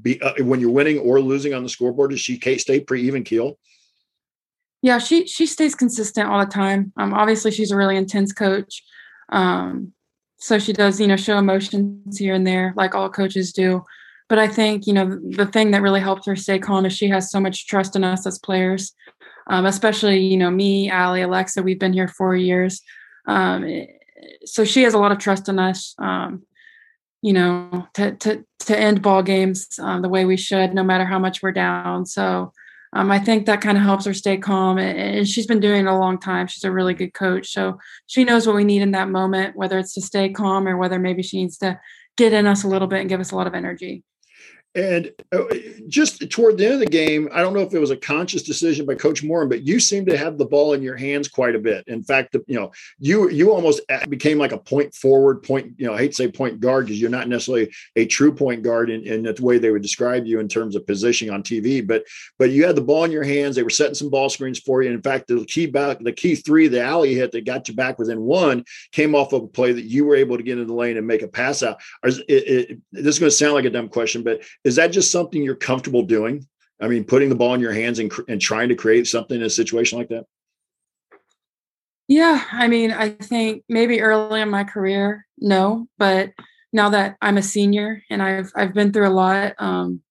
be 0.02 0.20
uh, 0.20 0.34
when 0.44 0.60
you're 0.60 0.70
winning 0.70 0.98
or 0.98 1.22
losing 1.22 1.54
on 1.54 1.62
the 1.62 1.70
scoreboard? 1.70 2.10
Does 2.10 2.20
she 2.20 2.38
stay 2.58 2.80
pretty 2.80 3.04
even 3.06 3.24
keel? 3.24 3.58
Yeah, 4.82 4.98
she 4.98 5.26
she 5.26 5.46
stays 5.46 5.74
consistent 5.74 6.28
all 6.28 6.40
the 6.40 6.52
time. 6.52 6.92
Um, 6.98 7.14
obviously 7.14 7.50
she's 7.50 7.70
a 7.70 7.76
really 7.76 7.96
intense 7.96 8.30
coach. 8.30 8.84
Um, 9.30 9.94
so 10.36 10.58
she 10.58 10.74
does 10.74 11.00
you 11.00 11.06
know 11.06 11.16
show 11.16 11.38
emotions 11.38 12.18
here 12.18 12.34
and 12.34 12.46
there 12.46 12.74
like 12.76 12.94
all 12.94 13.08
coaches 13.08 13.54
do 13.54 13.84
but 14.32 14.38
I 14.38 14.48
think 14.48 14.86
you 14.86 14.94
know 14.94 15.20
the 15.22 15.44
thing 15.44 15.72
that 15.72 15.82
really 15.82 16.00
helps 16.00 16.24
her 16.24 16.34
stay 16.36 16.58
calm 16.58 16.86
is 16.86 16.94
she 16.94 17.10
has 17.10 17.30
so 17.30 17.38
much 17.38 17.66
trust 17.66 17.96
in 17.96 18.02
us 18.02 18.26
as 18.26 18.38
players, 18.38 18.94
um, 19.50 19.66
especially 19.66 20.20
you 20.20 20.38
know 20.38 20.50
me, 20.50 20.90
Ali, 20.90 21.20
Aleksa. 21.20 21.62
We've 21.62 21.78
been 21.78 21.92
here 21.92 22.08
four 22.08 22.34
years, 22.34 22.80
um, 23.26 23.86
so 24.46 24.64
she 24.64 24.84
has 24.84 24.94
a 24.94 24.98
lot 24.98 25.12
of 25.12 25.18
trust 25.18 25.50
in 25.50 25.58
us. 25.58 25.94
Um, 25.98 26.44
you 27.20 27.34
know, 27.34 27.86
to 27.92 28.12
to 28.12 28.42
to 28.60 28.78
end 28.78 29.02
ball 29.02 29.22
games 29.22 29.78
um, 29.78 30.00
the 30.00 30.08
way 30.08 30.24
we 30.24 30.38
should, 30.38 30.72
no 30.72 30.82
matter 30.82 31.04
how 31.04 31.18
much 31.18 31.42
we're 31.42 31.52
down. 31.52 32.06
So. 32.06 32.54
Um, 32.94 33.10
I 33.10 33.18
think 33.18 33.46
that 33.46 33.62
kind 33.62 33.78
of 33.78 33.84
helps 33.84 34.04
her 34.04 34.12
stay 34.12 34.36
calm, 34.36 34.76
and 34.76 35.26
she's 35.26 35.46
been 35.46 35.60
doing 35.60 35.86
it 35.86 35.90
a 35.90 35.96
long 35.96 36.18
time. 36.18 36.46
She's 36.46 36.64
a 36.64 36.70
really 36.70 36.92
good 36.92 37.14
coach, 37.14 37.48
so 37.50 37.78
she 38.06 38.22
knows 38.22 38.46
what 38.46 38.54
we 38.54 38.64
need 38.64 38.82
in 38.82 38.90
that 38.90 39.08
moment, 39.08 39.56
whether 39.56 39.78
it's 39.78 39.94
to 39.94 40.02
stay 40.02 40.28
calm 40.28 40.68
or 40.68 40.76
whether 40.76 40.98
maybe 40.98 41.22
she 41.22 41.38
needs 41.38 41.56
to 41.58 41.80
get 42.18 42.34
in 42.34 42.46
us 42.46 42.64
a 42.64 42.68
little 42.68 42.88
bit 42.88 43.00
and 43.00 43.08
give 43.08 43.18
us 43.18 43.30
a 43.30 43.34
lot 43.34 43.46
of 43.46 43.54
energy. 43.54 44.04
And 44.74 45.12
uh, 45.32 45.44
just 45.86 46.30
toward 46.30 46.56
the 46.56 46.64
end 46.64 46.74
of 46.74 46.80
the 46.80 46.86
game, 46.86 47.28
I 47.30 47.42
don't 47.42 47.52
know 47.52 47.60
if 47.60 47.74
it 47.74 47.78
was 47.78 47.90
a 47.90 47.96
conscious 47.96 48.42
decision 48.42 48.86
by 48.86 48.94
Coach 48.94 49.22
Moren, 49.22 49.50
but 49.50 49.66
you 49.66 49.78
seem 49.78 50.06
to 50.06 50.16
have 50.16 50.38
the 50.38 50.46
ball 50.46 50.72
in 50.72 50.82
your 50.82 50.96
hands 50.96 51.28
quite 51.28 51.54
a 51.54 51.58
bit. 51.58 51.84
In 51.88 52.02
fact, 52.02 52.34
you 52.46 52.58
know, 52.58 52.72
you 52.98 53.28
you 53.28 53.52
almost 53.52 53.82
became 54.08 54.38
like 54.38 54.52
a 54.52 54.58
point 54.58 54.94
forward, 54.94 55.42
point. 55.42 55.74
You 55.76 55.86
know, 55.86 55.94
I 55.94 55.98
hate 55.98 56.12
to 56.12 56.14
say 56.14 56.30
point 56.30 56.60
guard 56.60 56.86
because 56.86 56.98
you're 56.98 57.10
not 57.10 57.28
necessarily 57.28 57.70
a 57.96 58.06
true 58.06 58.34
point 58.34 58.62
guard 58.62 58.88
in, 58.88 59.02
in 59.02 59.22
the 59.24 59.36
way 59.42 59.58
they 59.58 59.70
would 59.70 59.82
describe 59.82 60.24
you 60.24 60.40
in 60.40 60.48
terms 60.48 60.74
of 60.74 60.86
positioning 60.86 61.34
on 61.34 61.42
TV. 61.42 61.86
But 61.86 62.04
but 62.38 62.50
you 62.50 62.64
had 62.64 62.76
the 62.76 62.80
ball 62.80 63.04
in 63.04 63.12
your 63.12 63.24
hands. 63.24 63.56
They 63.56 63.62
were 63.62 63.70
setting 63.70 63.94
some 63.94 64.08
ball 64.08 64.30
screens 64.30 64.58
for 64.58 64.82
you. 64.82 64.88
And 64.88 64.96
in 64.96 65.02
fact, 65.02 65.28
the 65.28 65.44
key 65.44 65.66
back, 65.66 65.98
the 66.00 66.12
key 66.12 66.34
three, 66.34 66.68
the 66.68 66.82
alley 66.82 67.14
hit 67.14 67.32
that 67.32 67.44
got 67.44 67.68
you 67.68 67.74
back 67.74 67.98
within 67.98 68.22
one, 68.22 68.64
came 68.90 69.14
off 69.14 69.34
of 69.34 69.42
a 69.42 69.48
play 69.48 69.72
that 69.72 69.84
you 69.84 70.06
were 70.06 70.16
able 70.16 70.38
to 70.38 70.42
get 70.42 70.58
in 70.58 70.66
the 70.66 70.72
lane 70.72 70.96
and 70.96 71.06
make 71.06 71.22
a 71.22 71.28
pass 71.28 71.62
out. 71.62 71.78
It, 72.02 72.22
it, 72.28 72.78
this 72.90 73.16
is 73.16 73.18
going 73.18 73.30
to 73.30 73.36
sound 73.36 73.52
like 73.52 73.66
a 73.66 73.70
dumb 73.70 73.88
question, 73.88 74.22
but 74.22 74.40
is 74.64 74.76
that 74.76 74.88
just 74.88 75.10
something 75.10 75.42
you're 75.42 75.54
comfortable 75.54 76.02
doing? 76.02 76.46
I 76.80 76.88
mean, 76.88 77.04
putting 77.04 77.28
the 77.28 77.34
ball 77.34 77.54
in 77.54 77.60
your 77.60 77.72
hands 77.72 77.98
and, 77.98 78.12
and 78.28 78.40
trying 78.40 78.68
to 78.68 78.74
create 78.74 79.06
something 79.06 79.36
in 79.36 79.46
a 79.46 79.50
situation 79.50 79.98
like 79.98 80.08
that? 80.08 80.26
Yeah, 82.08 82.44
I 82.50 82.68
mean, 82.68 82.90
I 82.90 83.10
think 83.10 83.64
maybe 83.68 84.00
early 84.00 84.40
in 84.40 84.50
my 84.50 84.64
career, 84.64 85.26
no, 85.38 85.86
but 85.98 86.30
now 86.72 86.88
that 86.90 87.16
I'm 87.22 87.38
a 87.38 87.42
senior 87.42 88.02
and 88.10 88.22
I've 88.22 88.50
I've 88.56 88.74
been 88.74 88.92
through 88.92 89.08
a 89.08 89.10
lot, 89.10 89.54
um, 89.58 90.02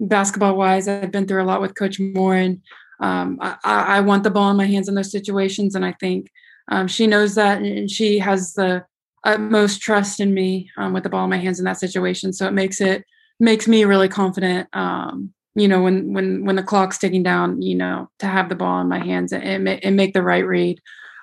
basketball 0.00 0.56
wise, 0.56 0.88
I've 0.88 1.12
been 1.12 1.26
through 1.26 1.42
a 1.42 1.46
lot 1.46 1.60
with 1.60 1.74
Coach 1.74 2.00
Moren. 2.00 2.62
Um, 3.00 3.38
I, 3.40 3.56
I, 3.62 4.00
want 4.00 4.22
the 4.22 4.30
ball 4.30 4.50
in 4.50 4.56
my 4.56 4.64
hands 4.64 4.88
in 4.88 4.94
those 4.94 5.10
situations, 5.10 5.74
and 5.74 5.84
I 5.84 5.92
think 6.00 6.30
um, 6.68 6.88
she 6.88 7.06
knows 7.06 7.34
that, 7.34 7.60
and 7.60 7.90
she 7.90 8.18
has 8.18 8.54
the 8.54 8.84
utmost 9.24 9.82
trust 9.82 10.18
in 10.18 10.32
me 10.32 10.70
um, 10.78 10.94
with 10.94 11.02
the 11.02 11.10
ball 11.10 11.24
in 11.24 11.30
my 11.30 11.36
hands 11.36 11.58
in 11.58 11.66
that 11.66 11.78
situation. 11.78 12.32
So 12.32 12.46
it 12.46 12.52
makes 12.52 12.80
it 12.80 13.04
makes 13.38 13.68
me 13.68 13.84
really 13.84 14.08
confident. 14.08 14.68
Um, 14.72 15.32
you 15.54 15.68
know, 15.68 15.82
when 15.82 16.12
when 16.12 16.44
when 16.44 16.56
the 16.56 16.62
clock's 16.62 16.98
ticking 16.98 17.22
down, 17.22 17.62
you 17.62 17.74
know, 17.74 18.10
to 18.18 18.26
have 18.26 18.48
the 18.48 18.54
ball 18.54 18.80
in 18.80 18.88
my 18.88 18.98
hands 18.98 19.32
and, 19.32 19.68
and, 19.68 19.96
make 19.96 20.12
the 20.12 20.22
right 20.22 20.46
read. 20.46 20.78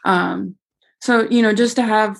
Um, 0.05 0.55
so 1.01 1.27
you 1.29 1.41
know, 1.41 1.53
just 1.53 1.75
to 1.75 1.83
have 1.83 2.17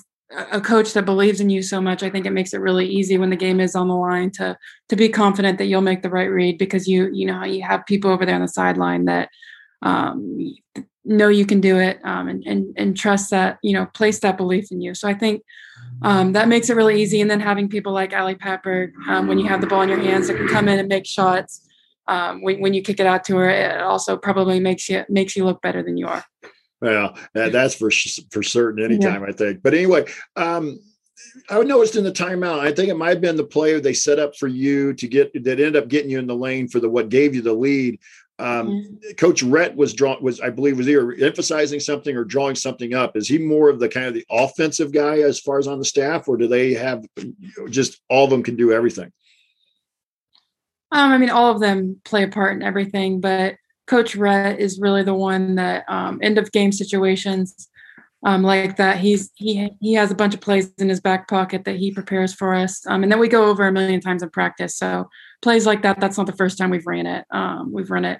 a 0.52 0.60
coach 0.60 0.92
that 0.92 1.04
believes 1.04 1.40
in 1.40 1.50
you 1.50 1.62
so 1.62 1.80
much, 1.80 2.02
I 2.02 2.10
think 2.10 2.26
it 2.26 2.32
makes 2.32 2.54
it 2.54 2.60
really 2.60 2.86
easy 2.86 3.18
when 3.18 3.30
the 3.30 3.36
game 3.36 3.60
is 3.60 3.74
on 3.74 3.88
the 3.88 3.96
line 3.96 4.30
to 4.32 4.56
to 4.88 4.96
be 4.96 5.08
confident 5.08 5.58
that 5.58 5.66
you'll 5.66 5.80
make 5.80 6.02
the 6.02 6.10
right 6.10 6.30
read 6.30 6.58
because 6.58 6.86
you 6.86 7.10
you 7.12 7.26
know 7.26 7.44
you 7.44 7.62
have 7.62 7.86
people 7.86 8.10
over 8.10 8.24
there 8.24 8.36
on 8.36 8.42
the 8.42 8.48
sideline 8.48 9.06
that 9.06 9.28
um, 9.82 10.38
know 11.04 11.28
you 11.28 11.46
can 11.46 11.60
do 11.60 11.78
it 11.78 11.98
um, 12.04 12.28
and, 12.28 12.42
and 12.46 12.74
and 12.76 12.96
trust 12.96 13.30
that 13.30 13.58
you 13.62 13.72
know 13.72 13.86
place 13.86 14.20
that 14.20 14.36
belief 14.36 14.70
in 14.70 14.80
you 14.80 14.94
so 14.94 15.06
i 15.06 15.14
think 15.14 15.42
um, 16.04 16.32
that 16.32 16.48
makes 16.48 16.70
it 16.70 16.76
really 16.76 17.00
easy 17.00 17.20
and 17.20 17.30
then 17.30 17.40
having 17.40 17.68
people 17.68 17.92
like 17.92 18.12
ali 18.12 18.34
patberg 18.34 18.92
um, 19.08 19.26
when 19.26 19.38
you 19.38 19.46
have 19.46 19.60
the 19.60 19.66
ball 19.66 19.82
in 19.82 19.88
your 19.88 19.98
hands 19.98 20.28
that 20.28 20.36
can 20.36 20.48
come 20.48 20.68
in 20.68 20.78
and 20.78 20.88
make 20.88 21.06
shots 21.06 21.66
um, 22.06 22.42
when, 22.42 22.60
when 22.60 22.74
you 22.74 22.82
kick 22.82 23.00
it 23.00 23.06
out 23.06 23.24
to 23.24 23.36
her 23.36 23.48
it 23.48 23.80
also 23.80 24.16
probably 24.16 24.60
makes 24.60 24.88
you 24.88 25.04
makes 25.08 25.36
you 25.36 25.44
look 25.44 25.60
better 25.62 25.82
than 25.82 25.96
you 25.96 26.06
are 26.06 26.24
well 26.80 27.16
that's 27.34 27.74
for 27.74 27.90
for 28.30 28.42
certain 28.42 28.84
anytime 28.84 29.22
yeah. 29.22 29.28
i 29.28 29.32
think 29.32 29.62
but 29.62 29.74
anyway 29.74 30.04
um, 30.36 30.78
I 31.48 31.62
noticed 31.62 31.96
in 31.96 32.04
the 32.04 32.12
timeout, 32.12 32.60
I 32.60 32.72
think 32.72 32.88
it 32.88 32.96
might 32.96 33.10
have 33.10 33.20
been 33.20 33.36
the 33.36 33.44
player 33.44 33.80
they 33.80 33.94
set 33.94 34.18
up 34.18 34.36
for 34.36 34.48
you 34.48 34.94
to 34.94 35.06
get 35.06 35.32
that 35.44 35.60
ended 35.60 35.76
up 35.76 35.88
getting 35.88 36.10
you 36.10 36.18
in 36.18 36.26
the 36.26 36.34
lane 36.34 36.68
for 36.68 36.80
the 36.80 36.88
what 36.88 37.08
gave 37.08 37.34
you 37.34 37.42
the 37.42 37.52
lead. 37.52 37.98
Um. 38.38 38.98
Coach 39.16 39.42
Rhet 39.44 39.76
was 39.76 39.94
drawn 39.94 40.20
was 40.20 40.40
I 40.40 40.50
believe 40.50 40.76
was 40.76 40.88
either 40.88 41.12
emphasizing 41.12 41.78
something 41.78 42.16
or 42.16 42.24
drawing 42.24 42.56
something 42.56 42.92
up. 42.92 43.16
Is 43.16 43.28
he 43.28 43.38
more 43.38 43.68
of 43.70 43.78
the 43.78 43.88
kind 43.88 44.06
of 44.06 44.14
the 44.14 44.26
offensive 44.28 44.92
guy 44.92 45.18
as 45.18 45.38
far 45.38 45.58
as 45.58 45.68
on 45.68 45.78
the 45.78 45.84
staff, 45.84 46.26
or 46.26 46.36
do 46.36 46.48
they 46.48 46.74
have 46.74 47.04
just 47.70 48.00
all 48.10 48.24
of 48.24 48.30
them 48.30 48.42
can 48.42 48.56
do 48.56 48.72
everything? 48.72 49.12
Um, 50.90 51.12
I 51.12 51.18
mean, 51.18 51.30
all 51.30 51.50
of 51.50 51.60
them 51.60 52.00
play 52.04 52.24
a 52.24 52.28
part 52.28 52.56
in 52.56 52.62
everything, 52.62 53.20
but 53.20 53.56
Coach 53.86 54.14
Rhet 54.14 54.58
is 54.58 54.80
really 54.80 55.02
the 55.02 55.14
one 55.14 55.56
that 55.56 55.84
um, 55.88 56.18
end 56.22 56.38
of 56.38 56.52
game 56.52 56.72
situations 56.72 57.68
um, 58.24 58.42
like 58.42 58.76
that. 58.76 58.98
He's 58.98 59.30
he 59.34 59.70
he 59.80 59.94
has 59.94 60.10
a 60.10 60.14
bunch 60.14 60.34
of 60.34 60.40
plays 60.40 60.72
in 60.78 60.88
his 60.88 61.00
back 61.00 61.28
pocket 61.28 61.64
that 61.64 61.76
he 61.76 61.92
prepares 61.92 62.32
for 62.32 62.54
us, 62.54 62.86
um, 62.86 63.02
and 63.02 63.12
then 63.12 63.18
we 63.18 63.28
go 63.28 63.46
over 63.46 63.66
a 63.66 63.72
million 63.72 64.00
times 64.00 64.22
in 64.22 64.30
practice. 64.30 64.76
So 64.76 65.08
plays 65.44 65.66
like 65.66 65.82
that, 65.82 66.00
that's 66.00 66.18
not 66.18 66.26
the 66.26 66.32
first 66.32 66.58
time 66.58 66.70
we've 66.70 66.86
ran 66.86 67.06
it. 67.06 67.24
Um, 67.30 67.72
we've 67.72 67.90
run 67.90 68.04
it 68.04 68.18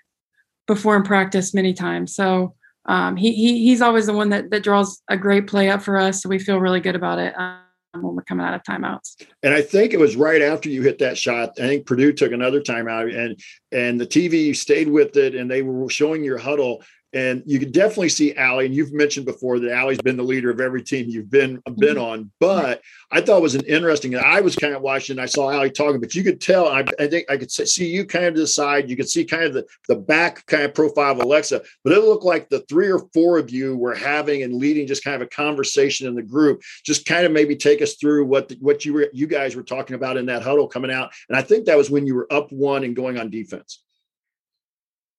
before 0.68 0.94
in 0.94 1.02
practice 1.02 1.54
many 1.54 1.72
times. 1.72 2.14
So 2.14 2.54
um, 2.86 3.16
he, 3.16 3.32
he 3.32 3.64
he's 3.64 3.80
always 3.80 4.06
the 4.06 4.12
one 4.12 4.28
that 4.28 4.50
that 4.50 4.62
draws 4.62 5.02
a 5.08 5.16
great 5.16 5.46
play 5.46 5.70
up 5.70 5.82
for 5.82 5.96
us. 5.96 6.22
So 6.22 6.28
we 6.28 6.38
feel 6.38 6.58
really 6.58 6.80
good 6.80 6.94
about 6.94 7.18
it 7.18 7.34
um, 7.36 7.62
when 7.94 8.14
we're 8.14 8.22
coming 8.22 8.46
out 8.46 8.54
of 8.54 8.62
timeouts. 8.62 9.26
And 9.42 9.54
I 9.54 9.62
think 9.62 9.92
it 9.94 9.98
was 9.98 10.16
right 10.16 10.42
after 10.42 10.68
you 10.68 10.82
hit 10.82 10.98
that 10.98 11.16
shot. 11.16 11.50
I 11.58 11.66
think 11.66 11.86
Purdue 11.86 12.12
took 12.12 12.32
another 12.32 12.60
timeout, 12.60 13.16
and 13.16 13.40
and 13.72 13.98
the 13.98 14.06
TV 14.06 14.54
stayed 14.54 14.88
with 14.88 15.16
it, 15.16 15.34
and 15.34 15.50
they 15.50 15.62
were 15.62 15.88
showing 15.88 16.22
your 16.22 16.38
huddle. 16.38 16.82
And 17.14 17.44
you 17.46 17.60
can 17.60 17.70
definitely 17.70 18.08
see 18.08 18.34
Ali, 18.34 18.66
and 18.66 18.74
you've 18.74 18.92
mentioned 18.92 19.24
before 19.24 19.60
that 19.60 19.78
Ali's 19.78 20.00
been 20.00 20.16
the 20.16 20.24
leader 20.24 20.50
of 20.50 20.60
every 20.60 20.82
team 20.82 21.06
you've 21.08 21.30
been 21.30 21.62
been 21.76 21.94
mm-hmm. 21.94 22.00
on. 22.00 22.32
But 22.40 22.82
I 23.12 23.20
thought 23.20 23.38
it 23.38 23.42
was 23.42 23.54
an 23.54 23.64
interesting. 23.66 24.16
I 24.16 24.40
was 24.40 24.56
kind 24.56 24.74
of 24.74 24.82
watching. 24.82 25.20
I 25.20 25.26
saw 25.26 25.52
Ali 25.52 25.70
talking, 25.70 26.00
but 26.00 26.16
you 26.16 26.24
could 26.24 26.40
tell. 26.40 26.66
I, 26.66 26.84
I, 26.98 27.06
think 27.06 27.30
I 27.30 27.36
could 27.36 27.52
see 27.52 27.86
you 27.86 28.04
kind 28.04 28.24
of 28.24 28.34
to 28.34 28.40
the 28.40 28.46
side. 28.48 28.90
You 28.90 28.96
could 28.96 29.08
see 29.08 29.24
kind 29.24 29.44
of 29.44 29.54
the 29.54 29.64
the 29.86 29.94
back 29.94 30.44
kind 30.46 30.64
of 30.64 30.74
profile 30.74 31.12
of 31.12 31.18
Aleksa, 31.18 31.64
but 31.84 31.92
it 31.92 32.00
looked 32.00 32.24
like 32.24 32.48
the 32.48 32.64
three 32.68 32.90
or 32.90 33.06
four 33.14 33.38
of 33.38 33.48
you 33.48 33.76
were 33.76 33.94
having 33.94 34.42
and 34.42 34.56
leading 34.56 34.88
just 34.88 35.04
kind 35.04 35.14
of 35.14 35.22
a 35.22 35.26
conversation 35.26 36.08
in 36.08 36.16
the 36.16 36.22
group. 36.22 36.62
Just 36.84 37.06
kind 37.06 37.24
of 37.24 37.30
maybe 37.30 37.54
take 37.54 37.80
us 37.80 37.94
through 37.94 38.24
what 38.24 38.48
the, 38.48 38.56
what 38.60 38.84
you 38.84 38.92
were 38.92 39.08
you 39.12 39.28
guys 39.28 39.54
were 39.54 39.62
talking 39.62 39.94
about 39.94 40.16
in 40.16 40.26
that 40.26 40.42
huddle 40.42 40.66
coming 40.66 40.90
out. 40.90 41.12
And 41.28 41.38
I 41.38 41.42
think 41.42 41.66
that 41.66 41.78
was 41.78 41.90
when 41.90 42.08
you 42.08 42.16
were 42.16 42.26
up 42.32 42.50
one 42.50 42.82
and 42.82 42.96
going 42.96 43.20
on 43.20 43.30
defense. 43.30 43.83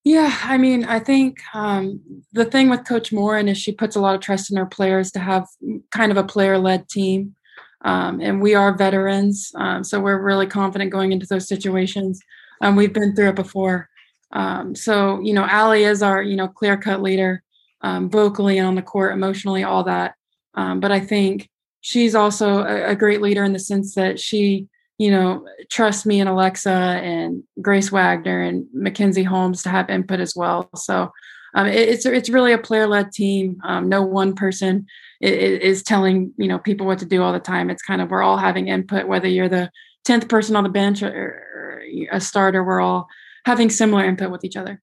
Yeah, 0.05 0.37
I 0.43 0.59
mean, 0.59 0.85
I 0.85 0.99
think 0.99 1.39
um, 1.55 1.99
the 2.31 2.45
thing 2.45 2.69
with 2.69 2.85
Coach 2.87 3.11
Moren 3.11 3.49
is 3.49 3.57
she 3.57 3.71
puts 3.71 3.95
a 3.95 3.99
lot 3.99 4.13
of 4.13 4.21
trust 4.21 4.51
in 4.51 4.57
her 4.57 4.65
players 4.67 5.11
to 5.13 5.19
have 5.19 5.47
kind 5.89 6.11
of 6.11 6.17
a 6.17 6.23
player-led 6.23 6.87
team, 6.89 7.35
um, 7.83 8.21
and 8.21 8.39
we 8.39 8.53
are 8.53 8.77
veterans, 8.77 9.51
um, 9.55 9.83
so 9.83 9.99
we're 9.99 10.21
really 10.21 10.45
confident 10.45 10.91
going 10.91 11.11
into 11.11 11.25
those 11.25 11.47
situations. 11.47 12.19
Um, 12.61 12.75
we've 12.75 12.93
been 12.93 13.15
through 13.15 13.29
it 13.29 13.35
before, 13.35 13.89
um, 14.31 14.75
so 14.75 15.19
you 15.21 15.33
know, 15.33 15.47
Ali 15.51 15.85
is 15.85 16.03
our 16.03 16.21
you 16.21 16.35
know 16.35 16.47
clear-cut 16.49 17.01
leader, 17.01 17.41
um, 17.81 18.07
vocally 18.07 18.59
on 18.59 18.75
the 18.75 18.83
court, 18.83 19.11
emotionally, 19.11 19.63
all 19.63 19.83
that. 19.85 20.13
but 20.53 20.91
I 20.91 20.99
think 20.99 21.49
she's 21.81 22.13
also 22.13 22.59
a, 22.59 22.91
a 22.91 22.95
great 22.95 23.21
leader 23.23 23.43
in 23.43 23.53
the 23.53 23.59
sense 23.59 23.95
that 23.95 24.19
she 24.19 24.67
you 24.97 25.11
know, 25.11 25.45
trust 25.69 26.05
me 26.05 26.19
and 26.19 26.29
Aleksa 26.29 26.67
and 26.67 27.43
Grace 27.61 27.91
Wagner 27.91 28.41
and 28.41 28.65
Mackenzie 28.73 29.23
Holmes 29.23 29.63
to 29.63 29.69
have 29.69 29.89
input 29.89 30.19
as 30.19 30.35
well. 30.35 30.69
So 30.75 31.11
um, 31.53 31.67
it, 31.67 31.89
it's 31.89 32.05
it's 32.05 32.29
really 32.29 32.53
a 32.53 32.57
player 32.57 32.87
led 32.87 33.11
team. 33.11 33.59
Um, 33.63 33.89
no 33.89 34.03
one 34.03 34.35
person 34.35 34.85
is, 35.21 35.59
is, 35.59 35.83
telling 35.83 36.33
you 36.37 36.47
know 36.47 36.59
people 36.59 36.85
what 36.85 36.99
to 36.99 37.05
do 37.05 37.23
all 37.23 37.33
the 37.33 37.39
time. 37.39 37.69
It's 37.69 37.81
kind 37.81 38.01
of 38.01 38.09
we're 38.09 38.21
all 38.21 38.37
having 38.37 38.67
input, 38.67 39.07
whether 39.07 39.27
you're 39.27 39.49
the 39.49 39.71
tenth 40.03 40.27
person 40.27 40.55
on 40.55 40.63
the 40.63 40.69
bench 40.69 41.01
or, 41.01 41.09
or 41.09 41.83
a 42.11 42.21
starter. 42.21 42.63
We're 42.63 42.81
all 42.81 43.07
having 43.45 43.69
similar 43.69 44.05
input 44.05 44.31
with 44.31 44.43
each 44.43 44.57
other. 44.57 44.81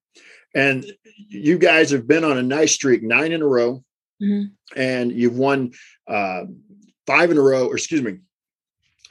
And 0.55 0.85
you 1.29 1.59
guys 1.59 1.90
have 1.90 2.07
been 2.07 2.25
on 2.25 2.38
a 2.38 2.42
nice 2.42 2.72
streak, 2.72 3.03
nine 3.03 3.33
in 3.33 3.42
a 3.42 3.46
row, 3.46 3.83
mm-hmm. 4.22 4.53
and 4.77 5.12
you've 5.12 5.37
won 5.37 5.72
uh, 6.09 6.44
five 7.07 7.31
in 7.31 7.38
a 7.38 7.42
row, 7.42 7.68
or 7.68 7.77
excuse 7.77 8.03
me, 8.03 8.18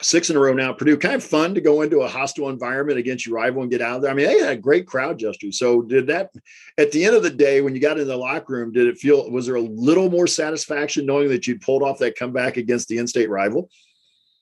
six 0.04 0.30
in 0.30 0.36
a 0.36 0.38
row 0.40 0.52
now. 0.52 0.72
Purdue, 0.72 0.96
kind 0.96 1.14
of 1.14 1.24
fun 1.24 1.54
to 1.54 1.60
go 1.60 1.82
into 1.82 2.00
a 2.00 2.08
hostile 2.08 2.48
environment 2.48 2.98
against 2.98 3.26
your 3.26 3.36
rival 3.36 3.62
and 3.62 3.70
get 3.70 3.80
out 3.80 3.96
of 3.96 4.02
there. 4.02 4.10
I 4.10 4.14
mean, 4.14 4.26
they 4.26 4.40
had 4.40 4.52
a 4.52 4.60
great 4.60 4.86
crowd 4.86 5.20
yesterday. 5.20 5.52
So, 5.52 5.82
did 5.82 6.06
that 6.08 6.30
at 6.78 6.92
the 6.92 7.04
end 7.04 7.16
of 7.16 7.22
the 7.22 7.30
day, 7.30 7.60
when 7.60 7.74
you 7.74 7.80
got 7.80 7.98
in 7.98 8.08
the 8.08 8.16
locker 8.16 8.54
room, 8.54 8.72
did 8.72 8.86
it 8.86 8.98
feel 8.98 9.30
was 9.30 9.46
there 9.46 9.56
a 9.56 9.60
little 9.60 10.10
more 10.10 10.26
satisfaction 10.26 11.06
knowing 11.06 11.28
that 11.28 11.46
you'd 11.46 11.60
pulled 11.60 11.82
off 11.82 11.98
that 11.98 12.16
comeback 12.16 12.56
against 12.56 12.88
the 12.88 12.98
in-state 12.98 13.30
rival? 13.30 13.70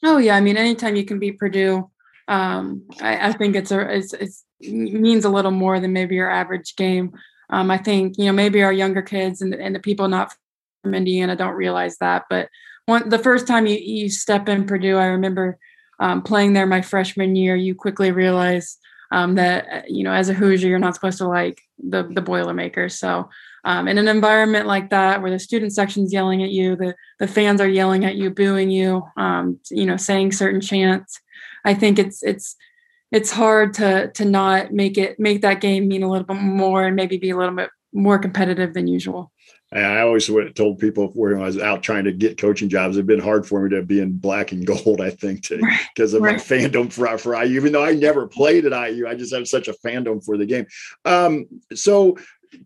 Oh 0.02 0.18
yeah, 0.18 0.36
I 0.36 0.40
mean, 0.40 0.56
anytime 0.56 0.96
you 0.96 1.04
can 1.04 1.18
beat 1.18 1.38
Purdue, 1.38 1.90
um, 2.28 2.84
I, 3.00 3.28
I, 3.28 3.32
think 3.32 3.56
it's 3.56 3.70
a 3.70 3.80
it's, 3.96 4.12
it's, 4.14 4.44
it 4.60 4.72
means 4.72 5.24
a 5.24 5.30
little 5.30 5.50
more 5.50 5.80
than 5.80 5.92
maybe 5.92 6.14
your 6.14 6.30
average 6.30 6.76
game. 6.76 7.12
Um, 7.50 7.70
I 7.70 7.78
think 7.78 8.16
you 8.18 8.26
know 8.26 8.32
maybe 8.32 8.62
our 8.62 8.72
younger 8.72 9.02
kids 9.02 9.42
and, 9.42 9.54
and 9.54 9.74
the 9.74 9.80
people 9.80 10.08
not 10.08 10.34
from 10.82 10.94
Indiana 10.94 11.36
don't 11.36 11.54
realize 11.54 11.98
that, 11.98 12.24
but 12.30 12.48
one 12.86 13.08
the 13.08 13.18
first 13.18 13.46
time 13.46 13.66
you, 13.66 13.76
you 13.76 14.08
step 14.08 14.48
in 14.48 14.66
Purdue, 14.66 14.96
I 14.96 15.06
remember 15.06 15.58
um, 15.98 16.22
playing 16.22 16.54
there 16.54 16.66
my 16.66 16.82
freshman 16.82 17.36
year. 17.36 17.56
You 17.56 17.74
quickly 17.74 18.10
realize 18.10 18.78
um, 19.12 19.34
that 19.36 19.66
uh, 19.70 19.82
you 19.88 20.04
know 20.04 20.12
as 20.12 20.28
a 20.28 20.34
Hoosier, 20.34 20.68
you're 20.68 20.78
not 20.78 20.94
supposed 20.94 21.18
to 21.18 21.28
like 21.28 21.60
the 21.78 22.02
the 22.02 22.22
Boilermakers. 22.22 22.98
So 22.98 23.28
um, 23.64 23.88
in 23.88 23.98
an 23.98 24.08
environment 24.08 24.66
like 24.66 24.90
that, 24.90 25.20
where 25.20 25.30
the 25.30 25.38
student 25.38 25.72
section's 25.72 26.12
yelling 26.12 26.42
at 26.42 26.50
you, 26.50 26.76
the 26.76 26.94
the 27.18 27.28
fans 27.28 27.60
are 27.60 27.68
yelling 27.68 28.04
at 28.04 28.16
you, 28.16 28.30
booing 28.30 28.70
you, 28.70 29.02
um, 29.16 29.58
you 29.70 29.84
know, 29.86 29.96
saying 29.96 30.32
certain 30.32 30.60
chants, 30.60 31.20
I 31.64 31.74
think 31.74 31.98
it's 31.98 32.22
it's 32.22 32.56
it's 33.12 33.30
hard 33.30 33.74
to 33.74 34.10
to 34.12 34.24
not 34.24 34.72
make 34.72 34.96
it 34.96 35.18
make 35.18 35.42
that 35.42 35.60
game 35.60 35.88
mean 35.88 36.02
a 36.02 36.10
little 36.10 36.26
bit 36.26 36.40
more 36.40 36.84
and 36.84 36.96
maybe 36.96 37.18
be 37.18 37.30
a 37.30 37.36
little 37.36 37.54
bit 37.54 37.70
more 37.92 38.18
competitive 38.18 38.72
than 38.72 38.86
usual. 38.86 39.32
I 39.72 40.00
always 40.00 40.28
told 40.54 40.80
people 40.80 41.08
when 41.14 41.40
I 41.40 41.44
was 41.44 41.58
out 41.58 41.82
trying 41.82 42.04
to 42.04 42.12
get 42.12 42.38
coaching 42.38 42.68
jobs, 42.68 42.96
it'd 42.96 43.06
been 43.06 43.20
hard 43.20 43.46
for 43.46 43.62
me 43.62 43.70
to 43.70 43.82
be 43.82 44.00
in 44.00 44.18
black 44.18 44.50
and 44.50 44.66
gold, 44.66 45.00
I 45.00 45.10
think, 45.10 45.48
because 45.94 46.12
of 46.12 46.22
right. 46.22 46.36
my 46.36 46.42
fandom 46.42 46.92
for, 46.92 47.16
for 47.18 47.40
IU. 47.40 47.56
Even 47.56 47.72
though 47.72 47.84
I 47.84 47.94
never 47.94 48.26
played 48.26 48.66
at 48.66 48.90
IU, 48.90 49.06
I 49.06 49.14
just 49.14 49.32
have 49.32 49.46
such 49.46 49.68
a 49.68 49.74
fandom 49.84 50.24
for 50.24 50.36
the 50.36 50.46
game. 50.46 50.66
Um, 51.04 51.46
so 51.72 52.18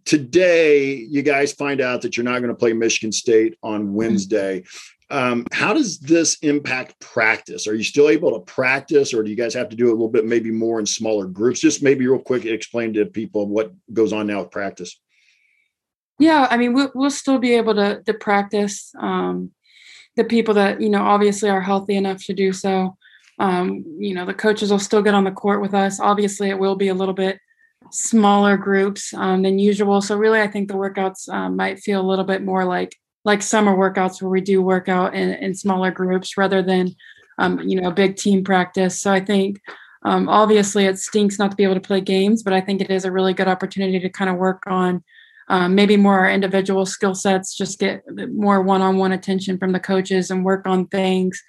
today, 0.07 0.95
you 0.95 1.23
guys 1.23 1.53
find 1.53 1.83
out 1.83 2.01
that 2.03 2.17
you're 2.17 2.25
not 2.25 2.39
going 2.39 2.49
to 2.49 2.55
play 2.55 2.73
Michigan 2.73 3.13
State 3.13 3.59
on. 3.63 3.93
Wednesday. 3.93 4.65
Um, 5.11 5.47
how 5.53 5.75
does 5.75 5.99
this 5.99 6.39
impact 6.41 6.99
practice? 6.99 7.67
Are 7.67 7.75
you 7.75 7.85
still 7.85 8.09
able 8.09 8.33
to 8.33 8.41
practice, 8.53 9.13
or 9.13 9.23
do 9.23 9.31
you 9.31 9.37
guys 9.37 9.53
have 9.55 9.69
to 9.69 9.77
do 9.77 9.89
a 9.89 9.93
little 9.93 10.09
bit 10.09 10.25
maybe 10.25 10.51
more 10.51 10.81
in 10.81 10.87
smaller 10.87 11.27
groups? 11.27 11.61
Just 11.61 11.83
maybe 11.83 12.07
real 12.07 12.19
quick 12.19 12.47
explain 12.47 12.95
to 12.95 13.05
people 13.05 13.47
what 13.47 13.73
goes 13.93 14.13
on 14.13 14.27
now 14.27 14.41
with 14.41 14.51
practice. 14.51 14.99
Yeah, 16.19 16.47
I 16.51 16.57
mean, 16.57 16.75
we'll, 16.75 16.93
we'll 16.95 17.11
still 17.11 17.39
be 17.39 17.55
able 17.55 17.75
to 17.75 18.03
to 18.03 18.15
practice. 18.15 18.93
Um, 18.99 19.51
the 20.17 20.25
people 20.25 20.55
that 20.55 20.81
you 20.81 20.89
know 20.89 21.03
obviously 21.03 21.51
are 21.51 21.61
healthy 21.61 21.97
enough 21.97 22.25
to 22.27 22.35
do 22.35 22.53
so. 22.53 22.97
Um, 23.39 23.85
you 23.99 24.15
know, 24.15 24.25
the 24.25 24.35
coaches 24.35 24.71
will 24.71 24.79
still 24.79 25.03
get 25.03 25.15
on 25.15 25.25
the 25.25 25.33
court 25.33 25.61
with 25.61 25.75
us. 25.75 25.99
Obviously, 25.99 26.51
it 26.51 26.59
will 26.59 26.77
be 26.77 26.89
a 26.89 26.95
little 26.95 27.15
bit 27.15 27.39
smaller 27.91 28.57
groups 28.57 29.13
um, 29.15 29.43
than 29.43 29.59
usual. 29.59 30.01
So 30.01 30.17
really, 30.17 30.41
I 30.41 30.47
think 30.47 30.69
the 30.69 30.75
workouts 30.75 31.29
um, 31.29 31.57
might 31.57 31.81
feel 31.81 32.01
a 32.01 32.09
little 32.09 32.25
bit 32.25 32.43
more 32.43 32.65
like 32.65 32.97
like 33.25 33.43
summer 33.43 33.75
workouts 33.75 34.21
where 34.21 34.31
we 34.31 34.43
do 34.43 34.61
work 34.61 34.89
out 34.89 35.15
in, 35.15 35.31
in 35.31 35.55
smaller 35.55 35.91
groups 35.91 36.37
rather 36.37 36.63
than 36.63 36.95
um, 37.39 37.59
you 37.61 37.81
know 37.81 37.91
big 37.91 38.17
team 38.17 38.45
practice. 38.45 39.01
So 39.01 39.13
I 39.13 39.21
think 39.21 39.61
um, 40.05 40.29
obviously 40.29 40.85
it 40.85 40.99
stinks 40.99 41.39
not 41.39 41.51
to 41.51 41.57
be 41.57 41.65
able 41.65 41.75
to 41.75 41.81
play 41.81 42.01
games, 42.01 42.43
but 42.43 42.53
I 42.53 42.61
think 42.61 42.81
it 42.81 42.91
is 42.91 43.05
a 43.05 43.13
really 43.13 43.35
good 43.35 43.49
opportunity 43.49 43.99
to 43.99 44.11
kind 44.11 44.31
of 44.31 44.37
work 44.37 44.63
on 44.67 45.03
um, 45.49 45.75
maybe 45.75 45.97
more 45.97 46.19
our 46.19 46.31
individual 46.31 46.87
skill 46.87 47.15
sets, 47.15 47.55
just 47.55 47.79
get 47.79 48.03
more 48.33 48.63
one 48.63 48.83
on 48.83 48.97
one 48.97 49.13
attention 49.13 49.59
from 49.59 49.73
the 49.73 49.81
coaches 49.81 50.31
and 50.31 50.45
work 50.45 50.67
on 50.67 50.87
things 50.87 51.43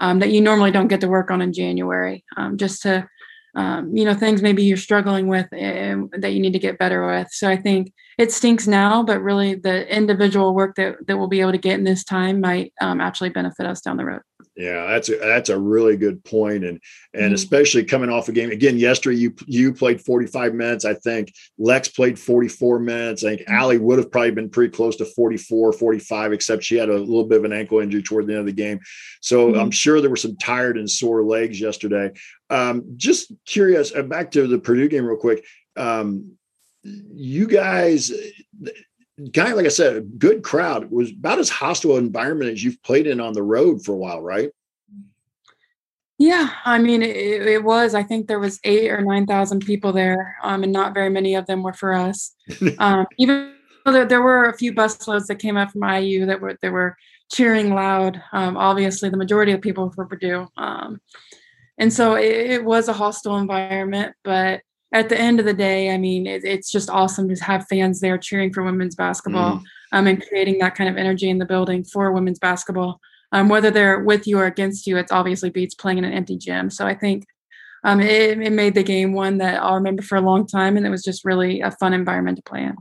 um, 0.00 0.18
that 0.18 0.30
you 0.30 0.40
normally 0.40 0.70
don't 0.70 0.88
get 0.88 1.00
to 1.00 1.08
work 1.08 1.30
on 1.30 1.42
in 1.42 1.52
January, 1.52 2.24
um, 2.36 2.56
just 2.56 2.82
to, 2.82 3.08
um, 3.54 3.96
you 3.96 4.04
know, 4.04 4.14
things 4.14 4.42
maybe 4.42 4.62
you're 4.62 4.76
struggling 4.76 5.26
with 5.26 5.46
and 5.52 6.10
that 6.18 6.32
you 6.32 6.40
need 6.40 6.52
to 6.52 6.58
get 6.58 6.78
better 6.78 7.06
with. 7.06 7.28
So 7.30 7.48
I 7.48 7.56
think 7.56 7.92
it 8.18 8.32
stinks 8.32 8.66
now, 8.66 9.02
but 9.04 9.22
really 9.22 9.54
the 9.54 9.88
individual 9.94 10.52
work 10.52 10.74
that, 10.74 11.06
that 11.06 11.16
we'll 11.16 11.28
be 11.28 11.40
able 11.40 11.52
to 11.52 11.58
get 11.58 11.78
in 11.78 11.84
this 11.84 12.02
time 12.02 12.40
might 12.40 12.74
um, 12.80 13.00
actually 13.00 13.30
benefit 13.30 13.64
us 13.64 13.80
down 13.80 13.96
the 13.96 14.04
road. 14.04 14.22
Yeah, 14.56 14.88
that's 14.88 15.08
a, 15.08 15.16
that's 15.18 15.50
a 15.50 15.58
really 15.58 15.96
good 15.96 16.24
point, 16.24 16.64
and 16.64 16.80
and 17.14 17.22
mm-hmm. 17.26 17.34
especially 17.34 17.84
coming 17.84 18.10
off 18.10 18.28
a 18.28 18.32
game 18.32 18.50
again 18.50 18.76
yesterday. 18.76 19.16
You 19.16 19.34
you 19.46 19.72
played 19.72 20.00
45 20.00 20.52
minutes. 20.52 20.84
I 20.84 20.94
think 20.94 21.32
Lex 21.58 21.86
played 21.86 22.18
44 22.18 22.80
minutes. 22.80 23.22
I 23.22 23.36
think 23.36 23.42
mm-hmm. 23.42 23.60
Ali 23.60 23.78
would 23.78 23.98
have 23.98 24.10
probably 24.10 24.32
been 24.32 24.50
pretty 24.50 24.72
close 24.72 24.96
to 24.96 25.04
44, 25.04 25.74
45, 25.74 26.32
except 26.32 26.64
she 26.64 26.74
had 26.76 26.88
a 26.88 26.98
little 26.98 27.24
bit 27.24 27.38
of 27.38 27.44
an 27.44 27.52
ankle 27.52 27.78
injury 27.78 28.02
toward 28.02 28.26
the 28.26 28.32
end 28.32 28.40
of 28.40 28.46
the 28.46 28.52
game. 28.52 28.80
So 29.20 29.46
mm-hmm. 29.46 29.60
I'm 29.60 29.70
sure 29.70 30.00
there 30.00 30.10
were 30.10 30.16
some 30.16 30.36
tired 30.36 30.76
and 30.76 30.90
sore 30.90 31.22
legs 31.22 31.60
yesterday. 31.60 32.10
Um, 32.50 32.82
just 32.96 33.32
curious, 33.46 33.94
uh, 33.94 34.02
back 34.02 34.32
to 34.32 34.48
the 34.48 34.58
Purdue 34.58 34.88
game 34.88 35.04
real 35.04 35.18
quick. 35.18 35.44
Um, 35.76 36.37
you 37.12 37.46
guys 37.46 38.12
kind 39.34 39.50
of 39.50 39.56
like 39.56 39.66
I 39.66 39.70
said, 39.70 39.96
a 39.96 40.00
good 40.00 40.42
crowd. 40.42 40.84
It 40.84 40.92
was 40.92 41.10
about 41.10 41.38
as 41.38 41.48
hostile 41.48 41.96
an 41.96 42.04
environment 42.04 42.52
as 42.52 42.62
you've 42.62 42.82
played 42.82 43.06
in 43.06 43.20
on 43.20 43.32
the 43.32 43.42
road 43.42 43.84
for 43.84 43.92
a 43.92 43.96
while, 43.96 44.22
right? 44.22 44.50
Yeah, 46.18 46.50
I 46.64 46.78
mean, 46.78 47.02
it, 47.02 47.46
it 47.46 47.62
was. 47.62 47.94
I 47.94 48.02
think 48.02 48.26
there 48.26 48.40
was 48.40 48.58
eight 48.64 48.90
or 48.90 49.00
nine 49.02 49.26
thousand 49.26 49.64
people 49.64 49.92
there, 49.92 50.36
um, 50.42 50.64
and 50.64 50.72
not 50.72 50.94
very 50.94 51.10
many 51.10 51.36
of 51.36 51.46
them 51.46 51.62
were 51.62 51.72
for 51.72 51.94
us. 51.94 52.34
um, 52.78 53.06
even 53.18 53.54
though 53.84 53.92
there, 53.92 54.04
there, 54.04 54.22
were 54.22 54.46
a 54.46 54.56
few 54.56 54.72
busloads 54.72 55.26
that 55.26 55.36
came 55.36 55.56
up 55.56 55.70
from 55.70 55.84
IU 55.84 56.26
that 56.26 56.40
were 56.40 56.58
they 56.60 56.70
were 56.70 56.96
cheering 57.30 57.72
loud. 57.72 58.20
Um, 58.32 58.56
obviously, 58.56 59.10
the 59.10 59.16
majority 59.16 59.52
of 59.52 59.60
people 59.60 59.86
were 59.86 59.92
for 59.92 60.06
Purdue, 60.06 60.48
um, 60.56 61.00
and 61.78 61.92
so 61.92 62.14
it, 62.14 62.50
it 62.50 62.64
was 62.64 62.88
a 62.88 62.92
hostile 62.92 63.38
environment, 63.38 64.16
but 64.24 64.62
at 64.92 65.08
the 65.08 65.18
end 65.18 65.38
of 65.38 65.46
the 65.46 65.54
day, 65.54 65.90
I 65.90 65.98
mean, 65.98 66.26
it, 66.26 66.44
it's 66.44 66.70
just 66.70 66.88
awesome 66.88 67.28
to 67.28 67.44
have 67.44 67.66
fans 67.68 68.00
there 68.00 68.18
cheering 68.18 68.52
for 68.52 68.62
women's 68.62 68.94
basketball 68.94 69.58
mm. 69.58 69.64
um, 69.92 70.06
and 70.06 70.26
creating 70.26 70.58
that 70.58 70.74
kind 70.74 70.88
of 70.88 70.96
energy 70.96 71.28
in 71.28 71.38
the 71.38 71.44
building 71.44 71.84
for 71.84 72.12
women's 72.12 72.38
basketball. 72.38 73.00
Um, 73.32 73.50
whether 73.50 73.70
they're 73.70 74.00
with 74.00 74.26
you 74.26 74.38
or 74.38 74.46
against 74.46 74.86
you, 74.86 74.96
it's 74.96 75.12
obviously 75.12 75.50
beats 75.50 75.74
playing 75.74 75.98
in 75.98 76.04
an 76.04 76.14
empty 76.14 76.38
gym. 76.38 76.70
So 76.70 76.86
I 76.86 76.94
think 76.94 77.26
um, 77.84 78.00
it, 78.00 78.40
it, 78.40 78.52
made 78.52 78.74
the 78.74 78.82
game 78.82 79.12
one 79.12 79.38
that 79.38 79.62
I'll 79.62 79.74
remember 79.74 80.02
for 80.02 80.16
a 80.16 80.20
long 80.20 80.46
time, 80.46 80.76
and 80.76 80.86
it 80.86 80.90
was 80.90 81.02
just 81.02 81.24
really 81.24 81.60
a 81.60 81.70
fun 81.70 81.92
environment 81.94 82.36
to 82.36 82.42
play 82.42 82.64
in. 82.64 82.76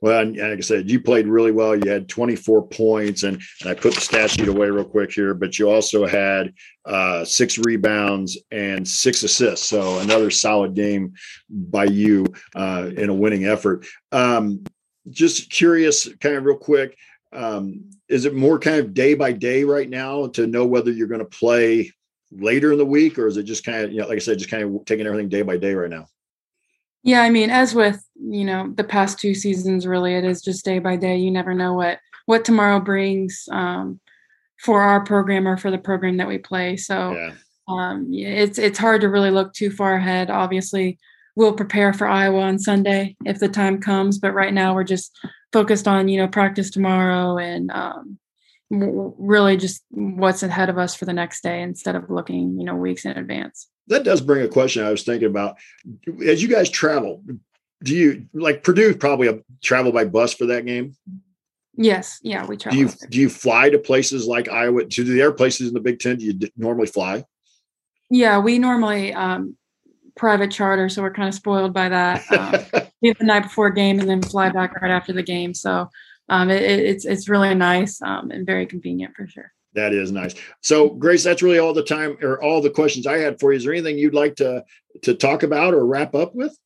Well, 0.00 0.20
and 0.20 0.36
like 0.36 0.58
I 0.58 0.60
said, 0.60 0.90
you 0.90 1.00
played 1.00 1.26
really 1.26 1.52
well. 1.52 1.76
You 1.76 1.90
had 1.90 2.08
24 2.08 2.66
points, 2.68 3.22
and, 3.22 3.40
and 3.60 3.70
I 3.70 3.74
put 3.74 3.94
the 3.94 4.00
stat 4.00 4.30
sheet 4.30 4.48
away 4.48 4.68
real 4.68 4.84
quick 4.84 5.12
here, 5.12 5.34
but 5.34 5.58
you 5.58 5.70
also 5.70 6.06
had 6.06 6.52
uh, 6.84 7.24
six 7.24 7.58
rebounds 7.58 8.38
and 8.50 8.86
six 8.86 9.22
assists. 9.22 9.68
So 9.68 10.00
another 10.00 10.30
solid 10.30 10.74
game 10.74 11.14
by 11.48 11.84
you 11.84 12.26
uh, 12.54 12.90
in 12.96 13.08
a 13.08 13.14
winning 13.14 13.46
effort. 13.46 13.86
Um, 14.10 14.64
just 15.08 15.50
curious, 15.50 16.08
kind 16.20 16.36
of 16.36 16.44
real 16.44 16.56
quick. 16.56 16.96
Um, 17.32 17.90
is 18.08 18.24
it 18.24 18.34
more 18.34 18.58
kind 18.58 18.80
of 18.80 18.92
day 18.92 19.14
by 19.14 19.32
day 19.32 19.62
right 19.62 19.88
now 19.88 20.26
to 20.28 20.46
know 20.46 20.66
whether 20.66 20.90
you're 20.90 21.06
going 21.06 21.20
to 21.20 21.24
play 21.24 21.92
later 22.32 22.72
in 22.72 22.78
the 22.78 22.86
week, 22.86 23.18
or 23.18 23.26
is 23.26 23.36
it 23.36 23.44
just 23.44 23.64
kind 23.64 23.84
of, 23.84 23.92
you 23.92 24.00
know, 24.00 24.08
like 24.08 24.16
I 24.16 24.20
said, 24.20 24.38
just 24.38 24.50
kind 24.50 24.62
of 24.62 24.84
taking 24.84 25.06
everything 25.06 25.28
day 25.28 25.42
by 25.42 25.56
day 25.56 25.74
right 25.74 25.90
now? 25.90 26.06
Yeah, 27.02 27.22
I 27.22 27.30
mean, 27.30 27.50
as 27.50 27.74
with 27.74 28.04
you 28.14 28.44
know 28.44 28.72
the 28.74 28.84
past 28.84 29.18
two 29.18 29.34
seasons, 29.34 29.86
really, 29.86 30.14
it 30.14 30.24
is 30.24 30.42
just 30.42 30.64
day 30.64 30.78
by 30.78 30.96
day. 30.96 31.16
You 31.16 31.30
never 31.30 31.54
know 31.54 31.72
what 31.72 31.98
what 32.26 32.44
tomorrow 32.44 32.78
brings 32.78 33.48
um, 33.50 34.00
for 34.58 34.82
our 34.82 35.02
program 35.02 35.48
or 35.48 35.56
for 35.56 35.70
the 35.70 35.78
program 35.78 36.18
that 36.18 36.28
we 36.28 36.38
play. 36.38 36.76
So 36.76 37.12
yeah. 37.12 37.32
um, 37.68 38.08
it's 38.12 38.58
it's 38.58 38.78
hard 38.78 39.00
to 39.00 39.08
really 39.08 39.30
look 39.30 39.54
too 39.54 39.70
far 39.70 39.94
ahead. 39.94 40.30
Obviously, 40.30 40.98
we'll 41.36 41.54
prepare 41.54 41.94
for 41.94 42.06
Iowa 42.06 42.42
on 42.42 42.58
Sunday 42.58 43.16
if 43.24 43.38
the 43.38 43.48
time 43.48 43.80
comes, 43.80 44.18
but 44.18 44.34
right 44.34 44.52
now 44.52 44.74
we're 44.74 44.84
just 44.84 45.18
focused 45.52 45.88
on 45.88 46.08
you 46.08 46.18
know 46.18 46.28
practice 46.28 46.70
tomorrow 46.70 47.38
and 47.38 47.70
um, 47.70 48.18
really 48.70 49.56
just 49.56 49.82
what's 49.90 50.42
ahead 50.42 50.68
of 50.68 50.78
us 50.78 50.94
for 50.94 51.04
the 51.04 51.12
next 51.12 51.42
day 51.42 51.60
instead 51.60 51.96
of 51.96 52.08
looking 52.08 52.58
you 52.58 52.64
know 52.64 52.76
weeks 52.76 53.04
in 53.04 53.12
advance. 53.12 53.68
That 53.88 54.04
does 54.04 54.20
bring 54.20 54.44
a 54.44 54.48
question 54.48 54.84
i 54.84 54.90
was 54.90 55.02
thinking 55.02 55.28
about. 55.28 55.56
As 56.24 56.42
you 56.42 56.48
guys 56.48 56.70
travel 56.70 57.22
do 57.82 57.96
you 57.96 58.26
like 58.34 58.62
purdue 58.62 58.94
probably 58.94 59.28
a, 59.28 59.40
travel 59.62 59.90
by 59.90 60.04
bus 60.04 60.34
for 60.34 60.46
that 60.46 60.66
game? 60.66 60.94
Yes. 61.74 62.20
Yeah 62.22 62.46
we 62.46 62.56
travel 62.56 62.78
do 62.78 62.84
you 62.84 63.08
do 63.08 63.18
you 63.18 63.28
fly 63.28 63.70
to 63.70 63.78
places 63.78 64.26
like 64.26 64.48
iowa 64.48 64.84
to 64.84 65.04
the 65.04 65.20
air 65.20 65.32
places 65.32 65.68
in 65.68 65.74
the 65.74 65.80
big 65.80 65.98
ten? 65.98 66.18
Do 66.18 66.24
you 66.24 66.38
normally 66.56 66.86
fly? 66.86 67.24
Yeah 68.08 68.38
we 68.38 68.58
normally 68.58 69.12
um 69.12 69.56
private 70.16 70.50
charter 70.50 70.88
so 70.88 71.02
we're 71.02 71.12
kind 71.12 71.28
of 71.28 71.34
spoiled 71.34 71.72
by 71.72 71.88
that 71.88 72.30
um, 72.32 72.86
the 73.02 73.14
night 73.24 73.44
before 73.44 73.70
game 73.70 73.98
and 73.98 74.08
then 74.08 74.20
fly 74.20 74.50
back 74.50 74.78
right 74.80 74.90
after 74.90 75.12
the 75.12 75.22
game 75.22 75.54
so 75.54 75.88
um, 76.30 76.48
it, 76.48 76.62
it's 76.62 77.04
it's 77.04 77.28
really 77.28 77.54
nice 77.54 78.00
um, 78.00 78.30
and 78.30 78.46
very 78.46 78.64
convenient 78.64 79.14
for 79.14 79.26
sure. 79.26 79.52
That 79.74 79.92
is 79.92 80.10
nice. 80.10 80.34
So, 80.62 80.88
Grace, 80.88 81.22
that's 81.22 81.42
really 81.42 81.58
all 81.58 81.74
the 81.74 81.84
time 81.84 82.16
or 82.22 82.42
all 82.42 82.60
the 82.60 82.70
questions 82.70 83.06
I 83.06 83.18
had 83.18 83.38
for 83.38 83.52
you. 83.52 83.58
Is 83.58 83.64
there 83.64 83.72
anything 83.72 83.98
you'd 83.98 84.14
like 84.14 84.36
to 84.36 84.64
to 85.02 85.14
talk 85.14 85.42
about 85.42 85.74
or 85.74 85.84
wrap 85.84 86.14
up 86.14 86.34
with? 86.34 86.56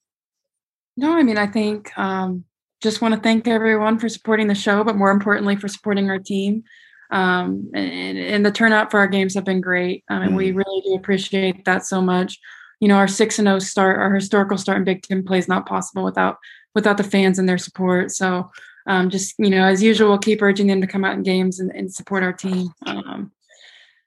No, 0.96 1.12
I 1.12 1.22
mean, 1.22 1.38
I 1.38 1.46
think 1.46 1.96
um, 1.98 2.44
just 2.82 3.00
want 3.00 3.14
to 3.14 3.20
thank 3.20 3.48
everyone 3.48 3.98
for 3.98 4.08
supporting 4.08 4.46
the 4.46 4.54
show, 4.54 4.84
but 4.84 4.96
more 4.96 5.10
importantly, 5.10 5.56
for 5.56 5.68
supporting 5.68 6.08
our 6.10 6.18
team. 6.18 6.64
Um, 7.10 7.70
and, 7.74 8.18
and, 8.18 8.46
the 8.46 8.50
turnout 8.50 8.90
for 8.90 8.98
our 8.98 9.06
games 9.06 9.34
have 9.34 9.44
been 9.44 9.60
great. 9.60 10.04
Um, 10.08 10.22
and 10.22 10.32
mm. 10.32 10.36
we 10.36 10.52
really 10.52 10.82
do 10.84 10.94
appreciate 10.94 11.64
that 11.64 11.84
so 11.84 12.00
much. 12.00 12.38
You 12.80 12.88
know, 12.88 12.96
our 12.96 13.06
six 13.06 13.38
and 13.38 13.46
zero 13.46 13.56
oh 13.56 13.60
start, 13.60 13.98
our 13.98 14.14
historical 14.14 14.58
start 14.58 14.78
in 14.78 14.84
Big 14.84 15.02
Ten 15.02 15.22
play 15.22 15.38
is 15.38 15.48
not 15.48 15.66
possible 15.66 16.04
without 16.04 16.38
without 16.74 16.96
the 16.96 17.04
fans 17.04 17.38
and 17.38 17.48
their 17.48 17.58
support. 17.58 18.10
So 18.10 18.50
um, 18.86 19.10
just 19.10 19.34
you 19.38 19.50
know 19.50 19.64
as 19.64 19.82
usual 19.82 20.08
we'll 20.08 20.18
keep 20.18 20.42
urging 20.42 20.66
them 20.66 20.80
to 20.80 20.86
come 20.86 21.04
out 21.04 21.14
in 21.14 21.22
games 21.22 21.60
and, 21.60 21.70
and 21.72 21.92
support 21.92 22.22
our 22.22 22.32
team 22.32 22.68
um, 22.86 23.32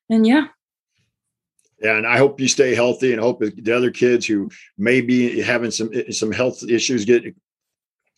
and 0.10 0.26
yeah 0.26 0.48
yeah, 1.80 1.96
and 1.96 2.08
I 2.08 2.18
hope 2.18 2.40
you 2.40 2.48
stay 2.48 2.74
healthy, 2.74 3.14
and 3.14 3.22
hope 3.22 3.40
the 3.40 3.76
other 3.76 3.92
kids 3.92 4.26
who 4.26 4.50
may 4.78 5.00
be 5.02 5.40
having 5.42 5.70
some 5.70 5.92
some 6.12 6.32
health 6.32 6.64
issues 6.68 7.06
get 7.06 7.24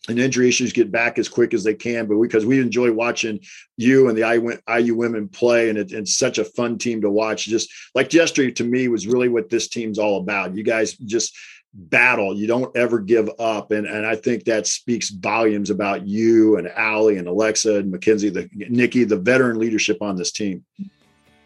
and 0.08 0.18
injury 0.18 0.48
issues 0.48 0.72
get 0.72 0.90
back 0.90 1.18
as 1.18 1.28
quick 1.28 1.52
as 1.52 1.62
they 1.62 1.74
can. 1.74 2.06
But 2.06 2.20
because 2.20 2.46
we 2.46 2.58
enjoy 2.58 2.90
watching 2.90 3.40
you 3.76 4.08
and 4.08 4.16
the 4.16 4.60
IU 4.78 4.94
women 4.94 5.28
play, 5.28 5.68
and 5.68 5.76
it, 5.76 5.92
it's 5.92 6.16
such 6.16 6.38
a 6.38 6.44
fun 6.44 6.78
team 6.78 7.02
to 7.02 7.10
watch. 7.10 7.44
Just 7.44 7.70
like 7.94 8.14
yesterday, 8.14 8.50
to 8.52 8.64
me, 8.64 8.88
was 8.88 9.06
really 9.06 9.28
what 9.28 9.50
this 9.50 9.68
team's 9.68 9.98
all 9.98 10.20
about. 10.20 10.56
You 10.56 10.62
guys 10.62 10.94
just 10.94 11.36
battle. 11.72 12.34
You 12.34 12.46
don't 12.46 12.76
ever 12.76 12.98
give 12.98 13.30
up. 13.38 13.70
And, 13.70 13.86
and 13.86 14.06
I 14.06 14.16
think 14.16 14.44
that 14.44 14.66
speaks 14.66 15.10
volumes 15.10 15.70
about 15.70 16.06
you 16.06 16.56
and 16.56 16.68
Ali 16.76 17.16
and 17.16 17.28
Aleksa 17.28 17.78
and 17.78 17.90
Mackenzie, 17.90 18.30
the 18.30 18.48
Nikki, 18.54 19.04
the 19.04 19.18
veteran 19.18 19.58
leadership 19.58 20.02
on 20.02 20.16
this 20.16 20.32
team. 20.32 20.64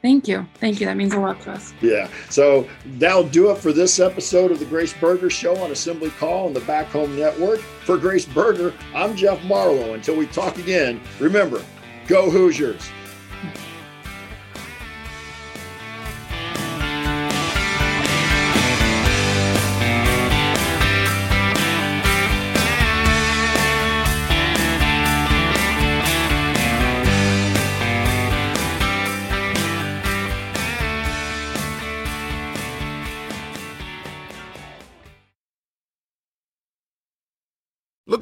Thank 0.03 0.29
you. 0.29 0.47
Thank 0.57 0.81
you. 0.81 0.87
That 0.87 0.99
means 0.99 1.15
a 1.15 1.19
lot 1.19 1.41
to 1.43 1.53
us. 1.53 1.73
Yeah. 1.81 2.11
So 2.29 2.69
that'll 2.99 3.25
do 3.25 3.51
it 3.51 3.57
for 3.57 3.73
this 3.73 4.01
episode 4.01 4.51
of 4.51 4.59
the 4.59 4.67
Grace 4.67 4.93
Berger 4.93 5.31
Show 5.31 5.57
on 5.57 5.71
Assembly 5.71 6.11
Call 6.11 6.47
on 6.47 6.53
the 6.53 6.61
Back 6.61 6.89
Home 6.89 7.17
Network. 7.17 7.61
For 7.61 7.97
Grace 7.97 8.27
Berger, 8.27 8.75
I'm 8.95 9.17
Jeff 9.17 9.43
Marlow. 9.45 9.95
Until 9.95 10.17
we 10.17 10.27
talk 10.27 10.59
again, 10.59 11.01
remember, 11.19 11.63
go 12.07 12.29
Hoosiers. 12.31 12.91